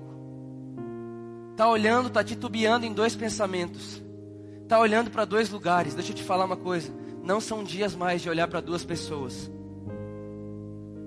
Tá 1.56 1.68
olhando, 1.68 2.08
tá 2.08 2.22
titubeando 2.22 2.86
em 2.86 2.92
dois 2.92 3.16
pensamentos. 3.16 4.00
Tá 4.68 4.78
olhando 4.78 5.10
para 5.10 5.24
dois 5.24 5.50
lugares. 5.50 5.94
Deixa 5.94 6.12
eu 6.12 6.16
te 6.16 6.22
falar 6.22 6.44
uma 6.44 6.56
coisa. 6.56 6.92
Não 7.24 7.40
são 7.40 7.64
dias 7.64 7.96
mais 7.96 8.22
de 8.22 8.30
olhar 8.30 8.46
para 8.46 8.60
duas 8.60 8.84
pessoas. 8.84 9.50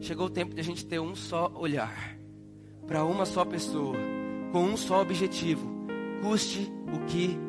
Chegou 0.02 0.26
o 0.26 0.30
tempo 0.30 0.54
de 0.54 0.60
a 0.60 0.64
gente 0.64 0.86
ter 0.86 1.00
um 1.00 1.16
só 1.16 1.52
olhar 1.56 2.21
para 2.92 3.06
uma 3.06 3.26
só 3.26 3.46
pessoa, 3.46 3.96
com 4.52 4.66
um 4.66 4.76
só 4.76 5.00
objetivo: 5.00 5.66
custe 6.22 6.70
o 6.94 7.00
que 7.06 7.40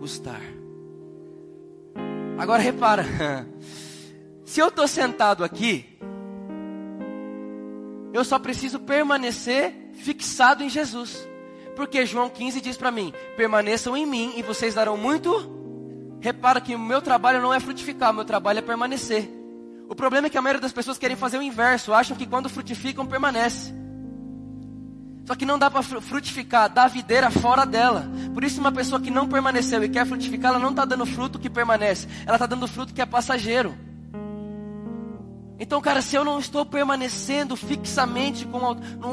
custar. 0.00 0.42
Agora 2.36 2.60
repara, 2.60 3.04
se 4.44 4.58
eu 4.58 4.66
estou 4.66 4.88
sentado 4.88 5.44
aqui, 5.44 5.86
eu 8.12 8.24
só 8.24 8.40
preciso 8.40 8.80
permanecer 8.80 9.72
fixado 9.94 10.64
em 10.64 10.68
Jesus. 10.68 11.28
Porque 11.76 12.04
João 12.04 12.28
15 12.28 12.60
diz 12.60 12.76
para 12.76 12.90
mim: 12.90 13.14
permaneçam 13.36 13.96
em 13.96 14.04
mim 14.04 14.32
e 14.36 14.42
vocês 14.42 14.74
darão 14.74 14.96
muito. 14.96 15.56
Repara 16.20 16.60
que 16.60 16.74
o 16.74 16.78
meu 16.78 17.00
trabalho 17.00 17.40
não 17.40 17.54
é 17.54 17.60
frutificar, 17.60 18.10
o 18.10 18.14
meu 18.14 18.24
trabalho 18.24 18.58
é 18.58 18.62
permanecer. 18.62 19.30
O 19.88 19.94
problema 19.94 20.26
é 20.26 20.30
que 20.30 20.36
a 20.36 20.42
maioria 20.42 20.60
das 20.60 20.72
pessoas 20.72 20.98
querem 20.98 21.16
fazer 21.16 21.38
o 21.38 21.42
inverso, 21.42 21.94
acham 21.94 22.16
que 22.16 22.26
quando 22.26 22.48
frutificam, 22.48 23.06
permanece. 23.06 23.78
Só 25.28 25.34
que 25.34 25.44
não 25.44 25.58
dá 25.58 25.70
para 25.70 25.82
frutificar, 25.82 26.72
dá 26.72 26.88
videira 26.88 27.30
fora 27.30 27.66
dela. 27.66 28.10
Por 28.32 28.42
isso, 28.42 28.60
uma 28.60 28.72
pessoa 28.72 28.98
que 28.98 29.10
não 29.10 29.28
permaneceu 29.28 29.84
e 29.84 29.88
quer 29.90 30.06
frutificar, 30.06 30.52
ela 30.52 30.58
não 30.58 30.70
está 30.70 30.86
dando 30.86 31.04
fruto 31.04 31.38
que 31.38 31.50
permanece, 31.50 32.08
ela 32.24 32.36
está 32.36 32.46
dando 32.46 32.66
fruto 32.66 32.94
que 32.94 33.02
é 33.02 33.04
passageiro. 33.04 33.76
Então, 35.58 35.82
cara, 35.82 36.00
se 36.00 36.16
eu 36.16 36.24
não 36.24 36.38
estou 36.38 36.64
permanecendo 36.64 37.56
fixamente 37.56 38.46
com, 38.46 38.58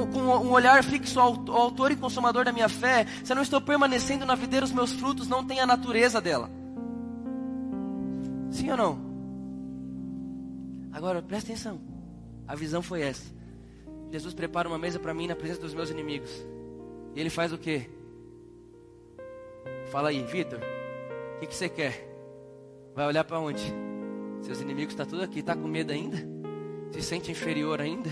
com 0.08 0.20
um 0.22 0.52
olhar 0.52 0.82
fixo 0.86 1.20
ao, 1.20 1.34
ao 1.50 1.64
autor 1.64 1.92
e 1.92 1.98
consumador 1.98 2.46
da 2.46 2.54
minha 2.54 2.70
fé, 2.70 3.06
se 3.22 3.34
eu 3.34 3.36
não 3.36 3.44
estou 3.44 3.60
permanecendo 3.60 4.26
na 4.26 4.36
videira, 4.36 4.66
os 4.66 4.72
meus 4.72 4.94
frutos 4.94 5.28
não 5.28 5.44
têm 5.44 5.60
a 5.60 5.66
natureza 5.66 6.22
dela. 6.22 6.50
Sim 8.52 8.72
ou 8.72 8.78
não? 8.78 9.00
Agora, 10.94 11.22
presta 11.22 11.52
atenção. 11.52 11.78
A 12.48 12.56
visão 12.56 12.82
foi 12.82 13.02
essa. 13.02 13.35
Jesus 14.12 14.34
prepara 14.34 14.68
uma 14.68 14.78
mesa 14.78 15.00
para 15.00 15.14
mim 15.14 15.28
na 15.28 15.36
presença 15.36 15.62
dos 15.62 15.74
meus 15.74 15.90
inimigos. 15.90 16.32
E 17.14 17.20
ele 17.20 17.30
faz 17.30 17.52
o 17.52 17.58
quê? 17.58 17.90
Fala 19.92 20.10
aí, 20.10 20.24
Vitor, 20.24 20.60
o 20.60 21.40
que, 21.40 21.48
que 21.48 21.56
você 21.56 21.70
quer? 21.70 22.08
Vai 22.94 23.08
olhar 23.08 23.24
para 23.24 23.40
onde? 23.40 23.64
Seus 24.42 24.62
inimigos 24.62 24.94
estão 24.94 25.06
tá 25.06 25.10
tudo 25.10 25.24
aqui, 25.24 25.40
está 25.40 25.56
com 25.56 25.68
medo 25.68 25.92
ainda? 25.92 26.18
Se 26.92 27.02
sente 27.02 27.32
inferior 27.32 27.82
ainda? 27.82 28.10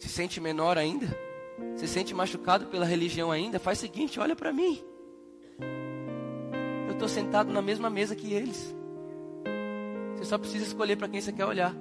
Se 0.00 0.08
sente 0.08 0.40
menor 0.40 0.76
ainda? 0.76 1.06
Se 1.76 1.86
sente 1.86 2.14
machucado 2.14 2.66
pela 2.66 2.84
religião 2.84 3.30
ainda? 3.30 3.58
Faz 3.58 3.78
o 3.78 3.80
seguinte, 3.82 4.20
olha 4.20 4.36
para 4.36 4.52
mim. 4.52 4.82
Eu 6.86 6.92
estou 6.92 7.08
sentado 7.08 7.52
na 7.52 7.62
mesma 7.62 7.88
mesa 7.88 8.14
que 8.14 8.32
eles. 8.32 8.74
Você 10.16 10.24
só 10.24 10.38
precisa 10.38 10.64
escolher 10.64 10.96
para 10.96 11.08
quem 11.08 11.20
você 11.20 11.32
quer 11.32 11.44
olhar. 11.44 11.74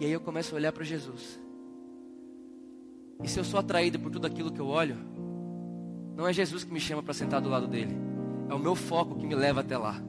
E 0.00 0.04
aí 0.04 0.12
eu 0.12 0.20
começo 0.20 0.54
a 0.54 0.58
olhar 0.58 0.72
para 0.72 0.84
Jesus. 0.84 1.40
E 3.22 3.28
se 3.28 3.38
eu 3.38 3.44
sou 3.44 3.58
atraído 3.58 3.98
por 3.98 4.10
tudo 4.10 4.26
aquilo 4.26 4.52
que 4.52 4.60
eu 4.60 4.66
olho, 4.68 4.96
não 6.16 6.26
é 6.26 6.32
Jesus 6.32 6.62
que 6.62 6.72
me 6.72 6.80
chama 6.80 7.02
para 7.02 7.14
sentar 7.14 7.40
do 7.40 7.48
lado 7.48 7.66
dele. 7.66 7.96
É 8.48 8.54
o 8.54 8.58
meu 8.58 8.74
foco 8.74 9.16
que 9.16 9.26
me 9.26 9.34
leva 9.34 9.60
até 9.60 9.76
lá. 9.76 10.00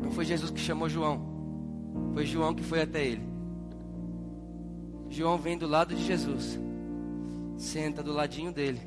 Não 0.00 0.10
foi 0.12 0.24
Jesus 0.24 0.50
que 0.50 0.60
chamou 0.60 0.88
João. 0.88 1.34
Foi 2.12 2.24
João 2.24 2.54
que 2.54 2.62
foi 2.62 2.82
até 2.82 3.04
ele. 3.04 3.28
João 5.08 5.36
vem 5.36 5.58
do 5.58 5.66
lado 5.66 5.94
de 5.94 6.04
Jesus. 6.04 6.58
Senta 7.56 8.02
do 8.02 8.12
ladinho 8.12 8.52
dele. 8.52 8.80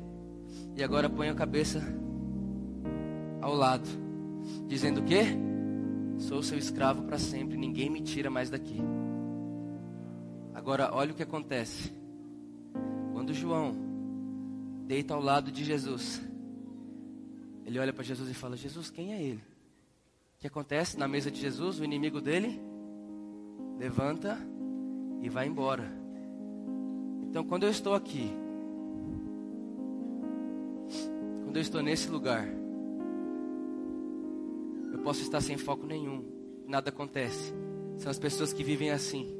E 0.74 0.82
agora 0.82 1.10
põe 1.10 1.28
a 1.28 1.34
cabeça 1.34 1.82
ao 3.40 3.54
lado. 3.54 3.88
Dizendo 4.66 5.00
o 5.00 5.04
quê? 5.04 5.47
Sou 6.18 6.42
seu 6.42 6.58
escravo 6.58 7.04
para 7.04 7.18
sempre, 7.18 7.56
ninguém 7.56 7.88
me 7.88 8.00
tira 8.00 8.28
mais 8.28 8.50
daqui. 8.50 8.80
Agora, 10.52 10.90
olha 10.92 11.12
o 11.12 11.14
que 11.14 11.22
acontece. 11.22 11.92
Quando 13.12 13.32
João 13.32 13.74
deita 14.86 15.14
ao 15.14 15.20
lado 15.20 15.52
de 15.52 15.64
Jesus, 15.64 16.20
ele 17.64 17.78
olha 17.78 17.92
para 17.92 18.02
Jesus 18.02 18.28
e 18.28 18.34
fala: 18.34 18.56
Jesus, 18.56 18.90
quem 18.90 19.12
é 19.12 19.22
ele? 19.22 19.42
O 20.36 20.40
que 20.40 20.46
acontece 20.46 20.98
na 20.98 21.06
mesa 21.06 21.30
de 21.30 21.40
Jesus? 21.40 21.78
O 21.78 21.84
inimigo 21.84 22.20
dele 22.20 22.60
levanta 23.78 24.36
e 25.22 25.28
vai 25.28 25.46
embora. 25.46 25.84
Então, 27.22 27.44
quando 27.44 27.64
eu 27.64 27.70
estou 27.70 27.94
aqui, 27.94 28.32
quando 31.44 31.56
eu 31.56 31.62
estou 31.62 31.82
nesse 31.82 32.08
lugar, 32.08 32.48
eu 34.98 35.04
posso 35.04 35.22
estar 35.22 35.40
sem 35.40 35.56
foco 35.56 35.86
nenhum, 35.86 36.24
nada 36.66 36.90
acontece. 36.90 37.54
São 37.96 38.10
as 38.10 38.18
pessoas 38.18 38.52
que 38.52 38.64
vivem 38.64 38.90
assim. 38.90 39.32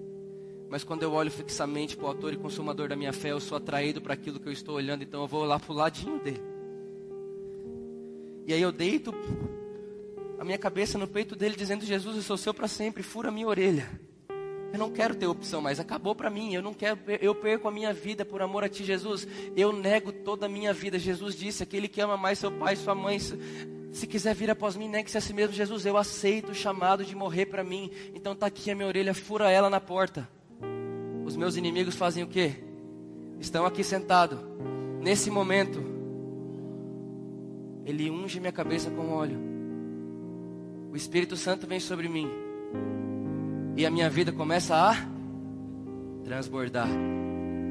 Mas 0.71 0.85
quando 0.85 1.03
eu 1.03 1.13
olho 1.13 1.31
fixamente 1.31 1.97
para 1.97 2.05
o 2.07 2.09
autor 2.09 2.33
e 2.33 2.37
consumador 2.37 2.89
da 2.89 2.97
minha 2.97 3.13
fé, 3.13 3.33
eu 3.33 3.41
sou 3.41 3.59
atraído 3.59 4.01
para 4.01 4.15
aquilo 4.15 4.39
que 4.39 4.49
eu 4.49 4.53
estou 4.53 4.77
olhando, 4.77 5.03
então 5.03 5.23
eu 5.23 5.27
vou 5.27 5.45
lá 5.45 5.59
para 5.59 5.73
o 5.73 5.75
ladinho 5.75 6.21
dele. 6.21 6.41
E 8.47 8.55
aí 8.55 8.63
eu 8.63 8.71
deito 8.71 9.13
a 10.39 10.45
minha 10.45 10.59
cabeça 10.59 10.97
no 10.97 11.09
peito 11.09 11.35
dele, 11.35 11.57
dizendo: 11.57 11.85
Jesus, 11.85 12.17
eu 12.17 12.23
sou 12.23 12.37
seu 12.37 12.55
para 12.55 12.69
sempre, 12.69 13.03
fura 13.03 13.29
a 13.29 13.33
minha 13.33 13.47
orelha. 13.47 13.89
Eu 14.73 14.79
não 14.79 14.91
quero 14.91 15.15
ter 15.15 15.27
opção 15.27 15.63
mais, 15.63 15.81
acabou 15.81 16.15
para 16.15 16.31
mim. 16.31 16.55
Eu 16.55 16.63
não 16.63 16.75
quero, 16.75 16.99
eu 17.21 17.35
perco 17.35 17.67
a 17.67 17.71
minha 17.71 17.93
vida 17.93 18.25
por 18.25 18.43
amor 18.43 18.63
a 18.63 18.69
ti, 18.69 18.85
Jesus. 18.85 19.27
Eu 19.57 19.73
nego 19.73 20.13
toda 20.13 20.47
a 20.47 20.49
minha 20.49 20.73
vida. 20.73 20.99
Jesus 20.99 21.35
disse: 21.35 21.63
aquele 21.63 21.89
que 21.89 22.01
ama 22.01 22.17
mais 22.17 22.39
seu 22.39 22.53
pai, 22.53 22.77
sua 22.77 22.95
mãe, 22.95 23.19
se 23.93 24.07
quiser 24.07 24.35
vir 24.35 24.51
após 24.51 24.77
mim, 24.77 24.89
negue-se 24.89 25.17
a 25.17 25.21
si 25.21 25.33
mesmo. 25.33 25.55
Jesus, 25.55 25.87
eu 25.87 25.97
aceito 25.97 26.53
o 26.53 26.55
chamado 26.55 27.05
de 27.05 27.15
morrer 27.15 27.47
para 27.47 27.65
mim. 27.65 27.91
Então 28.15 28.35
tá 28.35 28.47
aqui 28.47 28.71
a 28.71 28.75
minha 28.75 28.87
orelha, 28.87 29.15
fura 29.15 29.51
ela 29.51 29.71
na 29.71 29.81
porta. 29.81 30.29
Os 31.25 31.37
meus 31.37 31.57
inimigos 31.57 31.95
fazem 31.95 32.23
o 32.23 32.27
quê? 32.27 32.53
Estão 33.41 33.65
aqui 33.65 33.83
sentados. 33.83 34.39
Nesse 35.01 35.31
momento, 35.31 35.83
ele 37.85 38.11
unge 38.11 38.41
minha 38.41 38.53
cabeça 38.53 38.91
com 38.91 39.11
óleo. 39.11 39.39
O 40.91 40.97
Espírito 40.97 41.37
Santo 41.37 41.67
vem 41.67 41.81
sobre 41.81 42.09
mim. 42.09 42.29
E 43.77 43.87
a 43.87 43.91
minha 43.91 44.11
vida 44.11 44.33
começa 44.33 44.75
a 44.75 44.97
transbordar. 46.25 46.89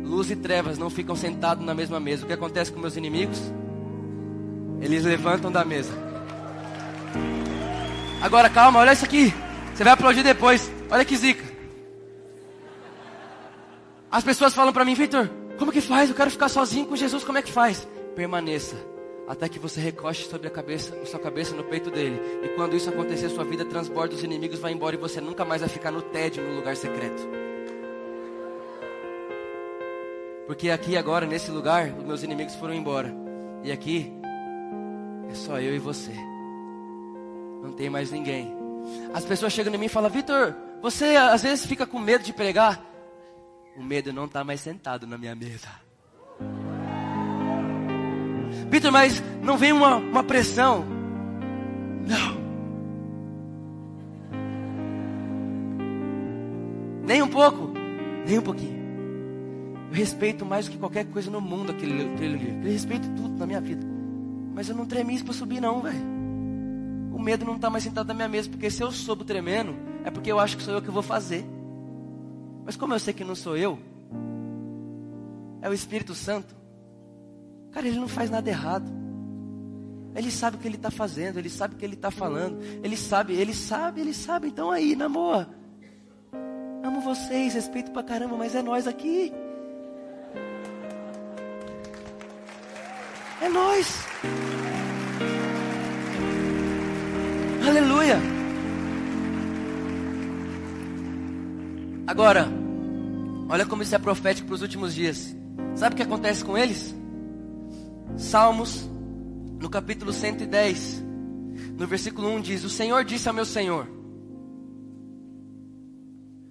Luz 0.03 0.31
e 0.31 0.35
trevas 0.35 0.77
não 0.77 0.89
ficam 0.89 1.15
sentados 1.15 1.65
na 1.65 1.73
mesma 1.73 1.99
mesa. 1.99 2.23
O 2.23 2.27
que 2.27 2.33
acontece 2.33 2.71
com 2.71 2.79
meus 2.79 2.95
inimigos? 2.95 3.39
Eles 4.79 5.03
levantam 5.03 5.51
da 5.51 5.65
mesa. 5.65 6.06
Agora 8.21 8.49
calma, 8.49 8.79
olha 8.79 8.93
isso 8.93 9.05
aqui. 9.05 9.33
Você 9.73 9.83
vai 9.83 9.93
aplaudir 9.93 10.23
depois. 10.23 10.71
Olha 10.89 11.05
que 11.05 11.15
zica. 11.15 11.45
As 14.09 14.23
pessoas 14.23 14.53
falam 14.53 14.73
para 14.73 14.85
mim, 14.85 14.93
Victor, 14.93 15.29
como 15.59 15.71
que 15.71 15.81
faz? 15.81 16.09
Eu 16.09 16.15
quero 16.15 16.31
ficar 16.31 16.49
sozinho 16.49 16.85
com 16.85 16.95
Jesus, 16.95 17.23
como 17.23 17.37
é 17.37 17.41
que 17.41 17.51
faz? 17.51 17.87
Permaneça 18.15 18.75
até 19.27 19.49
que 19.49 19.59
você 19.59 19.81
recoste 19.81 20.29
sobre 20.29 20.47
a 20.47 20.51
cabeça, 20.51 20.97
sua 21.05 21.19
cabeça 21.19 21.53
no 21.53 21.63
peito 21.65 21.91
dele. 21.91 22.19
E 22.43 22.47
quando 22.55 22.75
isso 22.75 22.89
acontecer, 22.89 23.29
sua 23.29 23.43
vida 23.43 23.65
transborda, 23.65 24.15
os 24.15 24.23
inimigos 24.23 24.59
vai 24.59 24.71
embora 24.71 24.95
e 24.95 24.99
você 24.99 25.19
nunca 25.19 25.43
mais 25.43 25.59
vai 25.59 25.69
ficar 25.69 25.91
no 25.91 26.01
tédio 26.01 26.41
no 26.41 26.55
lugar 26.55 26.77
secreto. 26.77 27.21
Porque 30.47 30.69
aqui 30.69 30.95
agora, 30.95 31.25
nesse 31.25 31.51
lugar, 31.51 31.93
os 31.97 32.05
meus 32.05 32.23
inimigos 32.23 32.55
foram 32.55 32.73
embora. 32.73 33.13
E 33.63 33.71
aqui 33.71 34.13
é 35.29 35.35
só 35.35 35.59
eu 35.59 35.75
e 35.75 35.79
você. 35.79 36.13
Não 37.61 37.71
tem 37.73 37.89
mais 37.89 38.11
ninguém. 38.11 38.55
As 39.13 39.25
pessoas 39.25 39.53
chegam 39.53 39.73
em 39.73 39.77
mim 39.77 39.85
e 39.85 39.89
falam: 39.89 40.09
Vitor, 40.09 40.55
você 40.81 41.15
às 41.15 41.43
vezes 41.43 41.65
fica 41.65 41.85
com 41.85 41.99
medo 41.99 42.23
de 42.23 42.33
pregar. 42.33 42.81
O 43.75 43.83
medo 43.83 44.11
não 44.11 44.25
está 44.25 44.43
mais 44.43 44.61
sentado 44.61 45.05
na 45.05 45.17
minha 45.17 45.35
mesa. 45.35 45.67
Vitor, 48.69 48.91
mas 48.91 49.21
não 49.41 49.57
vem 49.57 49.71
uma, 49.71 49.95
uma 49.95 50.23
pressão. 50.23 50.85
Não. 52.07 52.37
Nem 57.05 57.21
um 57.21 57.27
pouco. 57.27 57.71
Nem 58.25 58.39
um 58.39 58.41
pouquinho. 58.41 58.77
Eu 59.89 59.95
respeito 59.95 60.45
mais 60.45 60.65
do 60.65 60.71
que 60.71 60.77
qualquer 60.77 61.05
coisa 61.05 61.31
no 61.31 61.39
mundo 61.39 61.71
aquele, 61.71 62.13
aquele 62.13 62.37
livro. 62.37 62.67
Eu 62.67 62.71
respeito 62.71 63.07
tudo 63.15 63.37
na 63.37 63.45
minha 63.45 63.61
vida. 63.61 63.85
Mas 64.53 64.69
eu 64.69 64.75
não 64.75 64.85
tremi 64.85 65.15
isso 65.15 65.23
para 65.23 65.33
subir, 65.33 65.61
não, 65.61 65.81
velho 65.81 66.16
o 67.17 67.19
medo 67.19 67.43
não 67.43 67.55
está 67.55 67.67
mais 67.67 67.83
sentado 67.83 68.07
na 68.09 68.13
minha 68.13 68.29
mesa, 68.29 68.47
porque 68.47 68.69
se 68.69 68.83
eu 68.83 68.91
soube 68.91 69.25
tremendo, 69.25 69.75
é 70.05 70.11
porque 70.11 70.31
eu 70.31 70.39
acho 70.39 70.55
que 70.55 70.61
sou 70.61 70.75
eu 70.75 70.81
que 70.83 70.91
vou 70.91 71.01
fazer. 71.01 71.43
Mas 72.63 72.75
como 72.75 72.93
eu 72.93 72.99
sei 72.99 73.11
que 73.11 73.23
não 73.23 73.33
sou 73.33 73.57
eu, 73.57 73.79
é 75.59 75.67
o 75.67 75.73
Espírito 75.73 76.13
Santo. 76.13 76.55
Cara, 77.71 77.87
ele 77.87 77.99
não 77.99 78.07
faz 78.07 78.29
nada 78.29 78.47
errado. 78.47 78.85
Ele 80.15 80.29
sabe 80.29 80.57
o 80.57 80.59
que 80.59 80.67
ele 80.67 80.75
está 80.75 80.91
fazendo, 80.91 81.39
ele 81.39 81.49
sabe 81.49 81.73
o 81.73 81.77
que 81.79 81.85
ele 81.85 81.95
está 81.95 82.11
falando, 82.11 82.59
ele 82.83 82.95
sabe, 82.95 83.33
ele 83.33 83.53
sabe, 83.53 84.01
ele 84.01 84.13
sabe. 84.13 84.49
Então 84.49 84.69
aí, 84.69 84.95
namor, 84.95 85.47
amo 86.83 87.01
vocês, 87.01 87.55
respeito 87.55 87.89
pra 87.89 88.03
caramba, 88.03 88.37
mas 88.37 88.53
é 88.53 88.61
nós 88.61 88.85
aqui. 88.85 89.33
É 93.41 93.49
nós. 93.49 94.05
Aleluia. 97.67 98.17
Agora, 102.07 102.47
olha 103.49 103.65
como 103.65 103.83
isso 103.83 103.93
é 103.93 103.99
profético 103.99 104.47
para 104.47 104.55
os 104.55 104.61
últimos 104.61 104.95
dias. 104.95 105.35
Sabe 105.75 105.93
o 105.93 105.97
que 105.97 106.03
acontece 106.03 106.45
com 106.45 106.57
eles? 106.57 106.95
Salmos, 108.15 108.89
no 109.59 109.69
capítulo 109.69 110.13
110, 110.13 111.03
no 111.77 111.85
versículo 111.85 112.29
1 112.29 112.39
diz: 112.39 112.63
O 112.63 112.69
Senhor 112.69 113.03
disse 113.03 113.27
ao 113.27 113.35
meu 113.35 113.43
Senhor: 113.43 113.85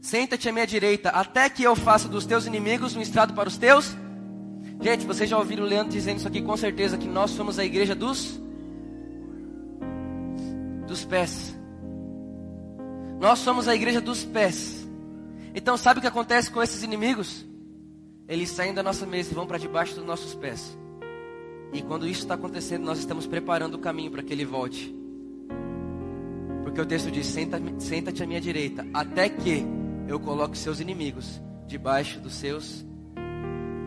Senta-te 0.03 0.51
à 0.51 0.53
minha 0.53 0.67
direita, 0.67 1.09
até 1.09 1.49
que 1.49 1.63
eu 1.63 1.75
faça 1.75 2.09
dos 2.09 2.27
teus 2.27 2.45
inimigos 2.45 2.95
um 2.95 3.01
estrado 3.01 3.33
para 3.33 3.49
os 3.49 3.57
teus. 3.57 3.97
Gente, 4.83 5.07
vocês 5.07 5.31
já 5.31 5.39
ouviram 5.39 5.65
o 5.65 5.67
Leandro 5.67 5.91
dizendo 5.91 6.19
isso 6.19 6.29
aqui 6.29 6.43
com 6.43 6.59
certeza, 6.59 6.99
que 6.99 7.09
nós 7.09 7.31
somos 7.31 7.59
a 7.59 7.65
igreja 7.65 7.95
dos 7.95 8.39
dos 10.87 11.05
pés. 11.05 11.57
Nós 13.21 13.39
somos 13.39 13.69
a 13.69 13.75
igreja 13.75 14.01
dos 14.01 14.25
pés. 14.25 14.87
Então, 15.55 15.77
sabe 15.77 15.99
o 15.99 16.01
que 16.01 16.07
acontece 16.07 16.51
com 16.51 16.63
esses 16.63 16.83
inimigos? 16.83 17.45
Eles 18.29 18.51
saem 18.51 18.75
da 18.75 18.83
nossa 18.83 19.07
mesa 19.07 19.31
e 19.31 19.35
vão 19.35 19.47
para 19.47 19.59
debaixo 19.59 19.95
dos 19.95 20.05
nossos 20.05 20.35
pés. 20.35 20.77
E 21.73 21.83
quando 21.83 22.07
isso 22.07 22.21
está 22.21 22.35
acontecendo, 22.35 22.85
nós 22.85 22.99
estamos 22.99 23.27
preparando 23.27 23.75
o 23.75 23.79
caminho 23.79 24.11
para 24.11 24.23
que 24.23 24.33
ele 24.33 24.45
volte. 24.45 24.95
Porque 26.63 26.81
o 26.81 26.87
texto 26.87 27.11
diz: 27.11 27.27
Senta-te 27.27 27.83
senta 27.83 28.23
à 28.23 28.27
minha 28.27 28.41
direita, 28.41 28.87
até 28.93 29.29
que 29.29 29.65
eu 30.09 30.21
coloque 30.21 30.59
seus 30.59 30.81
inimigos 30.81 31.41
debaixo 31.67 32.21
dos 32.21 32.35
seus 32.35 32.85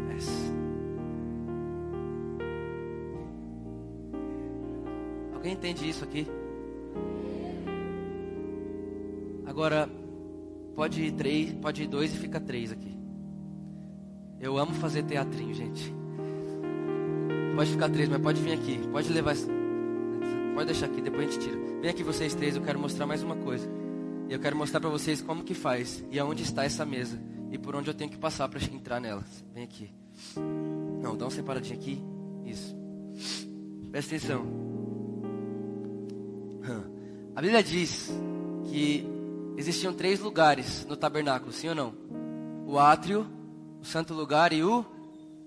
pés. 0.07 0.27
Alguém 5.33 5.53
entende 5.53 5.87
isso 5.87 6.03
aqui? 6.03 6.27
Agora, 9.49 9.89
pode 10.75 11.01
ir 11.01 11.11
três, 11.13 11.51
pode 11.53 11.81
ir 11.81 11.87
dois 11.87 12.13
e 12.13 12.17
fica 12.19 12.39
três 12.39 12.71
aqui. 12.71 12.95
Eu 14.39 14.59
amo 14.59 14.75
fazer 14.75 15.01
teatrinho, 15.01 15.55
gente. 15.55 15.91
Pode 17.55 17.71
ficar 17.71 17.89
três, 17.89 18.07
mas 18.07 18.21
pode 18.21 18.39
vir 18.39 18.53
aqui. 18.53 18.77
Pode 18.91 19.11
levar. 19.11 19.35
Pode 20.53 20.65
deixar 20.67 20.85
aqui, 20.85 21.01
depois 21.01 21.27
a 21.27 21.31
gente 21.31 21.43
tira. 21.43 21.57
Vem 21.81 21.89
aqui 21.89 22.03
vocês 22.03 22.35
três, 22.35 22.55
eu 22.55 22.61
quero 22.61 22.77
mostrar 22.77 23.07
mais 23.07 23.23
uma 23.23 23.35
coisa. 23.37 23.67
E 24.29 24.33
eu 24.33 24.39
quero 24.39 24.55
mostrar 24.55 24.79
para 24.79 24.89
vocês 24.91 25.19
como 25.19 25.43
que 25.43 25.55
faz 25.55 26.05
e 26.11 26.19
aonde 26.19 26.43
está 26.43 26.63
essa 26.63 26.85
mesa 26.85 27.19
e 27.51 27.57
por 27.57 27.75
onde 27.75 27.89
eu 27.89 27.93
tenho 27.95 28.11
que 28.11 28.19
passar 28.19 28.47
para 28.49 28.63
entrar 28.63 28.99
nela. 29.01 29.25
Vem 29.51 29.63
aqui. 29.63 29.89
Não, 31.01 31.17
dá 31.17 31.25
uma 31.25 31.31
separadinha 31.31 31.75
aqui. 31.75 31.99
Isso. 32.45 32.77
Presta 33.89 34.15
atenção. 34.15 34.45
A 37.35 37.41
Bíblia 37.41 37.63
diz 37.63 38.11
que 38.65 39.18
existiam 39.59 39.93
três 39.93 40.21
lugares 40.21 40.85
no 40.87 40.95
tabernáculo, 40.95 41.51
sim 41.51 41.67
ou 41.67 41.75
não? 41.75 41.93
O 42.65 42.79
átrio, 42.79 43.27
o 43.81 43.85
santo 43.85 44.13
lugar 44.13 44.53
e 44.53 44.63
o 44.63 44.85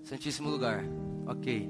santíssimo 0.03 0.49
lugar. 0.49 0.83
Ok. 1.25 1.67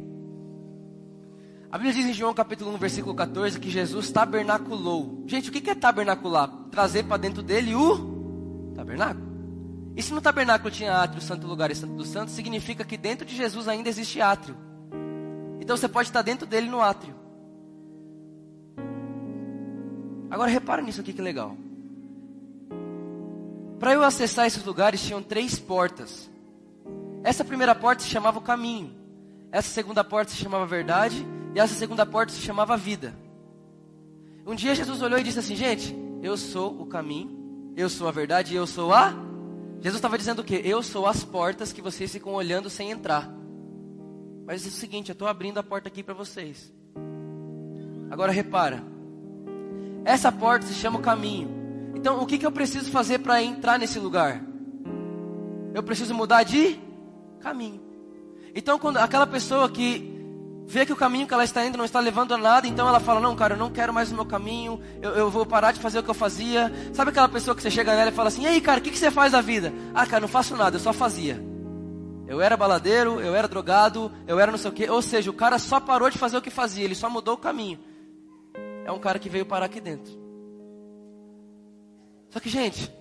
A 1.72 1.78
Bíblia 1.78 1.94
diz 1.94 2.06
em 2.06 2.14
João 2.14 2.34
capítulo 2.34 2.74
1, 2.76 2.78
versículo 2.78 3.16
14, 3.16 3.60
que 3.60 3.70
Jesus 3.70 4.12
tabernaculou. 4.12 5.24
Gente, 5.26 5.50
o 5.50 5.54
que 5.54 5.70
é 5.70 5.74
tabernacular? 5.74 6.50
Trazer 6.70 7.04
para 7.04 7.18
dentro 7.18 7.42
dele 7.42 7.74
o 7.74 8.74
tabernáculo. 8.76 9.26
E 9.96 10.04
se 10.04 10.14
no 10.14 10.20
tabernáculo 10.20 10.70
tinha 10.70 10.94
átrio, 10.98 11.22
santo 11.22 11.48
lugar 11.48 11.72
e 11.72 11.76
santo 11.76 11.94
dos 11.94 12.10
santos, 12.10 12.34
significa 12.34 12.84
que 12.84 12.98
dentro 12.98 13.26
de 13.26 13.36
Jesus 13.36 13.70
ainda 13.70 13.88
existe 13.88 14.20
átrio. 14.20 14.56
Então 15.62 15.78
você 15.78 15.88
pode 15.88 16.10
estar 16.10 16.22
dentro 16.22 16.46
dele 16.46 16.68
no 16.68 16.82
átrio. 16.82 17.16
Agora 20.30 20.50
repara 20.52 20.82
nisso 20.82 21.00
aqui 21.00 21.14
que 21.14 21.22
legal. 21.22 21.56
Para 23.80 23.94
eu 23.94 24.04
acessar 24.04 24.48
esses 24.48 24.64
lugares 24.64 25.02
tinham 25.02 25.22
três 25.22 25.60
portas. 25.60 26.30
Essa 27.24 27.44
primeira 27.44 27.74
porta 27.74 28.04
se 28.04 28.10
chamava 28.10 28.40
o 28.40 28.42
caminho. 28.42 28.94
Essa 29.52 29.70
segunda 29.70 30.04
porta 30.04 30.32
se 30.32 30.38
chamava 30.38 30.66
verdade. 30.66 31.26
E 31.56 31.60
essa 31.60 31.74
segunda 31.74 32.06
porta 32.06 32.34
se 32.34 32.42
chamava 32.42 32.76
vida. 32.76 33.14
Um 34.46 34.56
dia 34.56 34.76
Jesus 34.76 35.02
olhou 35.02 35.20
e 35.20 35.24
disse 35.24 35.40
assim: 35.40 35.56
Gente, 35.56 35.96
eu 36.22 36.36
sou 36.36 36.82
o 36.82 36.86
caminho, 36.86 37.74
eu 37.78 37.90
sou 37.90 38.08
a 38.08 38.12
verdade 38.12 38.54
e 38.54 38.58
eu 38.58 38.68
sou 38.68 38.94
a. 38.94 39.14
Jesus 39.80 39.96
estava 39.96 40.18
dizendo 40.18 40.40
o 40.40 40.44
quê? 40.44 40.62
Eu 40.64 40.82
sou 40.82 41.06
as 41.06 41.24
portas 41.24 41.72
que 41.72 41.82
vocês 41.82 42.12
ficam 42.12 42.34
olhando 42.34 42.70
sem 42.70 42.92
entrar. 42.92 43.30
Mas 44.46 44.66
é 44.66 44.70
o 44.70 44.72
seguinte: 44.72 45.10
eu 45.10 45.14
estou 45.14 45.28
abrindo 45.28 45.60
a 45.60 45.64
porta 45.64 45.88
aqui 45.88 46.04
para 46.04 46.14
vocês. 46.14 46.74
Agora 48.10 48.32
repara. 48.32 48.84
Essa 50.06 50.32
porta 50.32 50.66
se 50.66 50.74
chama 50.74 51.00
o 51.00 51.02
caminho. 51.02 51.63
Então, 52.04 52.22
o 52.22 52.26
que, 52.26 52.38
que 52.38 52.46
eu 52.46 52.52
preciso 52.52 52.92
fazer 52.92 53.20
para 53.20 53.42
entrar 53.42 53.80
nesse 53.80 53.98
lugar? 53.98 54.44
Eu 55.74 55.82
preciso 55.82 56.14
mudar 56.14 56.44
de 56.44 56.78
caminho. 57.40 57.82
Então, 58.54 58.78
quando 58.78 58.98
aquela 58.98 59.26
pessoa 59.26 59.70
que 59.70 60.14
vê 60.68 60.86
que 60.86 60.92
o 60.92 60.98
caminho 60.98 61.26
que 61.26 61.34
ela 61.34 61.46
está 61.46 61.66
indo 61.66 61.78
não 61.78 61.86
está 61.86 62.02
levando 62.02 62.34
a 62.34 62.38
nada, 62.38 62.68
então 62.68 62.90
ela 62.90 63.00
fala: 63.00 63.22
Não, 63.22 63.34
cara, 63.38 63.54
eu 63.54 63.58
não 63.58 63.72
quero 63.72 63.94
mais 63.94 64.12
o 64.12 64.16
meu 64.16 64.26
caminho, 64.26 64.82
eu, 65.02 65.12
eu 65.12 65.32
vou 65.32 65.46
parar 65.46 65.72
de 65.72 65.80
fazer 65.80 66.00
o 66.00 66.04
que 66.04 66.10
eu 66.10 66.14
fazia. 66.14 66.70
Sabe 66.92 67.12
aquela 67.12 67.30
pessoa 67.30 67.56
que 67.56 67.62
você 67.62 67.72
chega 67.72 67.96
nela 67.96 68.10
e 68.10 68.14
fala 68.14 68.28
assim: 68.28 68.44
E 68.44 68.48
aí, 68.48 68.60
cara, 68.60 68.82
o 68.82 68.84
que, 68.84 68.92
que 68.92 68.98
você 68.98 69.10
faz 69.10 69.32
da 69.32 69.40
vida? 69.40 69.72
Ah, 69.96 70.06
cara, 70.06 70.20
não 70.20 70.28
faço 70.28 70.58
nada, 70.58 70.76
eu 70.76 70.82
só 70.82 70.92
fazia. 70.92 71.42
Eu 72.28 72.42
era 72.42 72.58
baladeiro, 72.58 73.22
eu 73.22 73.34
era 73.34 73.48
drogado, 73.48 74.12
eu 74.28 74.42
era 74.42 74.52
não 74.52 74.58
sei 74.58 74.72
o 74.72 74.74
quê. 74.74 74.90
Ou 74.90 75.02
seja, 75.02 75.32
o 75.32 75.34
cara 75.34 75.58
só 75.58 75.80
parou 75.80 76.10
de 76.10 76.18
fazer 76.18 76.36
o 76.36 76.42
que 76.42 76.50
fazia, 76.50 76.84
ele 76.84 76.96
só 76.96 77.10
mudou 77.10 77.36
o 77.36 77.38
caminho. 77.38 77.80
É 78.84 78.92
um 78.92 79.00
cara 79.00 79.18
que 79.20 79.30
veio 79.30 79.46
parar 79.46 79.68
aqui 79.68 79.80
dentro. 79.80 80.23
Só 82.34 82.40
que, 82.40 82.50
gente, 82.50 82.92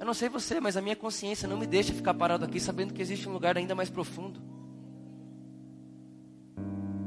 eu 0.00 0.04
não 0.04 0.12
sei 0.12 0.28
você, 0.28 0.58
mas 0.58 0.76
a 0.76 0.82
minha 0.82 0.96
consciência 0.96 1.46
não 1.46 1.56
me 1.56 1.68
deixa 1.68 1.94
ficar 1.94 2.12
parado 2.14 2.44
aqui 2.44 2.58
sabendo 2.58 2.92
que 2.92 3.00
existe 3.00 3.28
um 3.28 3.32
lugar 3.32 3.56
ainda 3.56 3.76
mais 3.76 3.88
profundo. 3.88 4.40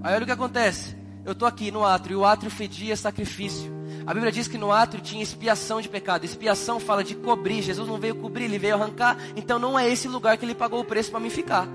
Aí 0.01 0.15
olha 0.15 0.23
o 0.23 0.25
que 0.25 0.31
acontece. 0.31 0.95
Eu 1.25 1.33
estou 1.33 1.45
aqui 1.45 1.69
no 1.69 1.83
átrio, 1.83 2.13
e 2.13 2.15
o 2.15 2.23
átrio 2.23 2.49
fedia 2.49 2.95
sacrifício. 2.95 3.69
A 4.07 4.13
Bíblia 4.13 4.31
diz 4.31 4.47
que 4.47 4.57
no 4.57 4.71
átrio 4.71 5.03
tinha 5.03 5.21
expiação 5.21 5.81
de 5.81 5.89
pecado. 5.89 6.23
Expiação 6.23 6.79
fala 6.79 7.03
de 7.03 7.13
cobrir. 7.13 7.61
Jesus 7.61 7.89
não 7.89 7.99
veio 7.99 8.15
cobrir, 8.15 8.45
ele 8.45 8.57
veio 8.57 8.75
arrancar. 8.75 9.17
Então 9.35 9.59
não 9.59 9.77
é 9.77 9.89
esse 9.89 10.07
lugar 10.07 10.37
que 10.37 10.45
ele 10.45 10.55
pagou 10.55 10.79
o 10.79 10.85
preço 10.85 11.11
para 11.11 11.19
mim 11.19 11.29
ficar. 11.29 11.67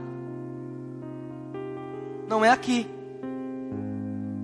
Não 2.26 2.42
é 2.42 2.48
aqui. 2.48 2.88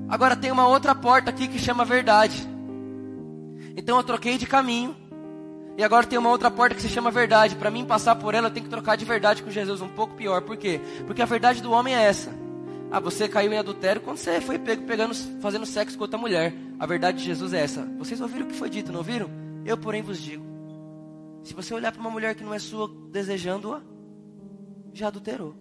Agora 0.06 0.36
tem 0.36 0.52
uma 0.52 0.68
outra 0.68 0.94
porta 0.94 1.30
aqui 1.30 1.48
que 1.48 1.58
chama 1.58 1.82
verdade. 1.82 2.51
Então 3.76 3.96
eu 3.96 4.02
troquei 4.02 4.38
de 4.38 4.46
caminho. 4.46 4.96
E 5.76 5.82
agora 5.82 6.06
tem 6.06 6.18
uma 6.18 6.28
outra 6.28 6.50
porta 6.50 6.74
que 6.74 6.82
se 6.82 6.88
chama 6.88 7.10
verdade. 7.10 7.56
Para 7.56 7.70
mim 7.70 7.84
passar 7.84 8.14
por 8.16 8.34
ela, 8.34 8.48
eu 8.48 8.50
tenho 8.50 8.64
que 8.64 8.70
trocar 8.70 8.96
de 8.96 9.04
verdade 9.04 9.42
com 9.42 9.50
Jesus. 9.50 9.80
Um 9.80 9.88
pouco 9.88 10.14
pior. 10.14 10.42
Por 10.42 10.56
quê? 10.56 10.80
Porque 11.06 11.22
a 11.22 11.26
verdade 11.26 11.62
do 11.62 11.72
homem 11.72 11.94
é 11.94 12.02
essa. 12.02 12.32
Ah, 12.90 13.00
você 13.00 13.26
caiu 13.26 13.50
em 13.50 13.58
adultério 13.58 14.02
quando 14.02 14.18
você 14.18 14.38
foi 14.42 14.58
pego, 14.58 14.82
pegando, 14.82 15.14
fazendo 15.40 15.64
sexo 15.64 15.96
com 15.96 16.04
outra 16.04 16.18
mulher. 16.18 16.52
A 16.78 16.84
verdade 16.84 17.18
de 17.18 17.24
Jesus 17.24 17.54
é 17.54 17.60
essa. 17.62 17.86
Vocês 17.98 18.20
ouviram 18.20 18.44
o 18.44 18.48
que 18.50 18.54
foi 18.54 18.68
dito, 18.68 18.92
não 18.92 18.98
ouviram? 18.98 19.30
Eu, 19.64 19.78
porém, 19.78 20.02
vos 20.02 20.20
digo. 20.20 20.44
Se 21.42 21.54
você 21.54 21.72
olhar 21.72 21.90
para 21.90 22.00
uma 22.00 22.10
mulher 22.10 22.34
que 22.34 22.44
não 22.44 22.52
é 22.52 22.58
sua, 22.58 22.90
desejando-a, 23.10 23.80
já 24.92 25.08
adulterou. 25.08 25.56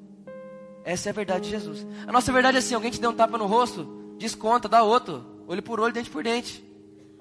Essa 0.83 1.09
é 1.09 1.11
a 1.11 1.13
verdade 1.13 1.45
de 1.45 1.51
Jesus. 1.51 1.87
A 2.05 2.11
nossa 2.11 2.31
verdade 2.33 2.57
é 2.57 2.59
assim: 2.59 2.75
alguém 2.75 2.91
te 2.91 2.99
deu 2.99 3.11
um 3.11 3.15
tapa 3.15 3.37
no 3.37 3.45
rosto, 3.45 4.15
desconta, 4.17 4.67
dá 4.67 4.83
outro. 4.83 5.25
Olho 5.47 5.63
por 5.63 5.79
olho, 5.79 5.93
dente 5.93 6.09
por 6.09 6.23
dente. 6.23 6.63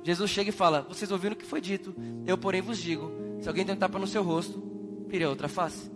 Jesus 0.03 0.31
chega 0.31 0.51
e 0.51 0.53
fala: 0.53 0.83
Vocês 0.89 1.11
ouviram 1.11 1.35
o 1.35 1.37
que 1.37 1.45
foi 1.45 1.61
dito, 1.61 1.95
eu, 2.27 2.39
porém, 2.39 2.61
vos 2.61 2.79
digo: 2.79 3.11
se 3.41 3.49
alguém 3.49 3.65
tem 3.65 3.77
tapa 3.77 3.99
no 3.99 4.07
seu 4.07 4.23
rosto, 4.23 4.63
vire 5.09 5.25
a 5.25 5.29
outra 5.29 5.49
face. 5.49 5.91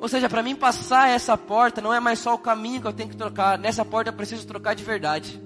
Ou 0.00 0.08
seja, 0.08 0.28
para 0.28 0.42
mim 0.42 0.54
passar 0.54 1.08
essa 1.08 1.36
porta 1.36 1.80
não 1.80 1.92
é 1.92 2.00
mais 2.00 2.18
só 2.18 2.34
o 2.34 2.38
caminho 2.38 2.80
que 2.80 2.86
eu 2.86 2.92
tenho 2.92 3.08
que 3.08 3.16
trocar, 3.16 3.58
nessa 3.58 3.84
porta 3.84 4.10
eu 4.10 4.14
preciso 4.14 4.46
trocar 4.46 4.74
de 4.74 4.84
verdade. 4.84 5.40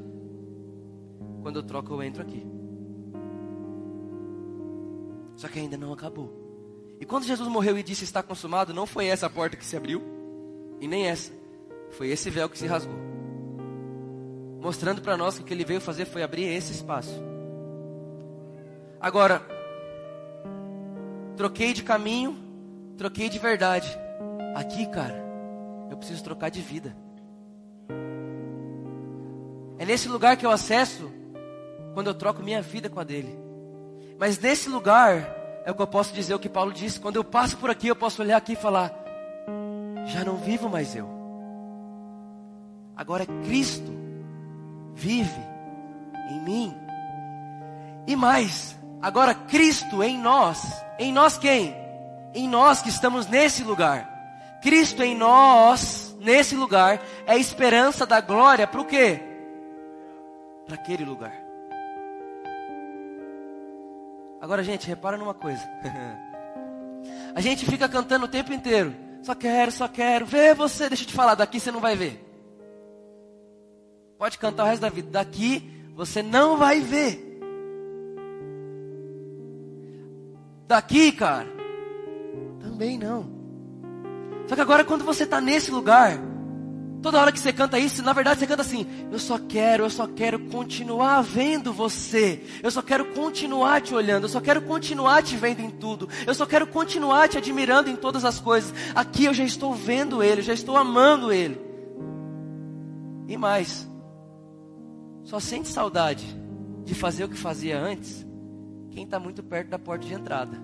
Quando 1.42 1.56
eu 1.56 1.62
troco, 1.62 1.92
eu 1.92 2.02
entro 2.02 2.22
aqui. 2.22 2.44
Só 5.36 5.46
que 5.46 5.60
ainda 5.60 5.76
não 5.76 5.92
acabou. 5.92 6.48
E 7.00 7.06
quando 7.06 7.24
Jesus 7.24 7.48
morreu 7.48 7.78
e 7.78 7.82
disse 7.82 8.02
está 8.02 8.22
consumado, 8.22 8.74
não 8.74 8.86
foi 8.86 9.06
essa 9.06 9.30
porta 9.30 9.56
que 9.56 9.64
se 9.64 9.76
abriu, 9.76 10.02
e 10.80 10.88
nem 10.88 11.06
essa, 11.06 11.32
foi 11.90 12.08
esse 12.08 12.28
véu 12.28 12.48
que 12.48 12.58
se 12.58 12.66
rasgou. 12.66 12.98
Mostrando 14.60 15.00
para 15.00 15.16
nós 15.16 15.36
que 15.36 15.42
o 15.42 15.44
que 15.44 15.54
ele 15.54 15.64
veio 15.64 15.80
fazer 15.80 16.04
foi 16.04 16.24
abrir 16.24 16.42
esse 16.42 16.72
espaço. 16.72 17.14
Agora, 19.00 19.42
troquei 21.36 21.72
de 21.72 21.82
caminho, 21.82 22.36
troquei 22.96 23.28
de 23.28 23.38
verdade. 23.38 23.88
Aqui, 24.54 24.86
cara, 24.86 25.22
eu 25.90 25.96
preciso 25.96 26.22
trocar 26.24 26.50
de 26.50 26.60
vida. 26.60 26.96
É 29.78 29.86
nesse 29.86 30.08
lugar 30.08 30.36
que 30.36 30.44
eu 30.44 30.50
acesso 30.50 31.10
quando 31.94 32.08
eu 32.08 32.14
troco 32.14 32.42
minha 32.42 32.60
vida 32.60 32.88
com 32.88 32.98
a 32.98 33.04
dele. 33.04 33.38
Mas 34.18 34.38
nesse 34.38 34.68
lugar 34.68 35.36
é 35.64 35.70
o 35.70 35.74
que 35.74 35.82
eu 35.82 35.86
posso 35.86 36.12
dizer 36.12 36.34
o 36.34 36.38
que 36.38 36.48
Paulo 36.48 36.72
disse. 36.72 36.98
Quando 36.98 37.16
eu 37.16 37.24
passo 37.24 37.56
por 37.56 37.70
aqui, 37.70 37.88
eu 37.88 37.96
posso 37.96 38.22
olhar 38.22 38.36
aqui 38.36 38.54
e 38.54 38.56
falar: 38.56 38.92
já 40.06 40.24
não 40.24 40.36
vivo 40.36 40.68
mais 40.68 40.96
eu. 40.96 41.08
Agora 42.96 43.26
Cristo 43.44 43.92
vive 44.94 45.40
em 46.30 46.40
mim. 46.42 46.74
E 48.06 48.16
mais, 48.16 48.77
Agora 49.00 49.34
Cristo 49.34 50.02
em 50.02 50.18
nós, 50.18 50.60
em 50.98 51.12
nós 51.12 51.38
quem? 51.38 51.74
Em 52.34 52.48
nós 52.48 52.82
que 52.82 52.88
estamos 52.88 53.26
nesse 53.26 53.62
lugar. 53.62 54.18
Cristo 54.60 55.02
em 55.02 55.16
nós, 55.16 56.16
nesse 56.20 56.56
lugar, 56.56 57.00
é 57.26 57.32
a 57.32 57.38
esperança 57.38 58.04
da 58.04 58.20
glória 58.20 58.66
para 58.66 58.80
o 58.80 58.84
quê? 58.84 59.20
Para 60.66 60.74
aquele 60.74 61.04
lugar. 61.04 61.32
Agora, 64.40 64.62
gente, 64.62 64.86
repara 64.86 65.16
numa 65.16 65.34
coisa. 65.34 65.62
a 67.34 67.40
gente 67.40 67.64
fica 67.66 67.88
cantando 67.88 68.26
o 68.26 68.28
tempo 68.28 68.52
inteiro. 68.52 68.94
Só 69.22 69.34
quero, 69.34 69.70
só 69.70 69.88
quero 69.88 70.26
ver 70.26 70.54
você. 70.54 70.88
Deixa 70.88 71.04
eu 71.04 71.08
te 71.08 71.14
falar, 71.14 71.34
daqui 71.34 71.58
você 71.58 71.70
não 71.70 71.80
vai 71.80 71.96
ver. 71.96 72.24
Pode 74.16 74.38
cantar 74.38 74.64
o 74.64 74.66
resto 74.66 74.82
da 74.82 74.88
vida. 74.88 75.10
Daqui 75.10 75.90
você 75.94 76.22
não 76.22 76.56
vai 76.56 76.80
ver. 76.80 77.27
Daqui, 80.68 81.10
cara, 81.12 81.48
também 82.60 82.98
não. 82.98 83.26
Só 84.46 84.54
que 84.54 84.60
agora, 84.60 84.84
quando 84.84 85.02
você 85.02 85.24
está 85.24 85.40
nesse 85.40 85.70
lugar, 85.70 86.20
Toda 87.00 87.20
hora 87.20 87.30
que 87.30 87.38
você 87.38 87.52
canta 87.52 87.78
isso, 87.78 88.02
na 88.02 88.12
verdade 88.12 88.40
você 88.40 88.46
canta 88.48 88.62
assim: 88.62 88.84
Eu 89.12 89.20
só 89.20 89.38
quero, 89.38 89.84
eu 89.84 89.90
só 89.90 90.08
quero 90.08 90.36
continuar 90.46 91.22
vendo 91.22 91.72
você. 91.72 92.42
Eu 92.60 92.72
só 92.72 92.82
quero 92.82 93.04
continuar 93.14 93.80
te 93.80 93.94
olhando. 93.94 94.24
Eu 94.24 94.28
só 94.28 94.40
quero 94.40 94.62
continuar 94.62 95.22
te 95.22 95.36
vendo 95.36 95.60
em 95.60 95.70
tudo. 95.70 96.08
Eu 96.26 96.34
só 96.34 96.44
quero 96.44 96.66
continuar 96.66 97.28
te 97.28 97.38
admirando 97.38 97.88
em 97.88 97.94
todas 97.94 98.24
as 98.24 98.40
coisas. 98.40 98.74
Aqui 98.96 99.26
eu 99.26 99.34
já 99.34 99.44
estou 99.44 99.72
vendo 99.74 100.24
Ele, 100.24 100.40
eu 100.40 100.44
já 100.44 100.52
estou 100.52 100.76
amando 100.76 101.32
Ele. 101.32 101.60
E 103.28 103.36
mais, 103.36 103.88
só 105.22 105.38
sente 105.38 105.68
saudade 105.68 106.26
de 106.84 106.96
fazer 106.96 107.22
o 107.22 107.28
que 107.28 107.36
fazia 107.36 107.78
antes 107.78 108.27
quem 108.98 109.04
está 109.04 109.20
muito 109.20 109.44
perto 109.44 109.68
da 109.68 109.78
porta 109.78 110.04
de 110.04 110.12
entrada. 110.12 110.60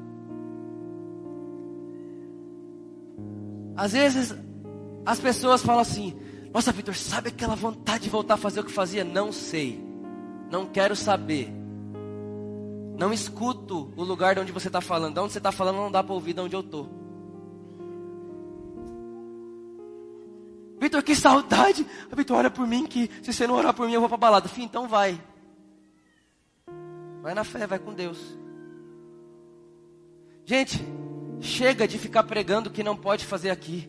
Às 3.76 3.92
vezes 3.92 4.34
as 5.06 5.20
pessoas 5.20 5.62
falam 5.62 5.80
assim: 5.80 6.16
Nossa, 6.52 6.72
Vitor, 6.72 6.96
sabe 6.96 7.28
aquela 7.28 7.54
vontade 7.54 8.04
de 8.04 8.10
voltar 8.10 8.34
a 8.34 8.36
fazer 8.36 8.58
o 8.58 8.64
que 8.64 8.72
fazia? 8.72 9.04
Não 9.04 9.30
sei, 9.30 9.80
não 10.50 10.66
quero 10.66 10.96
saber. 10.96 11.48
Não 12.98 13.12
escuto 13.12 13.92
o 13.96 14.02
lugar 14.02 14.34
de 14.34 14.40
onde 14.40 14.52
você 14.52 14.66
está 14.68 14.80
falando. 14.80 15.14
De 15.14 15.20
onde 15.20 15.32
você 15.32 15.38
está 15.38 15.52
falando 15.52 15.76
não 15.76 15.90
dá 15.90 16.02
para 16.02 16.14
ouvir 16.14 16.32
de 16.32 16.40
onde 16.40 16.56
eu 16.56 16.60
estou. 16.60 16.88
Vitor, 20.80 21.02
que 21.04 21.14
saudade. 21.14 21.86
Vitor, 22.16 22.36
olha 22.36 22.50
por 22.50 22.66
mim 22.66 22.84
que 22.84 23.08
se 23.22 23.32
você 23.32 23.46
não 23.46 23.54
orar 23.54 23.74
por 23.74 23.86
mim 23.86 23.94
eu 23.94 24.00
vou 24.00 24.08
para 24.08 24.18
balada. 24.18 24.48
Fim, 24.48 24.64
então 24.64 24.88
vai. 24.88 25.20
Vai 27.24 27.32
na 27.32 27.42
fé, 27.42 27.66
vai 27.66 27.78
com 27.78 27.94
Deus. 27.94 28.18
Gente, 30.44 30.78
chega 31.40 31.88
de 31.88 31.98
ficar 31.98 32.22
pregando 32.24 32.70
que 32.70 32.82
não 32.82 32.94
pode 32.94 33.24
fazer 33.24 33.48
aqui. 33.48 33.88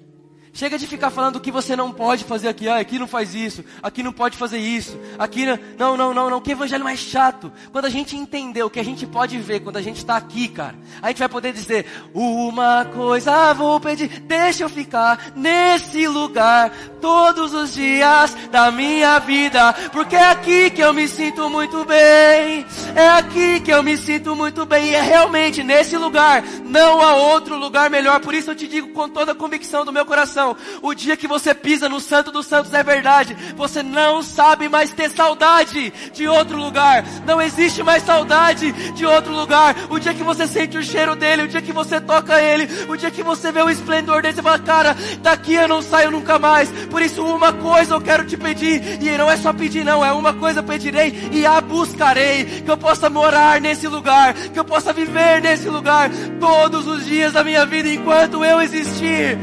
Chega 0.55 0.79
de 0.79 0.87
ficar 0.87 1.09
falando 1.09 1.41
que 1.41 1.51
você 1.51 1.75
não 1.75 1.91
pode 1.91 2.23
fazer 2.23 2.47
aqui. 2.47 2.69
Ah, 2.69 2.77
aqui 2.77 2.97
não 2.97 3.07
faz 3.07 3.35
isso. 3.35 3.61
Aqui 3.83 4.01
não 4.01 4.13
pode 4.13 4.37
fazer 4.37 4.57
isso. 4.57 4.97
Aqui 5.19 5.45
não, 5.77 5.97
não, 5.97 6.13
não, 6.13 6.29
não. 6.29 6.39
Que 6.39 6.53
evangelho 6.53 6.81
mais 6.81 7.01
chato. 7.01 7.51
Quando 7.73 7.83
a 7.83 7.89
gente 7.89 8.15
entender 8.15 8.63
o 8.63 8.69
que 8.69 8.79
a 8.79 8.83
gente 8.83 9.05
pode 9.05 9.37
ver 9.37 9.59
quando 9.59 9.75
a 9.75 9.81
gente 9.81 9.97
está 9.97 10.15
aqui, 10.15 10.47
cara, 10.47 10.75
a 11.01 11.09
gente 11.09 11.19
vai 11.19 11.27
poder 11.27 11.51
dizer: 11.51 11.85
Uma 12.13 12.85
coisa 12.85 13.53
vou 13.53 13.81
pedir, 13.81 14.07
deixa 14.21 14.63
eu 14.63 14.69
ficar 14.69 15.33
nesse 15.35 16.07
lugar 16.07 16.71
todos 17.01 17.53
os 17.53 17.73
dias 17.73 18.33
da 18.49 18.71
minha 18.71 19.19
vida, 19.19 19.73
porque 19.91 20.15
é 20.15 20.29
aqui 20.29 20.69
que 20.69 20.81
eu 20.81 20.93
me 20.93 21.05
sinto 21.09 21.49
muito 21.49 21.83
bem. 21.83 22.65
É 22.95 23.09
aqui 23.09 23.59
que 23.59 23.73
eu 23.73 23.83
me 23.83 23.97
sinto 23.97 24.33
muito 24.33 24.65
bem. 24.65 24.85
E 24.85 24.95
é 24.95 25.01
realmente 25.01 25.63
nesse 25.63 25.97
lugar. 25.97 26.45
Não 26.63 27.01
há 27.01 27.13
outro 27.15 27.57
lugar 27.57 27.89
melhor. 27.89 28.21
Por 28.21 28.33
isso 28.33 28.51
eu 28.51 28.55
te 28.55 28.69
digo 28.69 28.93
com 28.93 29.09
toda 29.09 29.33
a 29.33 29.35
convicção 29.35 29.83
do 29.83 29.91
meu 29.91 30.05
coração 30.05 30.44
o 30.81 30.93
dia 30.93 31.15
que 31.15 31.27
você 31.27 31.53
pisa 31.53 31.87
no 31.87 31.99
Santo 31.99 32.31
dos 32.31 32.45
Santos 32.45 32.73
é 32.73 32.83
verdade. 32.83 33.35
Você 33.55 33.81
não 33.81 34.21
sabe 34.21 34.67
mais 34.67 34.91
ter 34.91 35.09
saudade 35.09 35.91
de 36.13 36.27
outro 36.27 36.57
lugar. 36.57 37.05
Não 37.25 37.41
existe 37.41 37.81
mais 37.81 38.03
saudade 38.03 38.71
de 38.91 39.05
outro 39.05 39.33
lugar. 39.33 39.75
O 39.89 39.99
dia 39.99 40.13
que 40.13 40.23
você 40.23 40.45
sente 40.45 40.77
o 40.77 40.83
cheiro 40.83 41.15
dele, 41.15 41.43
o 41.43 41.47
dia 41.47 41.61
que 41.61 41.71
você 41.71 42.01
toca 42.01 42.41
ele, 42.41 42.67
o 42.89 42.97
dia 42.97 43.09
que 43.09 43.23
você 43.23 43.51
vê 43.51 43.61
o 43.61 43.69
esplendor 43.69 44.21
dele, 44.21 44.35
você 44.35 44.41
fala, 44.41 44.59
cara, 44.59 44.95
daqui 45.21 45.53
eu 45.53 45.67
não 45.67 45.81
saio 45.81 46.11
nunca 46.11 46.37
mais. 46.37 46.69
Por 46.89 47.01
isso, 47.01 47.23
uma 47.23 47.53
coisa 47.53 47.93
eu 47.93 48.01
quero 48.01 48.25
te 48.25 48.35
pedir. 48.35 49.01
E 49.01 49.17
não 49.17 49.29
é 49.29 49.37
só 49.37 49.53
pedir, 49.53 49.83
não. 49.85 50.03
É 50.03 50.11
uma 50.11 50.33
coisa 50.33 50.59
eu 50.59 50.63
pedirei 50.63 51.29
e 51.31 51.45
a 51.45 51.61
buscarei. 51.61 52.45
Que 52.45 52.69
eu 52.69 52.77
possa 52.77 53.09
morar 53.09 53.61
nesse 53.61 53.87
lugar. 53.87 54.33
Que 54.33 54.59
eu 54.59 54.65
possa 54.65 54.91
viver 54.91 55.41
nesse 55.41 55.69
lugar 55.69 56.09
todos 56.39 56.87
os 56.87 57.05
dias 57.05 57.33
da 57.33 57.43
minha 57.43 57.65
vida 57.65 57.89
enquanto 57.89 58.43
eu 58.43 58.61
existir. 58.61 59.37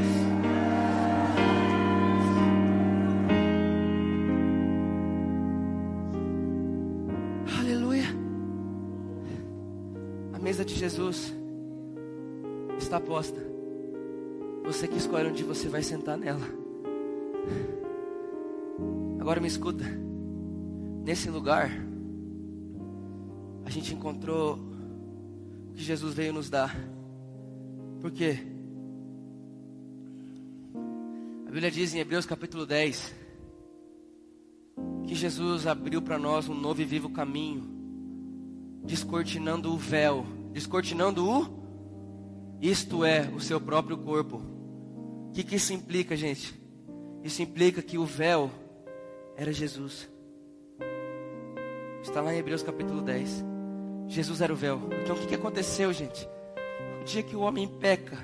Mesa 10.52 10.66
de 10.66 10.74
Jesus 10.74 11.34
está 12.78 13.00
posta. 13.00 13.40
Você 14.64 14.86
que 14.86 14.98
escolhe 14.98 15.30
onde 15.30 15.42
você 15.42 15.66
vai 15.66 15.82
sentar 15.82 16.18
nela. 16.18 16.46
Agora 19.18 19.40
me 19.40 19.48
escuta. 19.48 19.82
Nesse 21.02 21.30
lugar, 21.30 21.70
a 23.64 23.70
gente 23.70 23.94
encontrou 23.94 24.58
o 25.70 25.72
que 25.72 25.82
Jesus 25.82 26.12
veio 26.12 26.34
nos 26.34 26.50
dar. 26.50 26.76
Por 28.02 28.10
quê? 28.10 28.36
A 31.46 31.50
Bíblia 31.50 31.70
diz 31.70 31.94
em 31.94 32.00
Hebreus 32.00 32.26
capítulo 32.26 32.66
10 32.66 33.14
que 35.06 35.14
Jesus 35.14 35.66
abriu 35.66 36.02
para 36.02 36.18
nós 36.18 36.46
um 36.46 36.54
novo 36.54 36.82
e 36.82 36.84
vivo 36.84 37.08
caminho, 37.08 37.64
descortinando 38.84 39.72
o 39.72 39.78
véu 39.78 40.41
descortinando 40.52 41.28
o 41.28 41.62
isto 42.62 43.04
é 43.04 43.28
o 43.34 43.40
seu 43.40 43.60
próprio 43.60 43.98
corpo. 43.98 44.36
O 44.36 45.32
que, 45.32 45.42
que 45.42 45.56
isso 45.56 45.72
implica, 45.72 46.14
gente? 46.14 46.54
Isso 47.24 47.42
implica 47.42 47.82
que 47.82 47.98
o 47.98 48.04
véu 48.04 48.50
era 49.36 49.52
Jesus. 49.52 50.08
Está 52.02 52.20
lá 52.20 52.32
em 52.32 52.38
Hebreus 52.38 52.62
capítulo 52.62 53.02
10. 53.02 53.44
Jesus 54.06 54.40
era 54.40 54.52
o 54.52 54.56
véu. 54.56 54.80
Então 55.02 55.16
o 55.16 55.18
que, 55.18 55.26
que 55.26 55.34
aconteceu, 55.34 55.92
gente? 55.92 56.28
O 57.00 57.04
dia 57.04 57.22
que 57.24 57.34
o 57.34 57.40
homem 57.40 57.66
peca, 57.66 58.18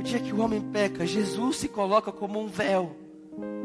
o 0.00 0.02
dia 0.02 0.20
que 0.20 0.32
o 0.32 0.40
homem 0.40 0.62
peca, 0.62 1.06
Jesus 1.06 1.56
se 1.56 1.68
coloca 1.68 2.10
como 2.10 2.40
um 2.40 2.46
véu 2.46 2.96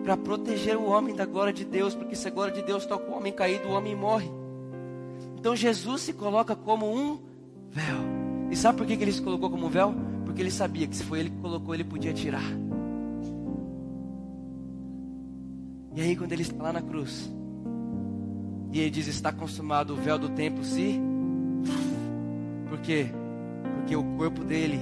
para 0.03 0.17
proteger 0.17 0.75
o 0.75 0.89
homem 0.89 1.15
da 1.15 1.25
glória 1.25 1.53
de 1.53 1.63
Deus, 1.63 1.95
porque 1.95 2.15
se 2.15 2.27
a 2.27 2.31
glória 2.31 2.53
de 2.53 2.61
Deus 2.61 2.85
toca 2.85 3.09
o 3.09 3.15
homem 3.15 3.31
caído, 3.31 3.69
o 3.69 3.71
homem 3.71 3.95
morre. 3.95 4.29
Então 5.39 5.55
Jesus 5.55 6.01
se 6.01 6.11
coloca 6.11 6.53
como 6.53 6.85
um 6.85 7.17
véu. 7.71 7.97
E 8.51 8.57
sabe 8.57 8.77
por 8.77 8.85
que 8.85 8.93
ele 8.93 9.11
se 9.13 9.21
colocou 9.21 9.49
como 9.49 9.67
um 9.67 9.69
véu? 9.69 9.95
Porque 10.25 10.41
ele 10.41 10.51
sabia 10.51 10.85
que 10.85 10.97
se 10.97 11.03
foi 11.03 11.21
ele 11.21 11.29
que 11.29 11.37
colocou, 11.37 11.73
ele 11.73 11.85
podia 11.85 12.13
tirar. 12.13 12.43
E 15.95 16.01
aí, 16.01 16.15
quando 16.15 16.33
ele 16.33 16.41
está 16.41 16.61
lá 16.61 16.73
na 16.73 16.81
cruz, 16.81 17.31
e 18.71 18.79
ele 18.79 18.89
diz: 18.89 19.07
Está 19.07 19.31
consumado, 19.31 19.93
o 19.93 19.95
véu 19.95 20.19
do 20.19 20.29
templo 20.29 20.63
se. 20.63 20.99
Por 22.67 22.79
quê? 22.79 23.07
Porque 23.75 23.95
o 23.95 24.03
corpo 24.17 24.43
dele 24.43 24.79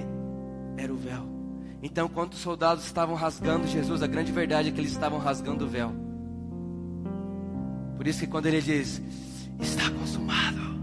era 0.76 0.92
o 0.92 0.98
véu. 0.98 1.24
Então, 1.84 2.10
quando 2.10 2.34
os 2.34 2.40
soldados 2.40 2.84
estavam 2.84 3.16
rasgando 3.16 3.68
Jesus, 3.68 4.02
a 4.02 4.08
grande 4.08 4.32
verdade 4.32 4.70
é 4.70 4.72
que 4.72 4.82
eles 4.82 4.92
estavam 4.92 5.20
rasgando 5.20 5.66
o 5.66 5.68
véu. 5.68 5.94
Por 7.96 8.08
isso 8.08 8.22
que 8.22 8.28
quando 8.28 8.48
ele 8.48 8.60
diz: 8.60 9.02
Está 9.60 9.90
consumado, 9.90 10.80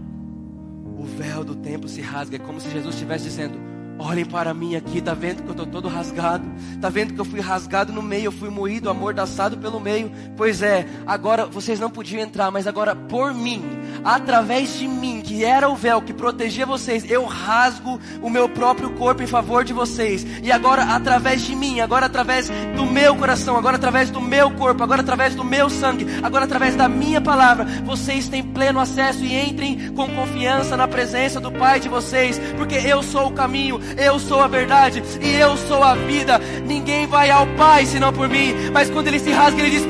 o 0.97 1.05
véu 1.05 1.43
do 1.43 1.55
templo 1.55 1.87
se 1.87 2.01
rasga. 2.01 2.35
É 2.35 2.39
como 2.39 2.59
se 2.59 2.69
Jesus 2.69 2.95
estivesse 2.95 3.25
dizendo: 3.25 3.57
Olhem 3.97 4.25
para 4.25 4.53
mim 4.53 4.75
aqui, 4.75 5.01
tá 5.01 5.13
vendo 5.13 5.41
que 5.41 5.47
eu 5.47 5.51
estou 5.51 5.65
todo 5.65 5.87
rasgado? 5.87 6.45
Tá 6.81 6.89
vendo 6.89 7.13
que 7.13 7.19
eu 7.19 7.25
fui 7.25 7.39
rasgado 7.39 7.93
no 7.93 8.01
meio, 8.01 8.25
eu 8.25 8.31
fui 8.31 8.49
moído, 8.49 8.89
amordaçado 8.89 9.57
pelo 9.57 9.79
meio? 9.79 10.11
Pois 10.35 10.61
é, 10.61 10.85
agora 11.07 11.45
vocês 11.45 11.79
não 11.79 11.89
podiam 11.89 12.21
entrar, 12.21 12.51
mas 12.51 12.67
agora 12.67 12.93
por 12.93 13.33
mim, 13.33 13.63
através 14.05 14.77
de 14.77 14.87
mim, 14.87 15.21
que 15.21 15.43
era 15.43 15.67
o 15.67 15.75
véu 15.75 15.99
que 15.99 16.13
protegia 16.13 16.65
vocês, 16.65 17.09
eu 17.09 17.25
rasgo 17.25 17.99
o 18.21 18.29
meu 18.29 18.47
próprio 18.47 18.91
corpo 18.91 19.23
em 19.23 19.27
favor 19.27 19.65
de 19.65 19.73
vocês. 19.73 20.25
E 20.43 20.51
agora 20.51 20.83
através 20.83 21.41
de 21.41 21.55
mim, 21.55 21.79
agora 21.79 22.05
através 22.05 22.47
do 22.75 22.85
meu 22.85 23.15
coração, 23.15 23.57
agora 23.57 23.77
através 23.77 24.11
do 24.11 24.21
meu 24.21 24.51
corpo, 24.51 24.83
agora 24.83 25.01
através 25.01 25.33
do 25.33 25.43
meu 25.43 25.69
sangue, 25.69 26.05
agora 26.21 26.45
através 26.45 26.75
da 26.75 26.87
minha 26.87 27.19
palavra, 27.19 27.65
vocês 27.83 28.29
têm 28.29 28.43
pleno 28.43 28.79
acesso 28.79 29.23
e 29.23 29.35
entrem 29.35 29.91
com 29.93 30.07
confiança 30.09 30.77
na 30.77 30.87
presença 30.87 31.39
do 31.39 31.51
Pai 31.51 31.79
de 31.79 31.89
vocês, 31.89 32.39
porque 32.57 32.75
eu 32.75 33.01
sou 33.01 33.27
o 33.27 33.31
caminho, 33.31 33.79
eu 33.97 34.19
sou 34.19 34.41
a 34.41 34.47
verdade 34.47 35.01
e 35.21 35.33
eu 35.33 35.57
sou 35.57 35.83
a 35.83 35.95
vida. 35.95 36.39
Ninguém 36.65 37.07
vai 37.07 37.31
ao 37.31 37.47
Pai 37.55 37.85
senão 37.85 38.13
por 38.13 38.29
mim. 38.29 38.53
Mas 38.71 38.89
quando 38.89 39.07
ele 39.07 39.19
se 39.19 39.31
rasga, 39.31 39.61
ele 39.61 39.71
diz: 39.71 39.83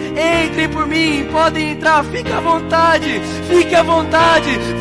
Entrem 0.46 0.70
por 0.70 0.88
mim, 0.88 1.28
podem 1.32 1.72
entrar, 1.72 2.04
fique 2.06 2.32
à 2.32 2.40
vontade, 2.40 3.20
fique 3.50 3.76
à 3.76 3.84
vontade, 3.84 4.05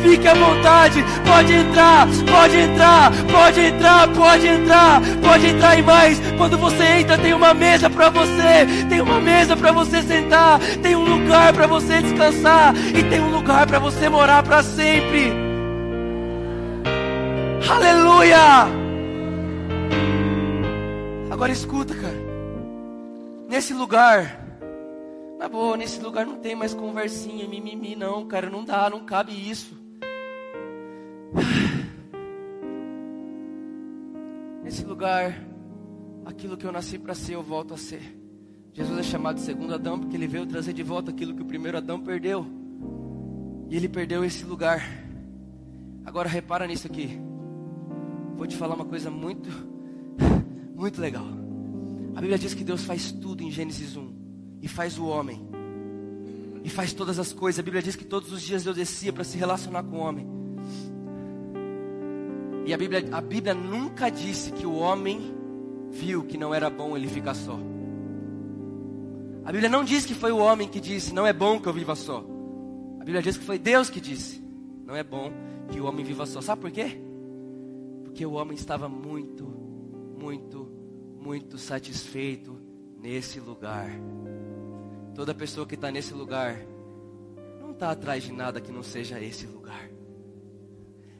fique 0.03 0.27
à 0.27 0.33
vontade. 0.33 1.03
Pode 1.25 1.53
entrar, 1.53 2.07
pode 2.31 2.57
entrar, 2.57 3.11
pode 3.31 3.59
entrar, 3.59 4.07
pode 4.09 4.47
entrar, 4.47 5.01
pode 5.21 5.47
entrar 5.47 5.79
e 5.79 5.81
mais. 5.81 6.21
Quando 6.37 6.57
você 6.57 6.83
entra, 6.83 7.17
tem 7.17 7.33
uma 7.33 7.53
mesa 7.53 7.89
para 7.89 8.09
você, 8.09 8.67
tem 8.89 9.01
uma 9.01 9.19
mesa 9.19 9.55
para 9.55 9.71
você 9.71 10.01
sentar, 10.01 10.59
tem 10.81 10.95
um 10.95 11.03
lugar 11.03 11.53
para 11.53 11.67
você 11.67 12.01
descansar 12.01 12.75
e 12.75 13.03
tem 13.03 13.19
um 13.19 13.31
lugar 13.31 13.67
para 13.67 13.79
você 13.79 14.09
morar 14.09 14.43
para 14.43 14.63
sempre. 14.63 15.33
Aleluia! 17.69 18.67
Agora 21.31 21.51
escuta, 21.51 21.93
cara. 21.93 22.25
Nesse 23.49 23.73
lugar, 23.73 24.44
na 25.37 25.49
boa, 25.49 25.75
nesse 25.75 26.01
lugar 26.01 26.25
não 26.25 26.37
tem 26.37 26.55
mais 26.55 26.73
conversinha, 26.73 27.45
mimimi, 27.47 27.95
não, 27.95 28.25
cara. 28.25 28.49
Não 28.49 28.63
dá, 28.63 28.89
não 28.89 29.05
cabe 29.05 29.33
isso. 29.33 29.77
Nesse 34.63 34.85
lugar, 34.85 35.45
aquilo 36.25 36.57
que 36.57 36.65
eu 36.65 36.71
nasci 36.71 36.97
para 36.97 37.13
ser, 37.13 37.35
eu 37.35 37.43
volto 37.43 37.73
a 37.73 37.77
ser. 37.77 38.17
Jesus 38.73 38.97
é 38.97 39.03
chamado 39.03 39.35
de 39.35 39.41
segundo 39.41 39.73
Adão 39.73 39.99
porque 39.99 40.15
ele 40.15 40.27
veio 40.27 40.45
trazer 40.45 40.73
de 40.73 40.83
volta 40.83 41.11
aquilo 41.11 41.35
que 41.35 41.41
o 41.41 41.45
primeiro 41.45 41.77
Adão 41.77 42.01
perdeu. 42.01 42.45
E 43.69 43.75
ele 43.75 43.89
perdeu 43.89 44.23
esse 44.23 44.45
lugar. 44.45 44.81
Agora 46.05 46.29
repara 46.29 46.65
nisso 46.65 46.87
aqui. 46.87 47.19
Vou 48.37 48.47
te 48.47 48.55
falar 48.55 48.75
uma 48.75 48.85
coisa 48.85 49.11
muito, 49.11 49.49
muito 50.75 50.99
legal. 50.99 51.25
A 52.15 52.21
Bíblia 52.21 52.39
diz 52.39 52.53
que 52.53 52.63
Deus 52.63 52.83
faz 52.83 53.11
tudo 53.11 53.43
em 53.43 53.51
Gênesis 53.51 53.97
1 53.97 54.14
e 54.65 54.67
faz 54.67 54.97
o 54.97 55.05
homem 55.05 55.47
e 56.63 56.69
faz 56.71 56.91
todas 56.91 57.19
as 57.19 57.31
coisas. 57.31 57.59
A 57.59 57.61
Bíblia 57.61 57.83
diz 57.83 57.95
que 57.95 58.03
todos 58.03 58.31
os 58.31 58.41
dias 58.41 58.63
Deus 58.63 58.75
descia 58.75 59.13
para 59.13 59.23
se 59.23 59.37
relacionar 59.37 59.83
com 59.83 59.97
o 59.97 59.99
homem. 59.99 60.27
E 62.65 62.73
a 62.73 62.77
Bíblia, 62.77 63.07
a 63.11 63.21
Bíblia 63.21 63.53
nunca 63.53 64.09
disse 64.09 64.51
que 64.51 64.65
o 64.65 64.73
homem 64.73 65.21
viu 65.91 66.23
que 66.23 66.35
não 66.35 66.51
era 66.51 66.67
bom 66.67 66.97
ele 66.97 67.07
ficar 67.07 67.35
só. 67.35 67.59
A 69.45 69.51
Bíblia 69.51 69.69
não 69.69 69.83
diz 69.83 70.03
que 70.03 70.15
foi 70.15 70.31
o 70.31 70.39
homem 70.39 70.67
que 70.67 70.79
disse, 70.79 71.13
não 71.13 71.27
é 71.27 71.31
bom 71.31 71.59
que 71.59 71.67
eu 71.67 71.73
viva 71.73 71.95
só. 71.95 72.25
A 72.99 73.03
Bíblia 73.03 73.21
diz 73.21 73.37
que 73.37 73.45
foi 73.45 73.59
Deus 73.59 73.87
que 73.87 74.01
disse, 74.01 74.43
não 74.83 74.95
é 74.95 75.03
bom 75.03 75.31
que 75.69 75.79
o 75.79 75.85
homem 75.85 76.03
viva 76.03 76.25
só. 76.25 76.41
Sabe 76.41 76.61
por 76.61 76.71
quê? 76.71 76.99
Porque 78.03 78.25
o 78.25 78.31
homem 78.31 78.55
estava 78.55 78.89
muito, 78.89 79.45
muito, 80.19 80.67
muito 81.21 81.59
satisfeito 81.59 82.59
nesse 82.99 83.39
lugar. 83.39 83.91
Toda 85.15 85.33
pessoa 85.33 85.65
que 85.65 85.75
está 85.75 85.89
nesse 85.89 86.13
lugar 86.13 86.57
não 87.61 87.71
está 87.71 87.89
atrás 87.89 88.21
de 88.23 88.33
nada 88.33 88.59
que 88.59 88.71
não 88.71 88.83
seja 88.83 89.19
esse 89.19 89.47
lugar. 89.47 89.89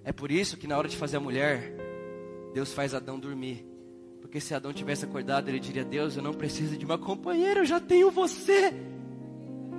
É 0.03 0.11
por 0.11 0.29
isso 0.31 0.57
que 0.57 0.67
na 0.67 0.77
hora 0.77 0.89
de 0.89 0.97
fazer 0.97 1.15
a 1.15 1.21
mulher, 1.21 1.73
Deus 2.53 2.73
faz 2.73 2.93
Adão 2.93 3.17
dormir. 3.17 3.65
Porque 4.21 4.41
se 4.41 4.53
Adão 4.53 4.73
tivesse 4.73 5.05
acordado, 5.05 5.47
ele 5.47 5.59
diria: 5.59 5.85
Deus, 5.85 6.17
eu 6.17 6.21
não 6.21 6.33
preciso 6.33 6.77
de 6.77 6.83
uma 6.83 6.97
companheira, 6.97 7.61
eu 7.61 7.65
já 7.65 7.79
tenho 7.79 8.11
você. 8.11 8.73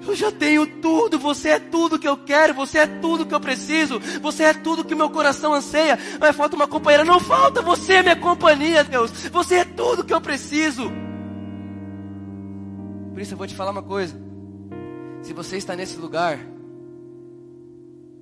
Eu 0.06 0.14
já 0.14 0.30
tenho 0.32 0.66
tudo, 0.80 1.18
você 1.18 1.50
é 1.50 1.58
tudo 1.58 1.98
que 1.98 2.08
eu 2.08 2.16
quero, 2.16 2.54
você 2.54 2.78
é 2.78 2.86
tudo 2.86 3.24
que 3.24 3.34
eu 3.34 3.40
preciso, 3.40 3.98
você 4.20 4.44
é 4.44 4.54
tudo 4.54 4.84
que 4.84 4.94
meu 4.94 5.10
coração 5.10 5.54
anseia. 5.54 5.98
Mas 6.20 6.36
falta 6.36 6.56
uma 6.56 6.66
companheira, 6.66 7.04
não 7.04 7.20
falta, 7.20 7.62
você 7.62 8.02
minha 8.02 8.16
companhia, 8.16 8.82
Deus. 8.84 9.10
Você 9.10 9.56
é 9.56 9.64
tudo 9.64 10.04
que 10.04 10.12
eu 10.12 10.20
preciso. 10.20 10.90
Por 13.16 13.22
isso 13.22 13.32
eu 13.32 13.38
vou 13.38 13.46
te 13.46 13.54
falar 13.54 13.70
uma 13.70 13.82
coisa. 13.82 14.14
Se 15.22 15.32
você 15.32 15.56
está 15.56 15.74
nesse 15.74 15.96
lugar, 15.96 16.38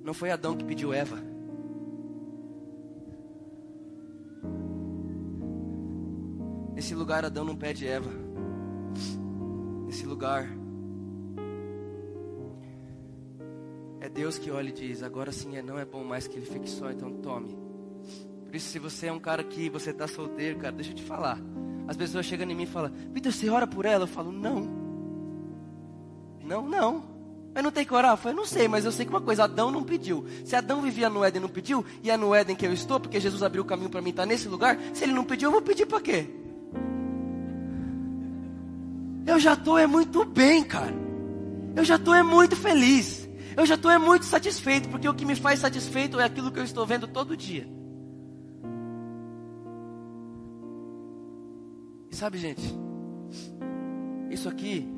não 0.01 0.13
foi 0.13 0.31
Adão 0.31 0.55
que 0.55 0.63
pediu 0.63 0.93
Eva. 0.93 1.21
Nesse 6.73 6.95
lugar 6.95 7.25
Adão 7.25 7.43
não 7.43 7.57
pede 7.57 7.85
Eva. 7.85 8.09
Nesse 9.85 10.05
lugar 10.05 10.47
é 13.99 14.07
Deus 14.07 14.37
que 14.37 14.49
olha 14.49 14.69
e 14.69 14.71
diz: 14.71 15.03
agora 15.03 15.33
sim 15.33 15.57
é, 15.57 15.61
não 15.61 15.77
é 15.77 15.83
bom 15.83 16.05
mais 16.05 16.25
que 16.25 16.37
ele 16.37 16.45
fique 16.45 16.69
só, 16.69 16.89
então 16.89 17.11
tome. 17.15 17.53
Por 18.45 18.55
isso, 18.55 18.69
se 18.69 18.79
você 18.79 19.07
é 19.07 19.11
um 19.11 19.19
cara 19.19 19.43
que 19.43 19.69
você 19.69 19.89
está 19.89 20.07
solteiro, 20.07 20.57
cara, 20.57 20.73
deixa 20.73 20.91
eu 20.91 20.95
te 20.95 21.03
falar. 21.03 21.37
As 21.85 21.97
pessoas 21.97 22.25
chegam 22.25 22.49
em 22.49 22.55
mim 22.55 22.63
e 22.63 22.65
falam: 22.65 22.93
Peter, 23.13 23.33
você 23.33 23.49
ora 23.49 23.67
por 23.67 23.83
ela? 23.83 24.05
Eu 24.05 24.07
falo: 24.07 24.31
Não. 24.31 24.84
Não, 26.45 26.67
não. 26.67 27.15
Mas 27.53 27.63
não 27.63 27.71
tem 27.71 27.85
que 27.85 27.93
orar? 27.93 28.11
Eu 28.11 28.17
falei, 28.17 28.35
não 28.35 28.45
sei, 28.45 28.67
mas 28.67 28.83
eu 28.83 28.91
sei 28.91 29.05
que 29.05 29.11
uma 29.11 29.21
coisa, 29.21 29.45
Adão 29.45 29.71
não 29.71 29.81
pediu. 29.81 30.25
Se 30.43 30.55
Adão 30.55 30.81
vivia 30.81 31.09
no 31.09 31.23
Éden 31.23 31.39
e 31.39 31.41
não 31.41 31.49
pediu, 31.49 31.85
e 32.03 32.11
é 32.11 32.17
no 32.17 32.35
Éden 32.35 32.55
que 32.55 32.65
eu 32.65 32.73
estou, 32.73 32.99
porque 32.99 33.19
Jesus 33.19 33.41
abriu 33.41 33.63
o 33.63 33.65
caminho 33.65 33.89
para 33.89 34.01
mim 34.01 34.09
estar 34.09 34.25
nesse 34.25 34.49
lugar, 34.49 34.77
se 34.93 35.03
ele 35.03 35.13
não 35.13 35.23
pediu, 35.23 35.47
eu 35.47 35.53
vou 35.53 35.61
pedir 35.61 35.85
para 35.85 36.01
quê? 36.01 36.29
Eu 39.25 39.39
já 39.39 39.53
estou 39.53 39.77
é 39.77 39.87
muito 39.87 40.25
bem, 40.25 40.63
cara. 40.63 40.93
Eu 41.75 41.83
já 41.83 41.95
estou 41.95 42.13
é 42.13 42.21
muito 42.21 42.55
feliz. 42.55 43.27
Eu 43.55 43.65
já 43.65 43.75
estou 43.75 43.89
é 43.89 43.97
muito 43.97 44.25
satisfeito, 44.25 44.89
porque 44.89 45.07
o 45.07 45.13
que 45.13 45.25
me 45.25 45.35
faz 45.35 45.61
satisfeito 45.61 46.19
é 46.19 46.25
aquilo 46.25 46.51
que 46.51 46.59
eu 46.59 46.63
estou 46.63 46.85
vendo 46.85 47.07
todo 47.07 47.37
dia. 47.37 47.65
E 52.11 52.15
sabe, 52.15 52.37
gente, 52.37 52.61
isso 54.29 54.49
aqui 54.49 54.94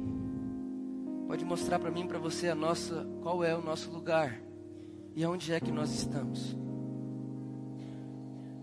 pode 1.28 1.43
mostrar 1.43 1.78
para 1.78 1.91
mim 1.91 2.07
para 2.07 2.17
você 2.17 2.47
a 2.47 2.55
nossa, 2.55 3.05
qual 3.21 3.43
é 3.43 3.53
o 3.53 3.61
nosso 3.61 3.91
lugar 3.91 4.41
e 5.13 5.23
aonde 5.23 5.51
é 5.51 5.59
que 5.59 5.71
nós 5.71 5.93
estamos. 5.93 6.55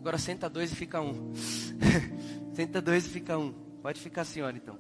Agora 0.01 0.17
senta 0.19 0.49
dois 0.49 0.73
e 0.73 0.77
fica 0.77 1.01
um. 1.01 1.33
senta 2.55 2.81
dois 2.81 3.07
e 3.07 3.09
fica 3.11 3.39
um. 3.39 3.53
Pode 3.83 4.01
ficar 4.01 4.25
senhora 4.25 4.57
então. 4.57 4.79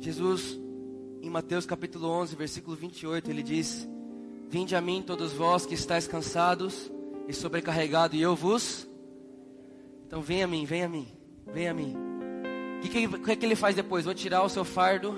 Jesus, 0.00 0.58
em 1.22 1.30
Mateus 1.30 1.66
capítulo 1.66 2.08
11, 2.08 2.36
versículo 2.36 2.76
28, 2.76 3.30
ele 3.30 3.42
diz: 3.42 3.88
Vinde 4.48 4.74
a 4.74 4.80
mim 4.80 5.02
todos 5.02 5.32
vós 5.32 5.66
que 5.66 5.74
estáis 5.74 6.06
cansados 6.06 6.90
e 7.28 7.32
sobrecarregados, 7.32 8.16
e 8.18 8.22
eu 8.22 8.34
vos. 8.34 8.88
Então 10.06 10.22
vem 10.22 10.42
a 10.42 10.46
mim, 10.46 10.64
vem 10.64 10.84
a 10.84 10.88
mim, 10.88 11.08
vem 11.52 11.68
a 11.68 11.74
mim. 11.74 12.05
O 12.76 12.80
que, 12.80 12.88
que, 12.88 13.08
que, 13.08 13.36
que 13.36 13.46
ele 13.46 13.56
faz 13.56 13.74
depois? 13.74 14.04
Vou 14.04 14.14
tirar 14.14 14.42
o 14.42 14.48
seu 14.48 14.64
fardo, 14.64 15.14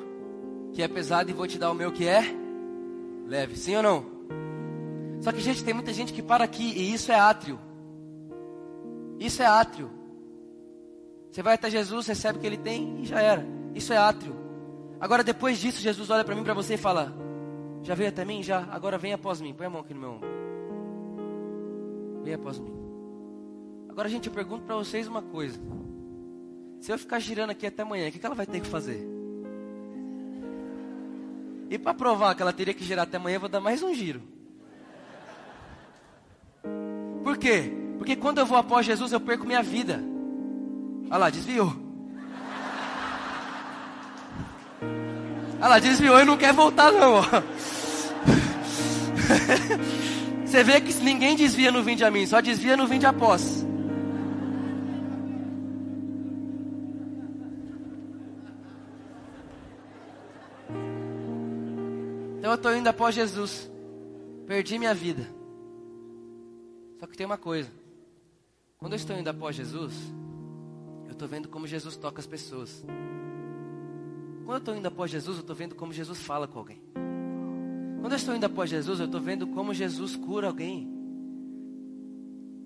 que 0.73 0.83
é 0.83 0.89
pesado, 0.89 1.31
e 1.31 1.33
vou 1.35 1.47
te 1.47 1.59
dar 1.59 1.71
o 1.71 1.75
meu 1.75 1.93
que 1.93 2.07
é 2.07 2.23
leve. 3.27 3.57
Sim 3.57 3.77
ou 3.77 3.83
não? 3.83 4.19
Só 5.21 5.33
que, 5.33 5.41
gente, 5.41 5.65
tem 5.65 5.75
muita 5.75 5.93
gente 5.93 6.13
que 6.13 6.23
para 6.23 6.45
aqui 6.45 6.73
e 6.77 6.93
isso 6.93 7.11
é 7.11 7.17
átrio. 7.17 7.59
Isso 9.19 9.43
é 9.43 9.47
átrio. 9.47 9.91
Você 11.31 11.43
vai 11.43 11.55
até 11.55 11.69
Jesus, 11.71 12.07
recebe 12.07 12.39
o 12.39 12.41
que 12.41 12.47
ele 12.47 12.57
tem 12.57 13.03
e 13.03 13.05
já 13.05 13.21
era. 13.21 13.45
Isso 13.75 13.93
é 13.93 13.97
átrio. 13.97 14.35
Agora, 15.01 15.23
depois 15.23 15.59
disso, 15.59 15.81
Jesus 15.81 16.11
olha 16.11 16.25
para 16.25 16.35
mim, 16.35 16.43
para 16.43 16.55
você 16.55 16.75
e 16.75 16.79
fala: 16.79 17.13
Já 17.83 17.95
veio 17.95 18.09
até 18.09 18.25
mim? 18.25 18.43
Já. 18.43 18.67
Agora 18.71 18.99
vem 18.99 19.13
após 19.13 19.41
mim. 19.41 19.55
Põe 19.55 19.67
a 19.67 19.71
mão 19.71 19.81
aqui 19.81 19.95
no 19.95 20.01
meu 20.01 20.11
ombro. 20.13 20.29
Vem 22.25 22.35
após 22.35 22.59
mim. 22.59 22.73
Agora, 23.89 24.09
gente, 24.09 24.29
eu 24.29 24.33
pergunto 24.33 24.65
para 24.65 24.77
vocês 24.77 25.07
uma 25.07 25.23
coisa. 25.23 25.61
Se 26.81 26.93
eu 26.93 26.99
ficar 26.99 27.19
girando 27.19 27.51
aqui 27.51 27.67
até 27.67 27.83
amanhã, 27.83 28.09
o 28.09 28.13
que, 28.13 28.25
ela 28.25 28.35
vai 28.35 28.47
ter 28.47 28.61
que 28.61 28.69
fazer? 28.69 29.07
E 31.71 31.79
para 31.79 31.93
provar 31.93 32.35
que 32.35 32.43
ela 32.43 32.53
teria 32.53 32.73
que 32.73 32.85
girar 32.85 33.05
até 33.05 33.17
amanhã, 33.17 33.37
eu 33.37 33.41
vou 33.41 33.49
dar 33.49 33.61
mais 33.61 33.83
um 33.83 33.95
giro. 33.95 34.23
Por 37.23 37.37
quê? 37.37 37.73
Porque 37.99 38.17
quando 38.17 38.39
eu 38.39 38.47
vou 38.47 38.57
após 38.57 38.87
Jesus, 38.87 39.13
eu 39.13 39.21
perco 39.21 39.45
minha 39.45 39.63
vida. 39.63 40.03
Olha 41.11 41.19
lá, 41.19 41.31
desviou. 41.31 41.77
Olha 45.61 45.69
lá, 45.69 45.79
desviou 45.79 46.21
e 46.21 46.25
não 46.25 46.39
quer 46.39 46.53
voltar 46.53 46.93
não. 46.93 47.23
Você 50.47 50.65
vê 50.65 50.81
que 50.81 50.95
ninguém 51.03 51.37
desvia 51.37 51.71
no 51.71 51.83
vinde 51.83 52.05
a 52.05 52.11
mim, 52.11 52.27
só 52.27 52.41
desvia 52.41 52.77
no 52.77 52.87
vinde 52.87 53.05
após. 53.05 53.67
Estou 62.59 62.77
indo 62.77 62.89
após 62.89 63.15
Jesus. 63.15 63.71
Perdi 64.47 64.79
minha 64.79 64.95
vida. 64.95 65.27
Só 67.01 67.07
que 67.07 67.17
tem 67.17 67.27
uma 67.27 67.39
coisa. 67.39 67.71
Quando 68.79 68.93
eu 68.93 68.97
estou 68.97 69.17
indo 69.17 69.29
após 69.29 69.57
Jesus, 69.57 69.95
eu 71.07 71.13
estou 71.13 71.27
vendo 71.27 71.49
como 71.49 71.67
Jesus 71.67 71.97
toca 71.97 72.21
as 72.21 72.27
pessoas. 72.27 72.85
Quando 74.45 74.57
eu 74.57 74.59
estou 74.59 74.77
indo 74.77 74.87
após 74.87 75.11
Jesus, 75.11 75.37
eu 75.37 75.41
estou 75.41 75.57
vendo 75.57 75.75
como 75.75 75.93
Jesus 75.93 76.21
fala 76.21 76.47
com 76.47 76.59
alguém. 76.59 76.81
Quando 78.01 78.13
eu 78.13 78.17
estou 78.17 78.35
indo 78.35 78.45
após 78.45 78.71
Jesus, 78.71 79.01
eu 79.01 79.07
estou 79.07 79.21
vendo 79.21 79.47
como 79.49 79.75
Jesus 79.75 80.17
cura 80.17 80.47
alguém. 80.47 80.89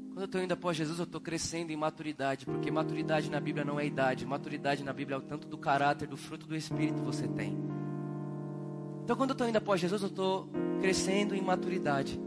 Quando 0.08 0.20
eu 0.20 0.26
estou 0.26 0.42
indo 0.42 0.52
após 0.52 0.76
Jesus, 0.76 0.98
eu 0.98 1.04
estou 1.04 1.20
crescendo 1.20 1.72
em 1.72 1.76
maturidade, 1.76 2.44
porque 2.44 2.70
maturidade 2.70 3.30
na 3.30 3.40
Bíblia 3.40 3.64
não 3.64 3.80
é 3.80 3.86
idade, 3.86 4.26
maturidade 4.26 4.84
na 4.84 4.92
Bíblia 4.92 5.16
é 5.16 5.18
o 5.18 5.22
tanto 5.22 5.48
do 5.48 5.56
caráter, 5.56 6.06
do 6.06 6.18
fruto 6.18 6.46
do 6.46 6.54
Espírito 6.54 7.00
que 7.00 7.06
você 7.06 7.26
tem. 7.26 7.81
Então, 9.02 9.16
quando 9.16 9.30
eu 9.30 9.34
estou 9.34 9.48
indo 9.48 9.56
após 9.56 9.80
Jesus, 9.80 10.02
eu 10.02 10.08
estou 10.08 10.48
crescendo 10.80 11.34
em 11.34 11.40
maturidade. 11.40 12.20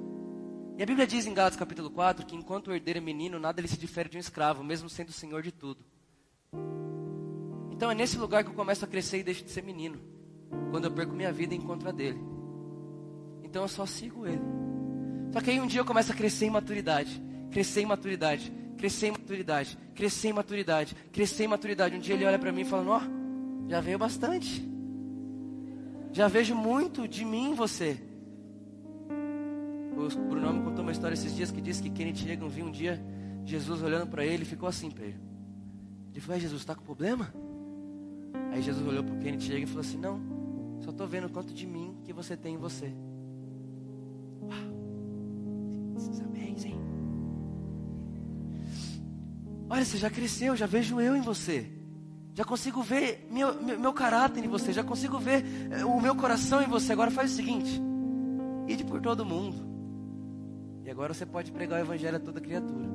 E 0.77 0.83
a 0.83 0.85
Bíblia 0.85 1.07
diz 1.07 1.25
em 1.25 1.33
Gálatas 1.33 1.57
capítulo 1.57 1.89
4 1.89 2.25
que 2.25 2.35
enquanto 2.35 2.67
o 2.67 2.73
herdeiro 2.73 2.99
é 2.99 3.01
menino, 3.01 3.39
nada 3.39 3.61
ele 3.61 3.67
se 3.67 3.77
difere 3.77 4.09
de 4.09 4.17
um 4.17 4.19
escravo, 4.19 4.61
mesmo 4.61 4.89
sendo 4.89 5.09
o 5.09 5.13
senhor 5.13 5.41
de 5.41 5.51
tudo. 5.51 5.85
Então 7.71 7.89
é 7.89 7.95
nesse 7.95 8.17
lugar 8.17 8.43
que 8.43 8.49
eu 8.49 8.53
começo 8.53 8.83
a 8.83 8.87
crescer 8.87 9.19
e 9.19 9.23
deixo 9.23 9.43
de 9.43 9.51
ser 9.51 9.63
menino. 9.63 9.99
Quando 10.71 10.85
eu 10.85 10.91
perco 10.91 11.13
minha 11.13 11.31
vida 11.31 11.55
em 11.55 11.61
contra 11.61 11.93
dele. 11.93 12.19
Então 13.41 13.61
eu 13.63 13.67
só 13.69 13.85
sigo 13.85 14.27
ele. 14.27 14.41
Só 15.31 15.39
que 15.39 15.51
aí 15.51 15.61
um 15.61 15.67
dia 15.67 15.79
eu 15.79 15.85
começo 15.85 16.11
a 16.11 16.15
crescer 16.15 16.45
em 16.45 16.49
maturidade. 16.49 17.21
Crescer 17.51 17.81
em 17.81 17.85
maturidade. 17.85 18.51
Crescer 18.77 19.07
em 19.07 19.11
maturidade. 19.11 19.77
Crescer 19.95 20.27
em 20.27 20.33
maturidade. 20.33 20.95
Crescer 21.11 21.43
em 21.45 21.47
maturidade. 21.47 21.95
Um 21.95 21.99
dia 21.99 22.15
ele 22.15 22.25
olha 22.25 22.39
para 22.39 22.51
mim 22.51 22.61
e 22.61 22.65
fala: 22.65 22.97
Ó, 22.97 23.01
já 23.69 23.79
veio 23.79 23.97
bastante. 23.97 24.74
Já 26.15 26.29
vejo 26.29 26.55
muito 26.55 27.09
de 27.09 27.25
mim 27.25 27.49
em 27.49 27.53
você. 27.53 27.99
O 29.09 30.29
Bruno 30.29 30.53
me 30.53 30.63
contou 30.63 30.81
uma 30.81 30.93
história 30.93 31.13
esses 31.13 31.35
dias 31.35 31.51
que 31.51 31.59
disse 31.59 31.83
que 31.83 31.89
Kenneth 31.89 32.25
Reagan 32.25 32.47
viu 32.47 32.65
um 32.65 32.71
dia 32.71 33.03
Jesus 33.43 33.81
olhando 33.81 34.07
para 34.07 34.25
ele 34.25 34.43
e 34.43 34.45
ficou 34.45 34.69
assim 34.69 34.89
para 34.89 35.03
ele. 35.03 35.19
Ele 36.13 36.21
falou: 36.21 36.39
Jesus, 36.39 36.61
está 36.61 36.73
com 36.73 36.85
problema? 36.85 37.33
Aí 38.49 38.61
Jesus 38.61 38.87
olhou 38.87 39.03
para 39.03 39.13
o 39.13 39.19
Kennedy 39.19 39.63
e 39.63 39.65
falou 39.65 39.81
assim: 39.81 39.97
Não, 39.97 40.21
só 40.79 40.91
estou 40.91 41.05
vendo 41.05 41.27
quanto 41.27 41.53
de 41.53 41.67
mim 41.67 41.97
que 42.05 42.13
você 42.13 42.37
tem 42.37 42.55
em 42.55 42.57
você. 42.57 42.95
Uau, 44.41 44.57
amazing. 46.23 46.79
Olha, 49.69 49.83
você 49.83 49.97
já 49.97 50.09
cresceu, 50.09 50.55
já 50.55 50.65
vejo 50.65 51.01
eu 51.01 51.13
em 51.13 51.21
você. 51.21 51.74
Já 52.35 52.43
consigo 52.43 52.83
ver 52.83 53.25
meu, 53.31 53.53
meu, 53.61 53.79
meu, 53.79 53.93
caráter 53.93 54.43
em 54.43 54.49
você. 54.49 54.73
Já 54.73 54.83
consigo 54.83 55.17
ver 55.17 55.45
eh, 55.71 55.85
o 55.85 56.01
meu 56.01 56.13
coração 56.17 56.61
em 56.61 56.67
você. 56.67 56.91
Agora 56.91 57.09
faz 57.09 57.31
o 57.31 57.35
seguinte: 57.35 57.81
ide 58.67 58.83
por 58.83 58.99
todo 58.99 59.25
mundo. 59.25 59.55
E 60.83 60.91
agora 60.91 61.13
você 61.13 61.25
pode 61.25 61.49
pregar 61.53 61.79
o 61.79 61.83
evangelho 61.83 62.17
a 62.17 62.19
toda 62.19 62.41
criatura. 62.41 62.89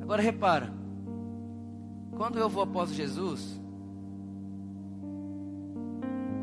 Agora 0.00 0.22
repara. 0.22 0.72
Quando 2.16 2.38
eu 2.38 2.48
vou 2.48 2.62
após 2.62 2.90
Jesus, 2.90 3.60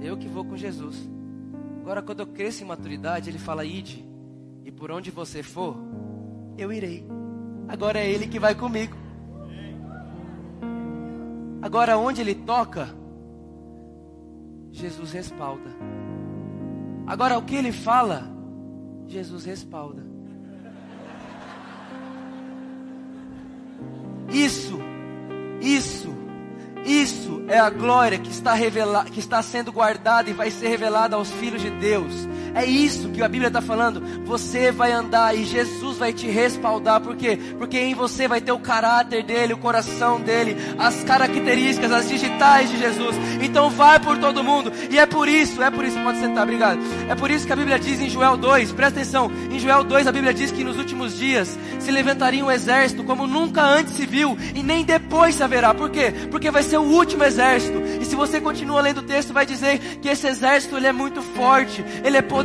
eu 0.01 0.17
que 0.17 0.27
vou 0.27 0.43
com 0.43 0.57
Jesus. 0.57 1.09
Agora, 1.79 2.01
quando 2.01 2.19
eu 2.19 2.27
cresço 2.27 2.61
em 2.61 2.67
maturidade, 2.67 3.29
ele 3.29 3.39
fala: 3.39 3.63
ide, 3.63 4.05
e 4.65 4.71
por 4.71 4.91
onde 4.91 5.09
você 5.09 5.41
for, 5.41 5.77
eu 6.57 6.73
irei. 6.73 7.05
Agora 7.69 7.99
é 7.99 8.11
ele 8.11 8.27
que 8.27 8.37
vai 8.37 8.53
comigo. 8.53 9.00
Agora, 11.61 11.97
onde 11.97 12.21
ele 12.21 12.35
toca, 12.35 12.89
Jesus 14.71 15.11
respalda. 15.11 15.69
Agora, 17.05 17.37
o 17.37 17.43
que 17.43 17.55
ele 17.55 17.71
fala, 17.71 18.23
Jesus 19.07 19.45
respalda. 19.45 20.03
Isso, 24.29 24.79
isso 25.59 26.21
isso 26.85 27.43
é 27.47 27.59
a 27.59 27.69
glória 27.69 28.17
que 28.17 28.29
está, 28.29 28.53
revela, 28.53 29.05
que 29.05 29.19
está 29.19 29.41
sendo 29.41 29.71
guardada 29.71 30.29
e 30.29 30.33
vai 30.33 30.49
ser 30.49 30.67
revelada 30.67 31.15
aos 31.15 31.29
filhos 31.29 31.61
de 31.61 31.69
Deus. 31.69 32.27
É 32.53 32.65
isso 32.65 33.09
que 33.09 33.21
a 33.21 33.27
Bíblia 33.27 33.47
está 33.47 33.61
falando. 33.61 34.01
Você 34.25 34.71
vai 34.71 34.91
andar 34.91 35.35
e 35.35 35.45
Jesus 35.45 35.97
vai 35.97 36.13
te 36.13 36.27
respaldar. 36.27 37.01
Por 37.01 37.15
quê? 37.15 37.37
Porque 37.57 37.77
em 37.77 37.93
você 37.93 38.27
vai 38.27 38.41
ter 38.41 38.51
o 38.51 38.59
caráter 38.59 39.23
dele, 39.23 39.53
o 39.53 39.57
coração 39.57 40.19
dele, 40.19 40.55
as 40.77 41.03
características, 41.03 41.91
as 41.91 42.07
digitais 42.07 42.69
de 42.69 42.77
Jesus. 42.77 43.15
Então 43.41 43.69
vai 43.69 43.99
por 43.99 44.17
todo 44.17 44.43
mundo. 44.43 44.71
E 44.89 44.99
é 44.99 45.05
por 45.05 45.27
isso, 45.27 45.61
é 45.61 45.69
por 45.69 45.85
isso, 45.85 45.99
pode 45.99 46.19
sentar, 46.19 46.43
obrigado. 46.43 46.79
É 47.09 47.15
por 47.15 47.31
isso 47.31 47.45
que 47.45 47.53
a 47.53 47.55
Bíblia 47.55 47.79
diz 47.79 47.99
em 47.99 48.09
Joel 48.09 48.37
2, 48.37 48.71
presta 48.73 48.99
atenção. 48.99 49.31
Em 49.51 49.59
Joel 49.59 49.83
2 49.83 50.07
a 50.07 50.11
Bíblia 50.11 50.33
diz 50.33 50.51
que 50.51 50.63
nos 50.63 50.77
últimos 50.77 51.17
dias 51.17 51.57
se 51.79 51.91
levantaria 51.91 52.43
um 52.43 52.51
exército 52.51 53.03
como 53.03 53.27
nunca 53.27 53.63
antes 53.63 53.93
se 53.93 54.05
viu 54.05 54.37
e 54.55 54.61
nem 54.61 54.83
depois 54.83 55.35
se 55.35 55.43
haverá. 55.43 55.73
Por 55.73 55.89
quê? 55.89 56.13
Porque 56.29 56.51
vai 56.51 56.63
ser 56.63 56.77
o 56.77 56.83
último 56.83 57.23
exército. 57.23 57.81
E 58.01 58.05
se 58.05 58.15
você 58.15 58.39
continua 58.41 58.81
lendo 58.81 58.99
o 58.99 59.03
texto, 59.03 59.33
vai 59.33 59.45
dizer 59.45 59.79
que 60.01 60.09
esse 60.09 60.27
exército 60.27 60.77
ele 60.77 60.87
é 60.87 60.91
muito 60.91 61.21
forte, 61.21 61.83
ele 62.03 62.17
é 62.17 62.21
poderoso, 62.21 62.40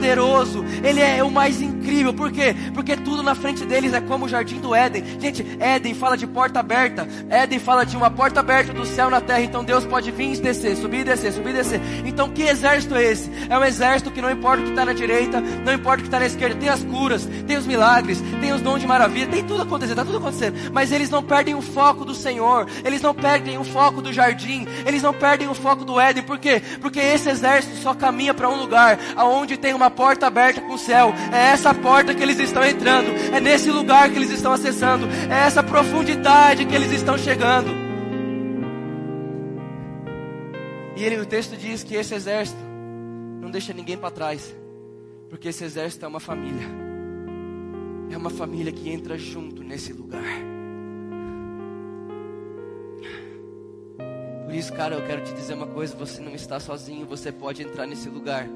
ele 0.83 1.01
é 1.01 1.23
o 1.23 1.31
mais 1.31 1.61
incrível. 1.61 2.13
Por 2.13 2.31
quê? 2.31 2.55
Porque 2.75 2.97
tudo 2.97 3.23
na 3.23 3.35
frente 3.35 3.65
deles 3.65 3.93
é 3.93 4.01
como 4.01 4.27
o 4.27 4.29
jardim 4.29 4.61
do 4.61 4.75
Éden. 4.75 5.05
Gente, 5.21 5.47
Éden 5.59 5.95
fala 5.95 6.17
de 6.17 6.27
porta 6.27 6.61
aberta. 6.61 7.07
Éden 7.29 7.59
fala 7.59 7.85
de 7.85 7.97
uma 7.97 8.11
porta 8.11 8.41
aberta 8.41 8.73
do 8.73 8.85
céu 8.85 9.11
na 9.11 9.21
terra. 9.21 9.43
Então 9.43 9.65
Deus 9.65 9.85
pode 9.85 10.11
vir 10.11 10.35
e 10.35 10.37
descer, 10.41 10.77
subir 10.77 11.01
e 11.01 11.05
descer, 11.05 11.33
subir 11.33 11.51
e 11.51 11.55
descer. 11.55 11.81
Então 12.05 12.29
que 12.31 12.43
exército 12.43 12.95
é 12.95 13.05
esse? 13.05 13.31
É 13.49 13.59
um 13.59 13.65
exército 13.65 14.11
que 14.11 14.21
não 14.21 14.31
importa 14.31 14.63
o 14.63 14.65
que 14.65 14.71
está 14.71 14.85
na 14.85 14.93
direita, 14.93 15.41
não 15.41 15.73
importa 15.73 15.99
o 15.99 16.03
que 16.03 16.09
está 16.09 16.21
na 16.21 16.27
esquerda, 16.27 16.57
tem 16.57 16.69
as 16.69 16.83
curas, 16.85 17.29
tem 17.47 17.57
os 17.57 17.67
milagres, 17.67 18.23
tem 18.41 18.53
os 18.53 18.61
dons 18.61 18.81
de 18.81 18.87
maravilha, 18.87 19.27
tem 19.27 19.45
tudo 19.45 19.63
acontecendo, 19.63 19.99
está 19.99 20.05
tudo 20.05 20.19
acontecendo. 20.19 20.73
Mas 20.73 20.93
eles 20.93 21.11
não 21.11 21.23
perdem 21.23 21.55
o 21.55 21.63
foco 21.63 22.05
do 22.05 22.15
Senhor, 22.15 22.67
eles 22.85 23.01
não 23.01 23.15
perdem 23.15 23.59
o 23.59 23.65
foco 23.65 24.03
do 24.03 24.13
jardim, 24.13 24.67
eles 24.85 25.03
não 25.03 25.13
perdem 25.13 25.49
o 25.49 25.55
foco 25.55 25.85
do 25.85 26.01
Éden, 26.01 26.23
por 26.23 26.39
quê? 26.39 26.63
Porque 26.81 27.01
esse 27.01 27.29
exército 27.29 27.77
só 27.77 27.95
caminha 27.95 28.35
para 28.35 28.49
um 28.49 28.57
lugar, 28.57 28.99
aonde 29.17 29.57
tem 29.57 29.75
uma 29.75 29.86
porta 29.91 30.27
aberta 30.27 30.61
com 30.61 30.75
o 30.75 30.79
céu, 30.79 31.13
é 31.33 31.51
essa 31.53 31.73
porta 31.75 32.15
que 32.15 32.23
eles 32.23 32.39
estão 32.39 32.65
entrando, 32.65 33.09
é 33.35 33.41
nesse 33.41 33.71
lugar 33.71 34.11
que 34.11 34.17
eles 34.17 34.31
estão 34.31 34.53
acessando, 34.53 35.07
é 35.31 35.47
essa 35.47 35.63
profundidade 35.63 36.65
que 36.65 36.75
eles 36.75 36.93
estão 36.93 37.17
chegando. 37.17 37.71
E 40.97 41.05
ele, 41.05 41.21
o 41.21 41.27
texto 41.27 41.57
diz 41.57 41.83
que 41.85 41.95
esse 41.95 42.15
exército 42.15 42.59
não 43.41 43.51
deixa 43.51 43.73
ninguém 43.73 43.99
para 43.99 44.11
trás, 44.11 44.57
porque 45.29 45.49
esse 45.49 45.63
exército 45.63 46.05
é 46.05 46.09
uma 46.09 46.21
família, 46.21 46.67
é 48.11 48.17
uma 48.17 48.31
família 48.31 48.73
que 48.73 48.89
entra 48.91 49.19
junto 49.19 49.63
nesse 49.63 49.93
lugar. 49.93 50.23
Por 54.47 54.55
isso, 54.55 54.73
cara, 54.73 54.95
eu 54.95 55.05
quero 55.05 55.23
te 55.23 55.35
dizer 55.35 55.55
uma 55.55 55.67
coisa: 55.67 55.95
você 55.97 56.23
não 56.23 56.33
está 56.33 56.61
sozinho, 56.61 57.05
você 57.05 57.33
pode 57.33 57.63
entrar 57.63 57.85
nesse 57.85 58.09
lugar. 58.09 58.49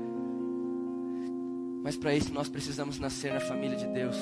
Mas 1.82 1.96
para 1.96 2.14
isso 2.14 2.32
nós 2.32 2.48
precisamos 2.48 2.98
nascer 2.98 3.32
na 3.32 3.40
família 3.40 3.76
de 3.76 3.86
Deus. 3.86 4.16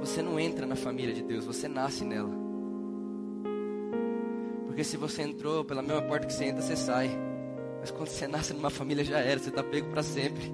Você 0.00 0.22
não 0.22 0.38
entra 0.38 0.66
na 0.66 0.76
família 0.76 1.14
de 1.14 1.22
Deus, 1.22 1.44
você 1.44 1.68
nasce 1.68 2.04
nela. 2.04 2.30
Porque 4.66 4.84
se 4.84 4.96
você 4.96 5.22
entrou 5.22 5.64
pela 5.64 5.82
mesma 5.82 6.02
porta 6.02 6.26
que 6.26 6.32
você 6.32 6.46
entra, 6.46 6.62
você 6.62 6.76
sai. 6.76 7.10
Mas 7.80 7.90
quando 7.90 8.08
você 8.08 8.26
nasce 8.26 8.52
numa 8.54 8.70
família 8.70 9.04
já 9.04 9.18
era, 9.18 9.38
você 9.38 9.48
está 9.48 9.62
pego 9.62 9.90
para 9.90 10.02
sempre. 10.02 10.52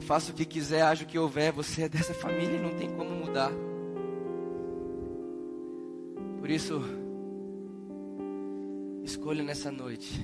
Faça 0.00 0.30
o 0.30 0.34
que 0.34 0.44
quiser, 0.44 0.82
haja 0.82 1.04
o 1.04 1.06
que 1.06 1.18
houver, 1.18 1.52
você 1.52 1.82
é 1.82 1.88
dessa 1.88 2.14
família 2.14 2.56
e 2.56 2.62
não 2.62 2.70
tem 2.70 2.88
como 2.90 3.10
mudar. 3.10 3.50
Por 6.38 6.48
isso, 6.48 6.80
Escolha 9.08 9.42
nessa 9.42 9.72
noite. 9.72 10.22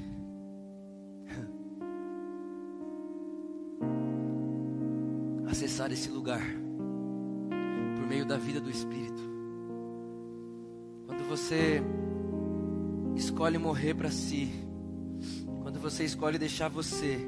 Acessar 5.55 5.93
esse 5.93 6.11
lugar 6.11 6.43
por 7.95 8.09
meio 8.09 8.27
da 8.27 8.37
vida 8.37 8.61
do 8.61 8.69
Espírito. 8.69 9.23
Quando 11.07 11.29
você 11.29 11.81
escolhe 13.15 13.57
morrer 13.57 13.95
para 13.95 14.11
si, 14.11 14.51
quando 15.63 15.79
você 15.79 16.03
escolhe 16.03 16.39
deixar 16.39 16.67
você 16.67 17.21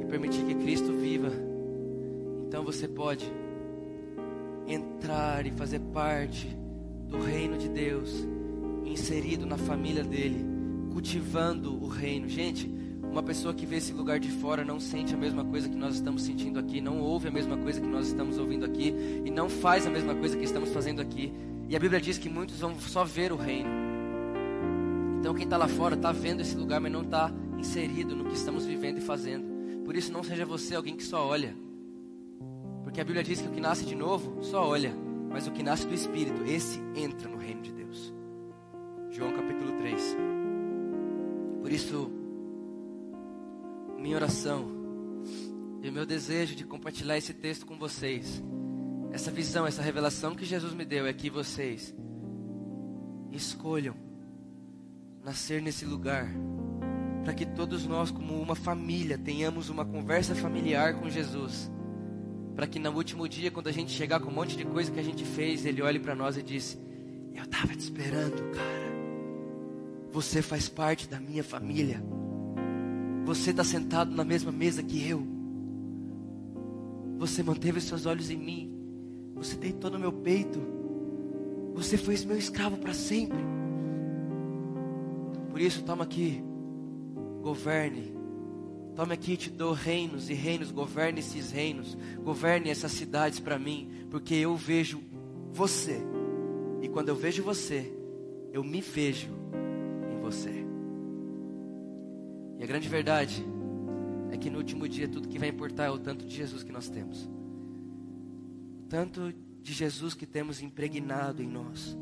e 0.00 0.06
permitir 0.06 0.42
que 0.46 0.54
Cristo 0.54 0.90
viva, 0.94 1.30
então 2.48 2.64
você 2.64 2.88
pode 2.88 3.30
entrar 4.66 5.44
e 5.44 5.50
fazer 5.50 5.80
parte 5.80 6.48
do 7.08 7.20
reino 7.20 7.58
de 7.58 7.68
Deus, 7.68 8.26
inserido 8.86 9.44
na 9.44 9.58
família 9.58 10.02
dele 10.02 10.42
cultivando 10.94 11.74
o 11.84 11.88
reino. 11.88 12.26
Gente, 12.26 12.73
uma 13.14 13.22
pessoa 13.22 13.54
que 13.54 13.64
vê 13.64 13.76
esse 13.76 13.92
lugar 13.92 14.18
de 14.18 14.28
fora 14.28 14.64
não 14.64 14.80
sente 14.80 15.14
a 15.14 15.16
mesma 15.16 15.44
coisa 15.44 15.68
que 15.68 15.76
nós 15.76 15.94
estamos 15.94 16.22
sentindo 16.22 16.58
aqui, 16.58 16.80
não 16.80 16.98
ouve 16.98 17.28
a 17.28 17.30
mesma 17.30 17.56
coisa 17.56 17.80
que 17.80 17.86
nós 17.86 18.08
estamos 18.08 18.38
ouvindo 18.38 18.64
aqui 18.64 18.92
e 19.24 19.30
não 19.30 19.48
faz 19.48 19.86
a 19.86 19.90
mesma 19.90 20.16
coisa 20.16 20.36
que 20.36 20.42
estamos 20.42 20.70
fazendo 20.70 21.00
aqui. 21.00 21.32
E 21.68 21.76
a 21.76 21.78
Bíblia 21.78 22.00
diz 22.00 22.18
que 22.18 22.28
muitos 22.28 22.58
vão 22.58 22.74
só 22.80 23.04
ver 23.04 23.30
o 23.30 23.36
reino. 23.36 23.70
Então 25.20 25.32
quem 25.32 25.44
está 25.44 25.56
lá 25.56 25.68
fora 25.68 25.94
está 25.94 26.10
vendo 26.10 26.40
esse 26.40 26.56
lugar, 26.56 26.80
mas 26.80 26.90
não 26.90 27.02
está 27.02 27.32
inserido 27.56 28.16
no 28.16 28.24
que 28.24 28.34
estamos 28.34 28.66
vivendo 28.66 28.98
e 28.98 29.00
fazendo. 29.00 29.46
Por 29.84 29.94
isso 29.94 30.12
não 30.12 30.24
seja 30.24 30.44
você 30.44 30.74
alguém 30.74 30.96
que 30.96 31.04
só 31.04 31.24
olha. 31.24 31.56
Porque 32.82 33.00
a 33.00 33.04
Bíblia 33.04 33.22
diz 33.22 33.40
que 33.40 33.46
o 33.46 33.52
que 33.52 33.60
nasce 33.60 33.84
de 33.84 33.94
novo 33.94 34.42
só 34.42 34.66
olha, 34.68 34.92
mas 35.30 35.46
o 35.46 35.52
que 35.52 35.62
nasce 35.62 35.86
do 35.86 35.94
Espírito, 35.94 36.42
esse 36.46 36.80
entra 36.96 37.28
no 37.28 37.36
reino 37.36 37.62
de 37.62 37.72
Deus. 37.72 38.12
João 39.12 39.32
capítulo 39.32 39.70
3. 39.78 40.16
Por 41.62 41.70
isso, 41.70 42.23
minha 44.04 44.16
oração 44.16 44.68
e 45.82 45.88
o 45.88 45.92
meu 45.92 46.04
desejo 46.04 46.54
de 46.54 46.62
compartilhar 46.62 47.16
esse 47.16 47.32
texto 47.32 47.64
com 47.64 47.78
vocês, 47.78 48.42
essa 49.10 49.30
visão, 49.30 49.66
essa 49.66 49.80
revelação 49.80 50.34
que 50.34 50.44
Jesus 50.44 50.74
me 50.74 50.84
deu 50.84 51.06
é 51.06 51.12
que 51.14 51.30
vocês 51.30 51.94
escolham 53.32 53.94
nascer 55.24 55.62
nesse 55.62 55.86
lugar, 55.86 56.28
para 57.24 57.32
que 57.32 57.46
todos 57.46 57.86
nós, 57.86 58.10
como 58.10 58.38
uma 58.38 58.54
família, 58.54 59.16
tenhamos 59.16 59.70
uma 59.70 59.86
conversa 59.86 60.34
familiar 60.34 61.00
com 61.00 61.08
Jesus, 61.08 61.70
para 62.54 62.66
que 62.66 62.78
no 62.78 62.90
último 62.90 63.26
dia, 63.26 63.50
quando 63.50 63.68
a 63.68 63.72
gente 63.72 63.90
chegar 63.90 64.20
com 64.20 64.28
um 64.28 64.34
monte 64.34 64.54
de 64.54 64.66
coisa 64.66 64.92
que 64.92 65.00
a 65.00 65.04
gente 65.04 65.24
fez, 65.24 65.64
Ele 65.64 65.80
olhe 65.80 65.98
para 65.98 66.14
nós 66.14 66.36
e 66.36 66.42
disse: 66.42 66.78
Eu 67.34 67.44
estava 67.44 67.68
te 67.68 67.80
esperando, 67.80 68.50
cara. 68.50 68.84
Você 70.12 70.42
faz 70.42 70.68
parte 70.68 71.08
da 71.08 71.18
minha 71.18 71.42
família. 71.42 72.04
Você 73.24 73.50
está 73.50 73.64
sentado 73.64 74.14
na 74.14 74.24
mesma 74.24 74.52
mesa 74.52 74.82
que 74.82 75.08
eu. 75.08 75.26
Você 77.18 77.42
manteve 77.42 77.78
os 77.78 77.84
seus 77.84 78.04
olhos 78.06 78.30
em 78.30 78.36
mim. 78.36 78.70
Você 79.34 79.56
deitou 79.56 79.90
no 79.90 79.98
meu 79.98 80.12
peito. 80.12 80.60
Você 81.74 81.96
foi 81.96 82.16
meu 82.26 82.36
escravo 82.36 82.76
para 82.76 82.92
sempre. 82.92 83.38
Por 85.50 85.60
isso, 85.60 85.82
toma 85.82 86.04
aqui. 86.04 86.42
Governe. 87.42 88.12
Tome 88.94 89.14
aqui, 89.14 89.36
te 89.36 89.50
dou 89.50 89.72
reinos 89.72 90.28
e 90.28 90.34
reinos. 90.34 90.70
Governe 90.70 91.20
esses 91.20 91.50
reinos. 91.50 91.96
Governe 92.22 92.68
essas 92.68 92.92
cidades 92.92 93.40
para 93.40 93.58
mim. 93.58 93.88
Porque 94.10 94.34
eu 94.34 94.54
vejo 94.54 95.00
você. 95.52 96.00
E 96.82 96.88
quando 96.88 97.08
eu 97.08 97.16
vejo 97.16 97.42
você, 97.42 97.90
eu 98.52 98.62
me 98.62 98.80
vejo 98.80 99.30
em 100.12 100.20
você. 100.20 100.53
Grande 102.74 102.88
verdade 102.88 103.46
é 104.32 104.36
que 104.36 104.50
no 104.50 104.58
último 104.58 104.88
dia 104.88 105.06
tudo 105.06 105.28
que 105.28 105.38
vai 105.38 105.48
importar 105.48 105.84
é 105.84 105.90
o 105.90 105.98
tanto 105.98 106.26
de 106.26 106.34
Jesus 106.34 106.64
que 106.64 106.72
nós 106.72 106.88
temos. 106.88 107.22
O 107.22 108.86
tanto 108.88 109.32
de 109.62 109.72
Jesus 109.72 110.12
que 110.12 110.26
temos 110.26 110.60
impregnado 110.60 111.40
em 111.40 111.46
nós. 111.46 111.96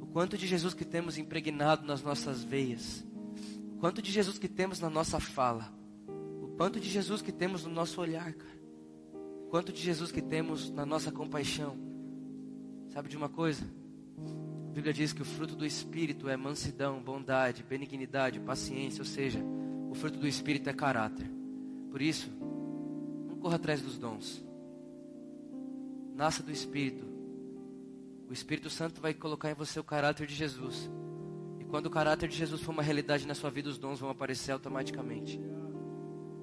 O 0.00 0.06
quanto 0.08 0.36
de 0.36 0.48
Jesus 0.48 0.74
que 0.74 0.84
temos 0.84 1.16
impregnado 1.16 1.86
nas 1.86 2.02
nossas 2.02 2.42
veias. 2.42 3.06
O 3.72 3.78
quanto 3.78 4.02
de 4.02 4.10
Jesus 4.10 4.36
que 4.36 4.48
temos 4.48 4.80
na 4.80 4.90
nossa 4.90 5.20
fala. 5.20 5.72
O 6.42 6.48
quanto 6.56 6.80
de 6.80 6.88
Jesus 6.88 7.22
que 7.22 7.30
temos 7.30 7.64
no 7.64 7.70
nosso 7.70 8.00
olhar, 8.00 8.34
cara. 8.34 8.60
O 9.46 9.48
quanto 9.48 9.72
de 9.72 9.80
Jesus 9.80 10.10
que 10.10 10.20
temos 10.20 10.72
na 10.72 10.84
nossa 10.84 11.12
compaixão. 11.12 11.78
Sabe 12.88 13.08
de 13.08 13.16
uma 13.16 13.28
coisa? 13.28 13.64
A 14.70 14.72
Bíblia 14.72 14.92
diz 14.92 15.12
que 15.12 15.22
o 15.22 15.24
fruto 15.24 15.54
do 15.54 15.64
Espírito 15.64 16.28
é 16.28 16.36
mansidão, 16.36 17.00
bondade, 17.00 17.62
benignidade, 17.62 18.40
paciência, 18.40 19.00
ou 19.00 19.06
seja, 19.06 19.38
o 19.94 19.96
fruto 19.96 20.18
do 20.18 20.26
Espírito 20.26 20.68
é 20.68 20.72
caráter. 20.72 21.30
Por 21.88 22.02
isso, 22.02 22.28
não 23.28 23.36
corra 23.36 23.54
atrás 23.54 23.80
dos 23.80 23.96
dons. 23.96 24.44
Nasça 26.16 26.42
do 26.42 26.50
Espírito. 26.50 27.06
O 28.28 28.32
Espírito 28.32 28.68
Santo 28.68 29.00
vai 29.00 29.14
colocar 29.14 29.52
em 29.52 29.54
você 29.54 29.78
o 29.78 29.84
caráter 29.84 30.26
de 30.26 30.34
Jesus. 30.34 30.90
E 31.60 31.64
quando 31.64 31.86
o 31.86 31.90
caráter 31.90 32.28
de 32.28 32.36
Jesus 32.36 32.60
for 32.60 32.72
uma 32.72 32.82
realidade 32.82 33.24
na 33.24 33.36
sua 33.36 33.50
vida, 33.50 33.68
os 33.68 33.78
dons 33.78 34.00
vão 34.00 34.10
aparecer 34.10 34.50
automaticamente. 34.50 35.40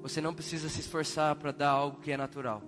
Você 0.01 0.21
não 0.21 0.33
precisa 0.33 0.69
se 0.69 0.79
esforçar 0.79 1.35
para 1.35 1.51
dar 1.51 1.71
algo 1.71 1.99
que 1.99 2.09
é 2.09 2.15
natural. 2.15 2.63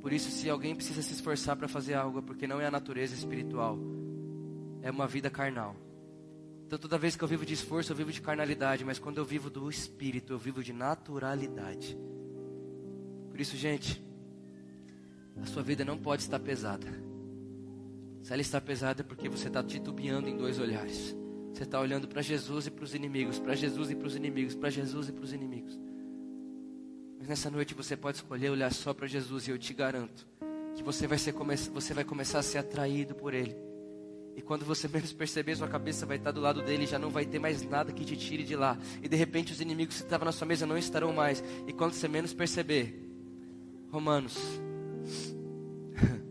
Por 0.00 0.12
isso, 0.12 0.32
se 0.32 0.50
alguém 0.50 0.74
precisa 0.74 1.00
se 1.00 1.12
esforçar 1.12 1.54
para 1.54 1.68
fazer 1.68 1.94
algo, 1.94 2.18
é 2.18 2.22
porque 2.22 2.48
não 2.48 2.60
é 2.60 2.66
a 2.66 2.72
natureza 2.72 3.14
espiritual, 3.14 3.78
é 4.82 4.90
uma 4.90 5.06
vida 5.06 5.30
carnal. 5.30 5.76
Então, 6.72 6.80
toda 6.80 6.96
vez 6.96 7.14
que 7.14 7.22
eu 7.22 7.28
vivo 7.28 7.44
de 7.44 7.52
esforço, 7.52 7.92
eu 7.92 7.96
vivo 7.96 8.10
de 8.10 8.22
carnalidade, 8.22 8.82
mas 8.82 8.98
quando 8.98 9.18
eu 9.18 9.26
vivo 9.26 9.50
do 9.50 9.68
espírito, 9.68 10.32
eu 10.32 10.38
vivo 10.38 10.64
de 10.64 10.72
naturalidade. 10.72 11.98
Por 13.28 13.38
isso, 13.38 13.58
gente, 13.58 14.02
a 15.36 15.44
sua 15.44 15.62
vida 15.62 15.84
não 15.84 15.98
pode 15.98 16.22
estar 16.22 16.38
pesada. 16.38 16.86
Se 18.22 18.32
ela 18.32 18.40
está 18.40 18.58
pesada 18.58 19.02
é 19.02 19.04
porque 19.04 19.28
você 19.28 19.48
está 19.48 19.62
titubeando 19.62 20.30
em 20.30 20.34
dois 20.38 20.58
olhares. 20.58 21.14
Você 21.52 21.64
está 21.64 21.78
olhando 21.78 22.08
para 22.08 22.22
Jesus 22.22 22.68
e 22.68 22.70
para 22.70 22.84
os 22.84 22.94
inimigos, 22.94 23.38
para 23.38 23.54
Jesus 23.54 23.90
e 23.90 23.94
para 23.94 24.06
os 24.06 24.16
inimigos, 24.16 24.54
para 24.54 24.70
Jesus 24.70 25.10
e 25.10 25.12
para 25.12 25.24
os 25.24 25.32
inimigos. 25.34 25.78
Mas 27.18 27.28
nessa 27.28 27.50
noite 27.50 27.74
você 27.74 27.98
pode 27.98 28.16
escolher 28.16 28.48
olhar 28.48 28.72
só 28.72 28.94
para 28.94 29.06
Jesus 29.06 29.46
e 29.46 29.50
eu 29.50 29.58
te 29.58 29.74
garanto 29.74 30.26
que 30.74 30.82
você 30.82 31.06
vai, 31.06 31.18
ser, 31.18 31.34
você 31.70 31.92
vai 31.92 32.02
começar 32.02 32.38
a 32.38 32.42
ser 32.42 32.56
atraído 32.56 33.14
por 33.14 33.34
Ele. 33.34 33.71
E 34.34 34.40
quando 34.40 34.64
você 34.64 34.88
menos 34.88 35.12
perceber, 35.12 35.56
sua 35.56 35.68
cabeça 35.68 36.06
vai 36.06 36.16
estar 36.16 36.30
do 36.30 36.40
lado 36.40 36.62
dele, 36.62 36.86
já 36.86 36.98
não 36.98 37.10
vai 37.10 37.26
ter 37.26 37.38
mais 37.38 37.62
nada 37.62 37.92
que 37.92 38.02
te 38.04 38.16
tire 38.16 38.42
de 38.44 38.56
lá. 38.56 38.78
E 39.02 39.08
de 39.08 39.16
repente 39.16 39.52
os 39.52 39.60
inimigos 39.60 39.96
que 39.96 40.04
estavam 40.04 40.24
na 40.24 40.32
sua 40.32 40.46
mesa 40.46 40.64
não 40.66 40.78
estarão 40.78 41.12
mais. 41.12 41.44
E 41.66 41.72
quando 41.72 41.92
você 41.92 42.08
menos 42.08 42.32
perceber, 42.32 42.98
Romanos. 43.90 44.34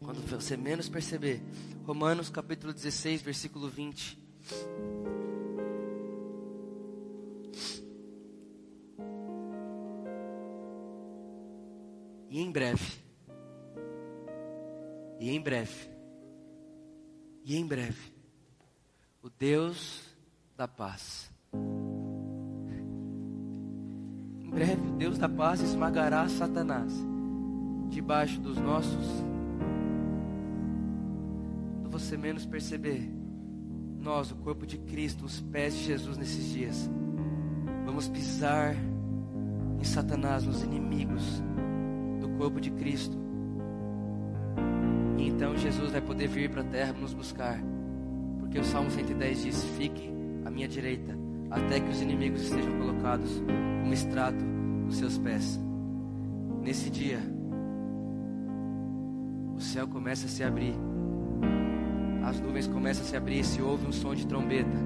quando 0.00 0.26
você 0.26 0.56
menos 0.56 0.88
perceber, 0.88 1.42
Romanos 1.84 2.30
capítulo 2.30 2.72
16, 2.72 3.20
versículo 3.20 3.68
20. 3.68 4.18
E 12.30 12.40
em 12.40 12.50
breve 12.50 13.03
e 15.18 15.30
em 15.30 15.40
breve, 15.40 15.88
e 17.44 17.56
em 17.56 17.66
breve, 17.66 18.12
o 19.22 19.30
Deus 19.30 20.02
da 20.56 20.66
paz. 20.66 21.30
Em 24.40 24.50
breve, 24.50 24.88
o 24.88 24.92
Deus 24.92 25.18
da 25.18 25.28
paz 25.28 25.60
esmagará 25.60 26.28
Satanás 26.28 26.92
debaixo 27.88 28.40
dos 28.40 28.58
nossos. 28.58 29.06
Quando 31.80 31.90
você 31.90 32.16
menos 32.16 32.44
perceber, 32.44 33.08
nós, 33.98 34.30
o 34.30 34.36
corpo 34.36 34.66
de 34.66 34.78
Cristo, 34.78 35.24
os 35.24 35.40
pés 35.40 35.74
de 35.74 35.84
Jesus 35.84 36.18
nesses 36.18 36.50
dias, 36.50 36.90
vamos 37.86 38.08
pisar 38.08 38.74
em 39.80 39.84
Satanás, 39.84 40.44
nos 40.44 40.62
inimigos 40.62 41.42
do 42.20 42.28
corpo 42.36 42.60
de 42.60 42.70
Cristo 42.72 43.23
então 45.28 45.56
Jesus 45.56 45.90
vai 45.90 46.00
poder 46.00 46.28
vir 46.28 46.50
para 46.50 46.60
a 46.60 46.64
terra 46.64 46.92
nos 46.92 47.14
buscar. 47.14 47.58
Porque 48.38 48.58
o 48.58 48.64
Salmo 48.64 48.90
110 48.90 49.42
diz: 49.42 49.64
Fique 49.76 50.10
à 50.44 50.50
minha 50.50 50.68
direita, 50.68 51.16
até 51.50 51.80
que 51.80 51.88
os 51.88 52.00
inimigos 52.00 52.42
estejam 52.42 52.72
colocados 52.78 53.42
como 53.80 53.92
extrato 53.92 54.44
dos 54.86 54.96
seus 54.96 55.18
pés. 55.18 55.60
Nesse 56.62 56.90
dia, 56.90 57.20
o 59.56 59.60
céu 59.60 59.86
começa 59.86 60.26
a 60.26 60.28
se 60.28 60.42
abrir, 60.42 60.74
as 62.24 62.40
nuvens 62.40 62.66
começam 62.66 63.04
a 63.04 63.06
se 63.06 63.16
abrir, 63.16 63.40
e 63.40 63.44
se 63.44 63.60
ouve 63.60 63.86
um 63.86 63.92
som 63.92 64.14
de 64.14 64.26
trombeta, 64.26 64.76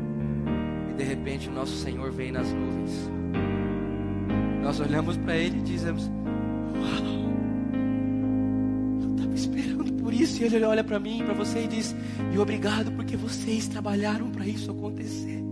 e 0.90 0.94
de 0.94 1.04
repente 1.04 1.48
o 1.48 1.52
nosso 1.52 1.76
Senhor 1.76 2.10
vem 2.10 2.32
nas 2.32 2.52
nuvens. 2.52 3.10
Nós 4.62 4.80
olhamos 4.80 5.16
para 5.16 5.36
Ele 5.36 5.58
e 5.58 5.62
dizemos: 5.62 6.10
Uau! 6.74 7.17
Ele 10.42 10.64
olha 10.64 10.84
para 10.84 10.98
mim, 10.98 11.22
para 11.24 11.34
você 11.34 11.64
e 11.64 11.66
diz: 11.66 11.94
E 12.32 12.38
obrigado 12.38 12.92
porque 12.92 13.16
vocês 13.16 13.68
trabalharam 13.68 14.30
para 14.30 14.46
isso 14.46 14.70
acontecer. 14.70 15.48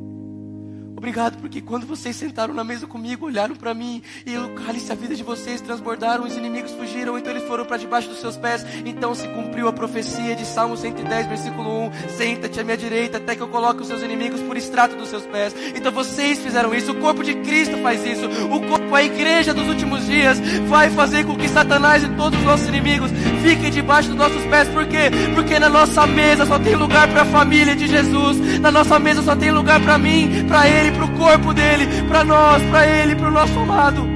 Obrigado 0.96 1.38
porque 1.38 1.60
quando 1.60 1.86
vocês 1.86 2.16
sentaram 2.16 2.54
na 2.54 2.64
mesa 2.64 2.86
comigo, 2.86 3.26
olharam 3.26 3.54
para 3.54 3.74
mim 3.74 4.02
e 4.24 4.34
o 4.38 4.54
cálice 4.54 4.90
a 4.90 4.94
vida 4.94 5.14
de 5.14 5.22
vocês 5.22 5.60
transbordaram, 5.60 6.24
os 6.24 6.34
inimigos 6.34 6.72
fugiram, 6.72 7.18
então 7.18 7.30
eles 7.30 7.46
foram 7.46 7.66
para 7.66 7.76
debaixo 7.76 8.08
dos 8.08 8.18
seus 8.18 8.36
pés. 8.36 8.64
Então 8.84 9.14
se 9.14 9.28
cumpriu 9.28 9.68
a 9.68 9.72
profecia 9.74 10.34
de 10.34 10.46
Salmo 10.46 10.74
110, 10.74 11.26
versículo 11.26 11.86
1: 11.88 12.08
Senta-te 12.08 12.58
à 12.58 12.64
minha 12.64 12.78
direita 12.78 13.18
até 13.18 13.36
que 13.36 13.42
eu 13.42 13.48
coloque 13.48 13.82
os 13.82 13.88
seus 13.88 14.02
inimigos 14.02 14.40
por 14.40 14.56
extrato 14.56 14.96
dos 14.96 15.10
seus 15.10 15.26
pés. 15.26 15.54
Então 15.76 15.92
vocês 15.92 16.40
fizeram 16.40 16.74
isso, 16.74 16.92
o 16.92 17.00
corpo 17.00 17.22
de 17.22 17.34
Cristo 17.42 17.76
faz 17.82 18.02
isso, 18.02 18.26
o 18.26 18.66
corpo, 18.66 18.85
a 18.94 19.02
igreja 19.02 19.52
dos 19.52 19.66
últimos 19.68 20.06
dias 20.06 20.38
vai 20.68 20.90
fazer 20.90 21.24
com 21.24 21.36
que 21.36 21.48
Satanás 21.48 22.04
e 22.04 22.08
todos 22.10 22.38
os 22.38 22.44
nossos 22.44 22.68
inimigos 22.68 23.10
fiquem 23.42 23.70
debaixo 23.70 24.08
dos 24.08 24.18
nossos 24.18 24.42
pés. 24.44 24.68
Por 24.68 24.86
quê? 24.86 25.10
Porque 25.34 25.58
na 25.58 25.68
nossa 25.68 26.06
mesa 26.06 26.46
só 26.46 26.58
tem 26.58 26.74
lugar 26.74 27.08
para 27.08 27.22
a 27.22 27.26
família 27.26 27.74
de 27.74 27.86
Jesus, 27.86 28.60
na 28.60 28.70
nossa 28.70 28.98
mesa 28.98 29.22
só 29.22 29.34
tem 29.34 29.50
lugar 29.50 29.80
para 29.80 29.98
mim, 29.98 30.46
para 30.48 30.68
ele 30.68 30.92
para 30.92 31.04
o 31.04 31.16
corpo 31.16 31.52
dele, 31.52 31.86
para 32.08 32.24
nós, 32.24 32.62
para 32.64 32.86
ele, 32.86 33.14
para 33.16 33.28
o 33.28 33.32
nosso 33.32 33.58
amado. 33.58 34.06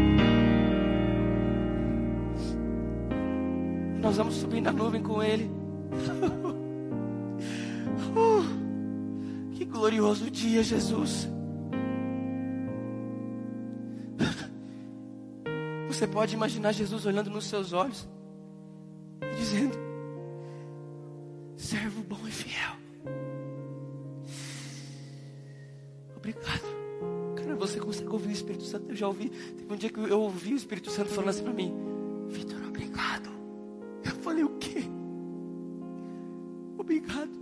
Nós 4.01 4.16
vamos 4.16 4.34
subir 4.36 4.60
na 4.60 4.72
nuvem 4.72 5.02
com 5.02 5.22
ele. 5.22 5.51
uh, 8.16 8.44
que 9.52 9.64
glorioso 9.64 10.30
dia, 10.30 10.62
Jesus. 10.62 11.28
Você 16.01 16.09
pode 16.09 16.35
imaginar 16.35 16.72
Jesus 16.72 17.05
olhando 17.05 17.28
nos 17.28 17.44
seus 17.44 17.74
olhos 17.74 18.09
e 19.20 19.36
dizendo: 19.36 19.77
servo 21.55 22.02
bom 22.02 22.27
e 22.27 22.31
fiel. 22.31 22.72
Obrigado. 26.16 26.62
Cara, 27.36 27.55
você 27.55 27.78
consegue 27.78 28.09
ouvir 28.09 28.28
o 28.28 28.32
Espírito 28.32 28.64
Santo? 28.64 28.90
Eu 28.90 28.97
já 28.97 29.09
ouvi. 29.09 29.28
Teve 29.28 29.70
um 29.70 29.77
dia 29.77 29.90
que 29.90 30.01
eu 30.01 30.22
ouvi 30.22 30.55
o 30.55 30.56
Espírito 30.56 30.90
Santo 30.90 31.10
falando 31.10 31.28
assim 31.28 31.43
para 31.43 31.52
mim: 31.52 31.70
Vitor, 32.31 32.64
obrigado. 32.66 33.28
Eu 34.02 34.14
falei: 34.22 34.43
O 34.43 34.56
quê? 34.56 34.85
Obrigado. 36.78 37.39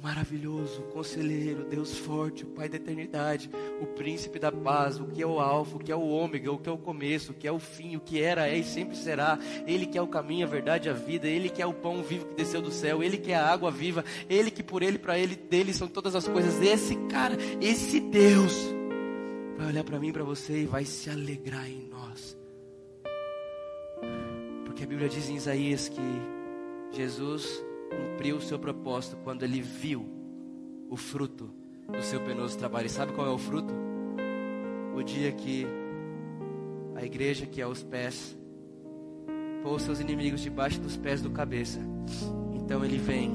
Maravilhoso, 0.00 0.80
o 0.80 0.92
conselheiro, 0.92 1.64
Deus 1.64 1.96
forte, 1.98 2.44
o 2.44 2.48
Pai 2.48 2.68
da 2.68 2.76
eternidade, 2.76 3.50
o 3.80 3.86
príncipe 3.86 4.38
da 4.38 4.50
paz, 4.50 4.98
o 4.98 5.06
que 5.06 5.22
é 5.22 5.26
o 5.26 5.40
alfa, 5.40 5.76
o 5.76 5.78
que 5.78 5.92
é 5.92 5.96
o 5.96 6.08
ômega, 6.08 6.50
o 6.50 6.58
que 6.58 6.68
é 6.68 6.72
o 6.72 6.78
começo, 6.78 7.32
o 7.32 7.34
que 7.34 7.46
é 7.46 7.52
o 7.52 7.58
fim, 7.58 7.96
o 7.96 8.00
que 8.00 8.20
era, 8.20 8.48
é 8.48 8.56
e 8.56 8.64
sempre 8.64 8.96
será. 8.96 9.38
Ele 9.66 9.86
que 9.86 9.98
é 9.98 10.02
o 10.02 10.06
caminho, 10.06 10.46
a 10.46 10.50
verdade, 10.50 10.88
a 10.88 10.92
vida, 10.92 11.28
ele 11.28 11.48
que 11.48 11.62
é 11.62 11.66
o 11.66 11.74
pão 11.74 12.02
vivo 12.02 12.26
que 12.26 12.34
desceu 12.34 12.62
do 12.62 12.70
céu, 12.70 13.02
ele 13.02 13.18
que 13.18 13.32
é 13.32 13.36
a 13.36 13.46
água 13.46 13.70
viva, 13.70 14.04
ele 14.28 14.50
que 14.50 14.62
por 14.62 14.82
ele, 14.82 14.98
para 14.98 15.18
ele, 15.18 15.36
dele 15.36 15.72
são 15.72 15.86
todas 15.86 16.14
as 16.14 16.26
coisas. 16.26 16.60
Esse 16.60 16.96
cara, 17.08 17.36
esse 17.60 18.00
Deus 18.00 18.52
vai 19.56 19.68
olhar 19.68 19.84
para 19.84 19.98
mim, 19.98 20.12
para 20.12 20.24
você 20.24 20.62
e 20.62 20.66
vai 20.66 20.84
se 20.84 21.10
alegrar 21.10 21.68
em 21.68 21.88
nós. 21.88 22.36
Porque 24.64 24.84
a 24.84 24.86
Bíblia 24.86 25.08
diz 25.08 25.28
em 25.28 25.36
Isaías 25.36 25.88
que 25.88 26.00
Jesus 26.92 27.62
cumpriu 27.96 28.36
o 28.36 28.40
seu 28.40 28.58
propósito 28.58 29.16
quando 29.22 29.42
ele 29.42 29.60
viu 29.60 30.06
o 30.88 30.96
fruto 30.96 31.50
do 31.88 32.02
seu 32.02 32.20
penoso 32.20 32.58
trabalho. 32.58 32.86
E 32.86 32.90
sabe 32.90 33.12
qual 33.12 33.26
é 33.26 33.30
o 33.30 33.38
fruto? 33.38 33.72
O 34.94 35.02
dia 35.02 35.32
que 35.32 35.66
a 36.94 37.04
igreja 37.04 37.46
que 37.46 37.60
é 37.60 37.66
os 37.66 37.82
pés 37.82 38.36
pôr 39.62 39.76
os 39.76 39.82
seus 39.82 40.00
inimigos 40.00 40.40
debaixo 40.40 40.80
dos 40.80 40.96
pés 40.96 41.22
do 41.22 41.30
cabeça. 41.30 41.80
Então 42.54 42.84
ele 42.84 42.98
vem 42.98 43.32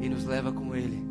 e 0.00 0.08
nos 0.08 0.24
leva 0.24 0.52
com 0.52 0.74
ele. 0.74 1.02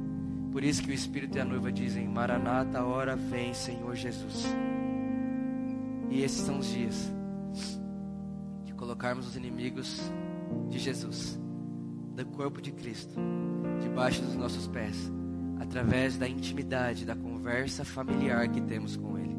Por 0.52 0.64
isso 0.64 0.84
que 0.84 0.92
o 0.92 0.94
Espírito 0.94 1.38
e 1.38 1.42
a 1.42 1.46
noiva 1.46 1.72
dizem: 1.72 2.08
Maranata, 2.08 2.80
a 2.80 2.86
hora 2.86 3.16
vem, 3.16 3.54
Senhor 3.54 3.96
Jesus. 3.96 4.46
E 6.10 6.24
esses 6.24 6.42
são 6.42 6.60
os 6.60 6.68
dias 6.68 7.12
de 8.66 8.74
colocarmos 8.74 9.28
os 9.28 9.36
inimigos 9.38 10.02
de 10.70 10.78
Jesus, 10.78 11.40
do 12.24 12.32
corpo 12.32 12.62
de 12.62 12.72
Cristo, 12.72 13.14
debaixo 13.82 14.22
dos 14.22 14.36
nossos 14.36 14.68
pés, 14.68 15.12
através 15.60 16.18
da 16.18 16.28
intimidade, 16.28 17.06
da 17.06 17.16
conversa 17.16 17.84
familiar 17.84 18.48
que 18.48 18.62
temos 18.62 18.96
com 18.96 19.18
Ele. 19.18 19.36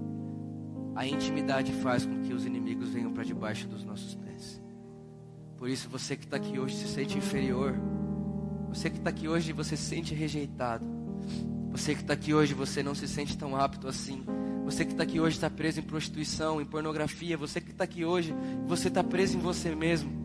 A 0.94 1.06
intimidade 1.06 1.72
faz 1.74 2.04
com 2.04 2.20
que 2.22 2.32
os 2.32 2.44
inimigos 2.44 2.90
venham 2.90 3.12
para 3.12 3.24
debaixo 3.24 3.66
dos 3.66 3.84
nossos 3.84 4.14
pés. 4.14 4.60
Por 5.56 5.68
isso, 5.68 5.88
você 5.88 6.16
que 6.16 6.24
está 6.24 6.36
aqui 6.36 6.58
hoje 6.58 6.76
se 6.76 6.88
sente 6.88 7.16
inferior. 7.16 7.74
Você 8.68 8.90
que 8.90 8.98
está 8.98 9.10
aqui 9.10 9.28
hoje 9.28 9.52
você 9.52 9.76
se 9.76 9.84
sente 9.84 10.14
rejeitado. 10.14 10.84
Você 11.70 11.94
que 11.94 12.00
está 12.00 12.14
aqui 12.14 12.34
hoje 12.34 12.52
você 12.52 12.82
não 12.82 12.94
se 12.94 13.06
sente 13.06 13.38
tão 13.38 13.56
apto 13.56 13.86
assim. 13.86 14.24
Você 14.64 14.84
que 14.84 14.92
está 14.92 15.04
aqui 15.04 15.20
hoje 15.20 15.36
está 15.36 15.48
preso 15.48 15.80
em 15.80 15.82
prostituição, 15.82 16.60
em 16.60 16.64
pornografia. 16.64 17.36
Você 17.36 17.60
que 17.60 17.70
está 17.70 17.84
aqui 17.84 18.04
hoje 18.04 18.34
você 18.66 18.88
está 18.88 19.04
preso 19.04 19.38
em 19.38 19.40
você 19.40 19.74
mesmo. 19.74 20.21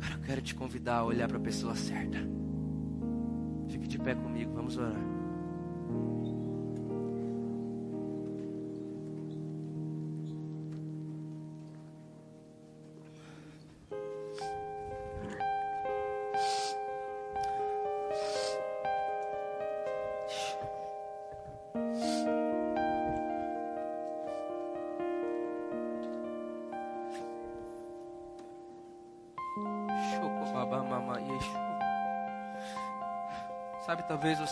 Cara, 0.00 0.14
eu 0.14 0.20
quero 0.20 0.40
te 0.40 0.54
convidar 0.54 0.96
a 0.96 1.04
olhar 1.04 1.28
para 1.28 1.36
a 1.36 1.40
pessoa 1.40 1.74
certa. 1.74 2.18
Fique 3.68 3.86
de 3.86 3.98
pé 3.98 4.14
comigo, 4.14 4.52
vamos 4.54 4.76
orar. 4.76 5.19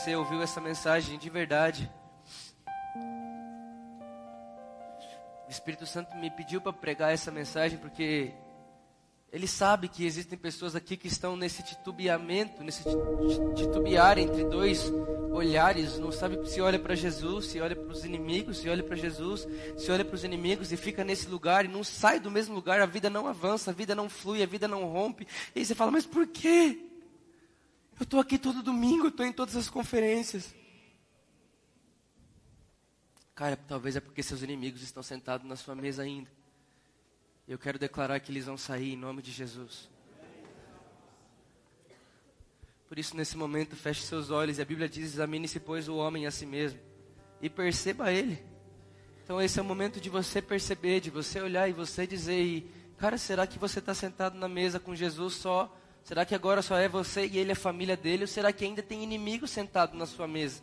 Você 0.09 0.17
ouviu 0.17 0.41
essa 0.41 0.59
mensagem 0.59 1.19
de 1.19 1.29
verdade. 1.29 1.91
O 5.47 5.51
Espírito 5.51 5.85
Santo 5.85 6.17
me 6.17 6.31
pediu 6.31 6.63
para 6.63 6.73
pregar 6.73 7.13
essa 7.13 7.31
mensagem 7.31 7.77
porque 7.77 8.33
ele 9.31 9.47
sabe 9.47 9.87
que 9.87 10.07
existem 10.07 10.39
pessoas 10.39 10.75
aqui 10.75 10.97
que 10.97 11.09
estão 11.09 11.37
nesse 11.37 11.63
titubeamento, 11.63 12.65
nesse 12.65 12.85
titubear 13.55 14.19
entre 14.19 14.45
dois 14.45 14.91
olhares, 15.31 15.99
não 15.99 16.11
sabe 16.11 16.43
se 16.49 16.59
olha 16.59 16.79
para 16.79 16.95
Jesus, 16.95 17.45
se 17.45 17.61
olha 17.61 17.77
para 17.77 17.93
os 17.93 18.03
inimigos, 18.03 18.59
se 18.59 18.69
olha 18.71 18.83
para 18.83 18.97
Jesus, 18.97 19.47
se 19.77 19.91
olha 19.91 20.07
para 20.07 20.15
os 20.15 20.25
inimigos 20.25 20.73
e 20.73 20.77
fica 20.79 21.05
nesse 21.05 21.29
lugar 21.29 21.67
e 21.67 21.69
não 21.69 21.85
sai 21.85 22.19
do 22.19 22.31
mesmo 22.31 22.55
lugar, 22.55 22.81
a 22.81 22.87
vida 22.87 23.11
não 23.11 23.27
avança, 23.27 23.73
a 23.73 23.75
vida 23.75 23.95
não 23.95 24.09
flui, 24.09 24.43
a 24.43 24.47
vida 24.47 24.67
não 24.67 24.87
rompe. 24.87 25.27
E 25.55 25.59
aí 25.59 25.67
você 25.67 25.75
fala, 25.75 25.91
mas 25.91 26.07
por 26.07 26.27
quê? 26.27 26.88
Eu 27.99 28.05
estou 28.05 28.21
aqui 28.21 28.39
todo 28.39 28.63
domingo, 28.63 29.09
estou 29.09 29.27
em 29.27 29.33
todas 29.33 29.57
as 29.57 29.69
conferências. 29.69 30.55
Cara, 33.35 33.57
talvez 33.57 33.97
é 33.97 34.01
porque 34.01 34.23
seus 34.23 34.43
inimigos 34.43 34.83
estão 34.83 35.03
sentados 35.03 35.47
na 35.47 35.57
sua 35.57 35.75
mesa 35.75 36.03
ainda. 36.03 36.31
Eu 37.47 37.59
quero 37.59 37.79
declarar 37.79 38.21
que 38.21 38.31
eles 38.31 38.47
vão 38.47 38.57
sair 38.57 38.93
em 38.93 38.97
nome 38.97 39.21
de 39.21 39.33
Jesus. 39.33 39.89
Por 42.89 42.99
isso, 42.99 43.17
nesse 43.17 43.37
momento, 43.37 43.75
feche 43.75 44.03
seus 44.03 44.31
olhos. 44.31 44.59
E 44.59 44.63
a 44.63 44.65
Bíblia 44.65 44.89
diz: 44.89 45.15
examine-se, 45.15 45.59
pois, 45.59 45.89
o 45.89 45.97
homem 45.97 46.27
a 46.27 46.31
si 46.31 46.47
mesmo. 46.47 46.79
E 47.43 47.51
perceba 47.51 48.13
ele. 48.13 48.43
Então, 49.25 49.43
esse 49.43 49.59
é 49.59 49.63
o 49.63 49.65
momento 49.65 50.01
de 50.01 50.09
você 50.09 50.41
perceber, 50.41 51.01
de 51.01 51.11
você 51.11 51.41
olhar 51.41 51.69
e 51.69 51.73
você 51.73 52.07
dizer: 52.07 52.95
Cara, 52.97 53.19
será 53.19 53.47
que 53.47 53.59
você 53.59 53.81
está 53.81 53.93
sentado 53.93 54.39
na 54.39 54.49
mesa 54.49 54.79
com 54.79 54.95
Jesus 54.95 55.35
só 55.35 55.77
Será 56.09 56.25
que 56.25 56.35
agora 56.35 56.63
só 56.63 56.79
é 56.79 56.89
você 56.89 57.27
e 57.27 57.37
ele 57.37 57.53
a 57.53 57.55
família 57.55 57.95
dele? 57.95 58.23
Ou 58.23 58.27
será 58.27 58.51
que 58.51 58.65
ainda 58.65 58.83
tem 58.83 59.03
inimigo 59.03 59.47
sentado 59.47 59.95
na 59.95 60.07
sua 60.07 60.27
mesa? 60.27 60.63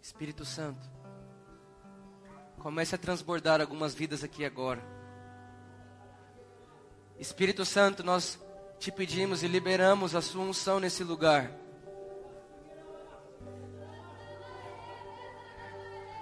Espírito 0.00 0.44
Santo, 0.44 0.88
comece 2.58 2.94
a 2.94 2.98
transbordar 2.98 3.60
algumas 3.60 3.92
vidas 3.92 4.22
aqui 4.22 4.44
agora. 4.44 4.80
Espírito 7.18 7.64
Santo, 7.64 8.04
nós 8.04 8.38
te 8.78 8.92
pedimos 8.92 9.42
e 9.42 9.48
liberamos 9.48 10.14
a 10.14 10.20
sua 10.20 10.42
unção 10.42 10.78
nesse 10.78 11.02
lugar. 11.02 11.50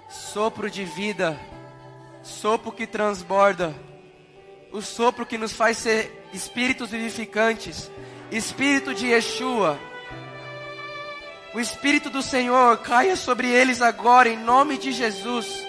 Sopro 0.09 0.69
de 0.69 0.85
vida, 0.85 1.37
sopro 2.23 2.71
que 2.71 2.87
transborda, 2.87 3.75
o 4.71 4.81
sopro 4.81 5.25
que 5.25 5.37
nos 5.37 5.51
faz 5.51 5.77
ser 5.77 6.27
espíritos 6.31 6.91
vivificantes, 6.91 7.91
espírito 8.31 8.93
de 8.93 9.07
Yeshua. 9.07 9.77
O 11.53 11.59
espírito 11.59 12.09
do 12.09 12.21
Senhor 12.21 12.77
caia 12.79 13.15
sobre 13.15 13.49
eles 13.49 13.81
agora 13.81 14.29
em 14.29 14.37
nome 14.37 14.77
de 14.77 14.91
Jesus. 14.91 15.64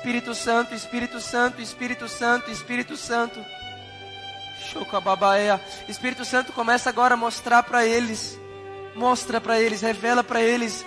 Espírito 0.00 0.34
Santo, 0.34 0.74
Espírito 0.74 1.20
Santo, 1.20 1.60
Espírito 1.60 2.08
Santo, 2.08 2.50
Espírito 2.50 2.96
Santo. 2.96 3.44
Chocababaia. 4.72 5.60
Espírito 5.86 6.24
Santo 6.24 6.54
começa 6.54 6.88
agora 6.88 7.12
a 7.12 7.18
mostrar 7.18 7.62
para 7.64 7.84
eles. 7.84 8.40
Mostra 8.94 9.42
para 9.42 9.60
eles, 9.60 9.82
revela 9.82 10.24
para 10.24 10.40
eles. 10.40 10.86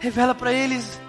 Revela 0.00 0.34
para 0.34 0.52
eles 0.52 1.00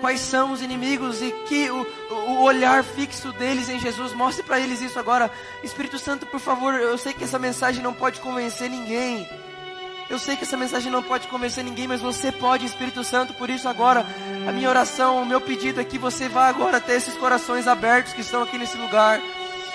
quais 0.00 0.20
são 0.20 0.52
os 0.52 0.62
inimigos 0.62 1.20
e 1.20 1.30
que 1.46 1.70
o, 1.70 1.86
o 2.10 2.42
olhar 2.44 2.82
fixo 2.82 3.30
deles 3.34 3.68
em 3.68 3.78
Jesus. 3.78 4.14
Mostre 4.14 4.42
para 4.42 4.58
eles 4.58 4.80
isso 4.80 4.98
agora. 4.98 5.30
Espírito 5.62 5.98
Santo, 5.98 6.24
por 6.24 6.40
favor, 6.40 6.72
eu 6.72 6.96
sei 6.96 7.12
que 7.12 7.24
essa 7.24 7.38
mensagem 7.38 7.82
não 7.82 7.92
pode 7.92 8.20
convencer 8.20 8.70
ninguém. 8.70 9.28
Eu 10.12 10.18
sei 10.18 10.36
que 10.36 10.44
essa 10.44 10.58
mensagem 10.58 10.92
não 10.92 11.02
pode 11.02 11.26
convencer 11.26 11.64
ninguém, 11.64 11.88
mas 11.88 12.02
você 12.02 12.30
pode, 12.30 12.66
Espírito 12.66 13.02
Santo. 13.02 13.32
Por 13.32 13.48
isso, 13.48 13.66
agora, 13.66 14.04
a 14.46 14.52
minha 14.52 14.68
oração, 14.68 15.22
o 15.22 15.24
meu 15.24 15.40
pedido 15.40 15.80
é 15.80 15.84
que 15.84 15.96
você 15.96 16.28
vá 16.28 16.48
agora 16.48 16.78
ter 16.78 16.96
esses 16.96 17.14
corações 17.14 17.66
abertos 17.66 18.12
que 18.12 18.20
estão 18.20 18.42
aqui 18.42 18.58
nesse 18.58 18.76
lugar. 18.76 19.22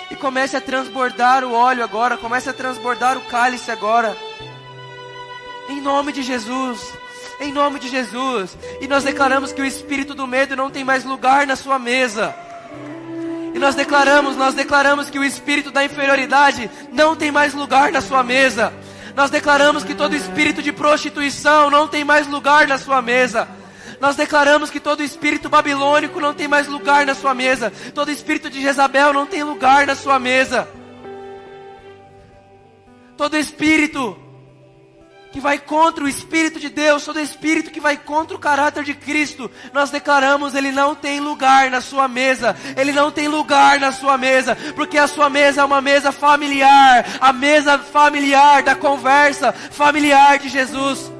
E 0.08 0.14
comece 0.14 0.56
a 0.56 0.60
transbordar 0.60 1.42
o 1.42 1.52
óleo 1.52 1.82
agora. 1.82 2.16
Comece 2.16 2.48
a 2.48 2.52
transbordar 2.52 3.18
o 3.18 3.22
cálice 3.22 3.72
agora. 3.72 4.16
Em 5.68 5.80
nome 5.80 6.12
de 6.12 6.22
Jesus. 6.22 6.88
Em 7.40 7.50
nome 7.50 7.80
de 7.80 7.88
Jesus. 7.88 8.56
E 8.80 8.86
nós 8.86 9.02
declaramos 9.02 9.50
que 9.50 9.60
o 9.60 9.66
espírito 9.66 10.14
do 10.14 10.24
medo 10.24 10.54
não 10.54 10.70
tem 10.70 10.84
mais 10.84 11.04
lugar 11.04 11.48
na 11.48 11.56
sua 11.56 11.80
mesa. 11.80 12.32
E 13.52 13.58
nós 13.58 13.74
declaramos, 13.74 14.36
nós 14.36 14.54
declaramos 14.54 15.10
que 15.10 15.18
o 15.18 15.24
espírito 15.24 15.72
da 15.72 15.84
inferioridade 15.84 16.70
não 16.92 17.16
tem 17.16 17.32
mais 17.32 17.54
lugar 17.54 17.90
na 17.90 18.00
sua 18.00 18.22
mesa. 18.22 18.72
Nós 19.18 19.30
declaramos 19.30 19.82
que 19.82 19.96
todo 19.96 20.14
espírito 20.14 20.62
de 20.62 20.70
prostituição 20.70 21.68
não 21.70 21.88
tem 21.88 22.04
mais 22.04 22.28
lugar 22.28 22.68
na 22.68 22.78
sua 22.78 23.02
mesa. 23.02 23.48
Nós 24.00 24.14
declaramos 24.14 24.70
que 24.70 24.78
todo 24.78 25.02
espírito 25.02 25.48
babilônico 25.48 26.20
não 26.20 26.32
tem 26.32 26.46
mais 26.46 26.68
lugar 26.68 27.04
na 27.04 27.16
sua 27.16 27.34
mesa. 27.34 27.72
Todo 27.92 28.12
espírito 28.12 28.48
de 28.48 28.62
Jezabel 28.62 29.12
não 29.12 29.26
tem 29.26 29.42
lugar 29.42 29.88
na 29.88 29.96
sua 29.96 30.20
mesa. 30.20 30.68
Todo 33.16 33.36
espírito 33.36 34.16
que 35.32 35.40
vai 35.40 35.58
contra 35.58 36.04
o 36.04 36.08
Espírito 36.08 36.58
de 36.58 36.68
Deus, 36.68 37.04
todo 37.04 37.20
espírito 37.20 37.70
que 37.70 37.80
vai 37.80 37.96
contra 37.96 38.36
o 38.36 38.40
caráter 38.40 38.84
de 38.84 38.94
Cristo, 38.94 39.50
nós 39.72 39.90
declaramos, 39.90 40.54
ele 40.54 40.72
não 40.72 40.94
tem 40.94 41.20
lugar 41.20 41.70
na 41.70 41.80
sua 41.80 42.08
mesa, 42.08 42.56
ele 42.76 42.92
não 42.92 43.10
tem 43.10 43.28
lugar 43.28 43.78
na 43.78 43.92
sua 43.92 44.16
mesa, 44.16 44.56
porque 44.74 44.96
a 44.96 45.06
sua 45.06 45.28
mesa 45.28 45.60
é 45.60 45.64
uma 45.64 45.80
mesa 45.80 46.12
familiar, 46.12 47.04
a 47.20 47.32
mesa 47.32 47.78
familiar 47.78 48.62
da 48.62 48.74
conversa 48.74 49.52
familiar 49.52 50.38
de 50.38 50.48
Jesus. 50.48 51.17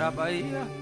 Olhos. 0.00 0.10
Chacarabaia. 0.10 0.79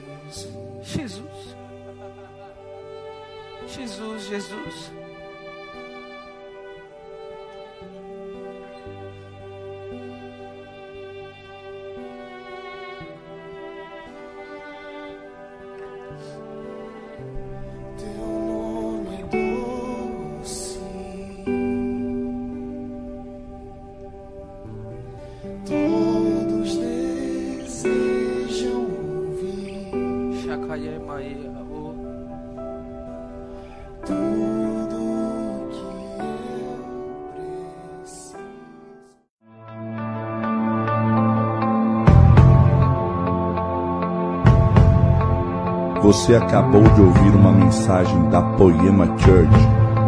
Você 46.29 46.35
acabou 46.35 46.83
de 46.83 47.01
ouvir 47.01 47.35
uma 47.35 47.51
mensagem 47.51 48.29
da 48.29 48.43
Poema 48.43 49.07
Church. 49.19 49.51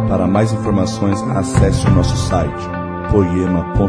Para 0.07 0.27
mais 0.27 0.53
informações, 0.53 1.19
acesse 1.35 1.87
o 1.87 1.89
nosso 1.89 2.15
site 2.15 2.69
poema.com.br. 3.09 3.81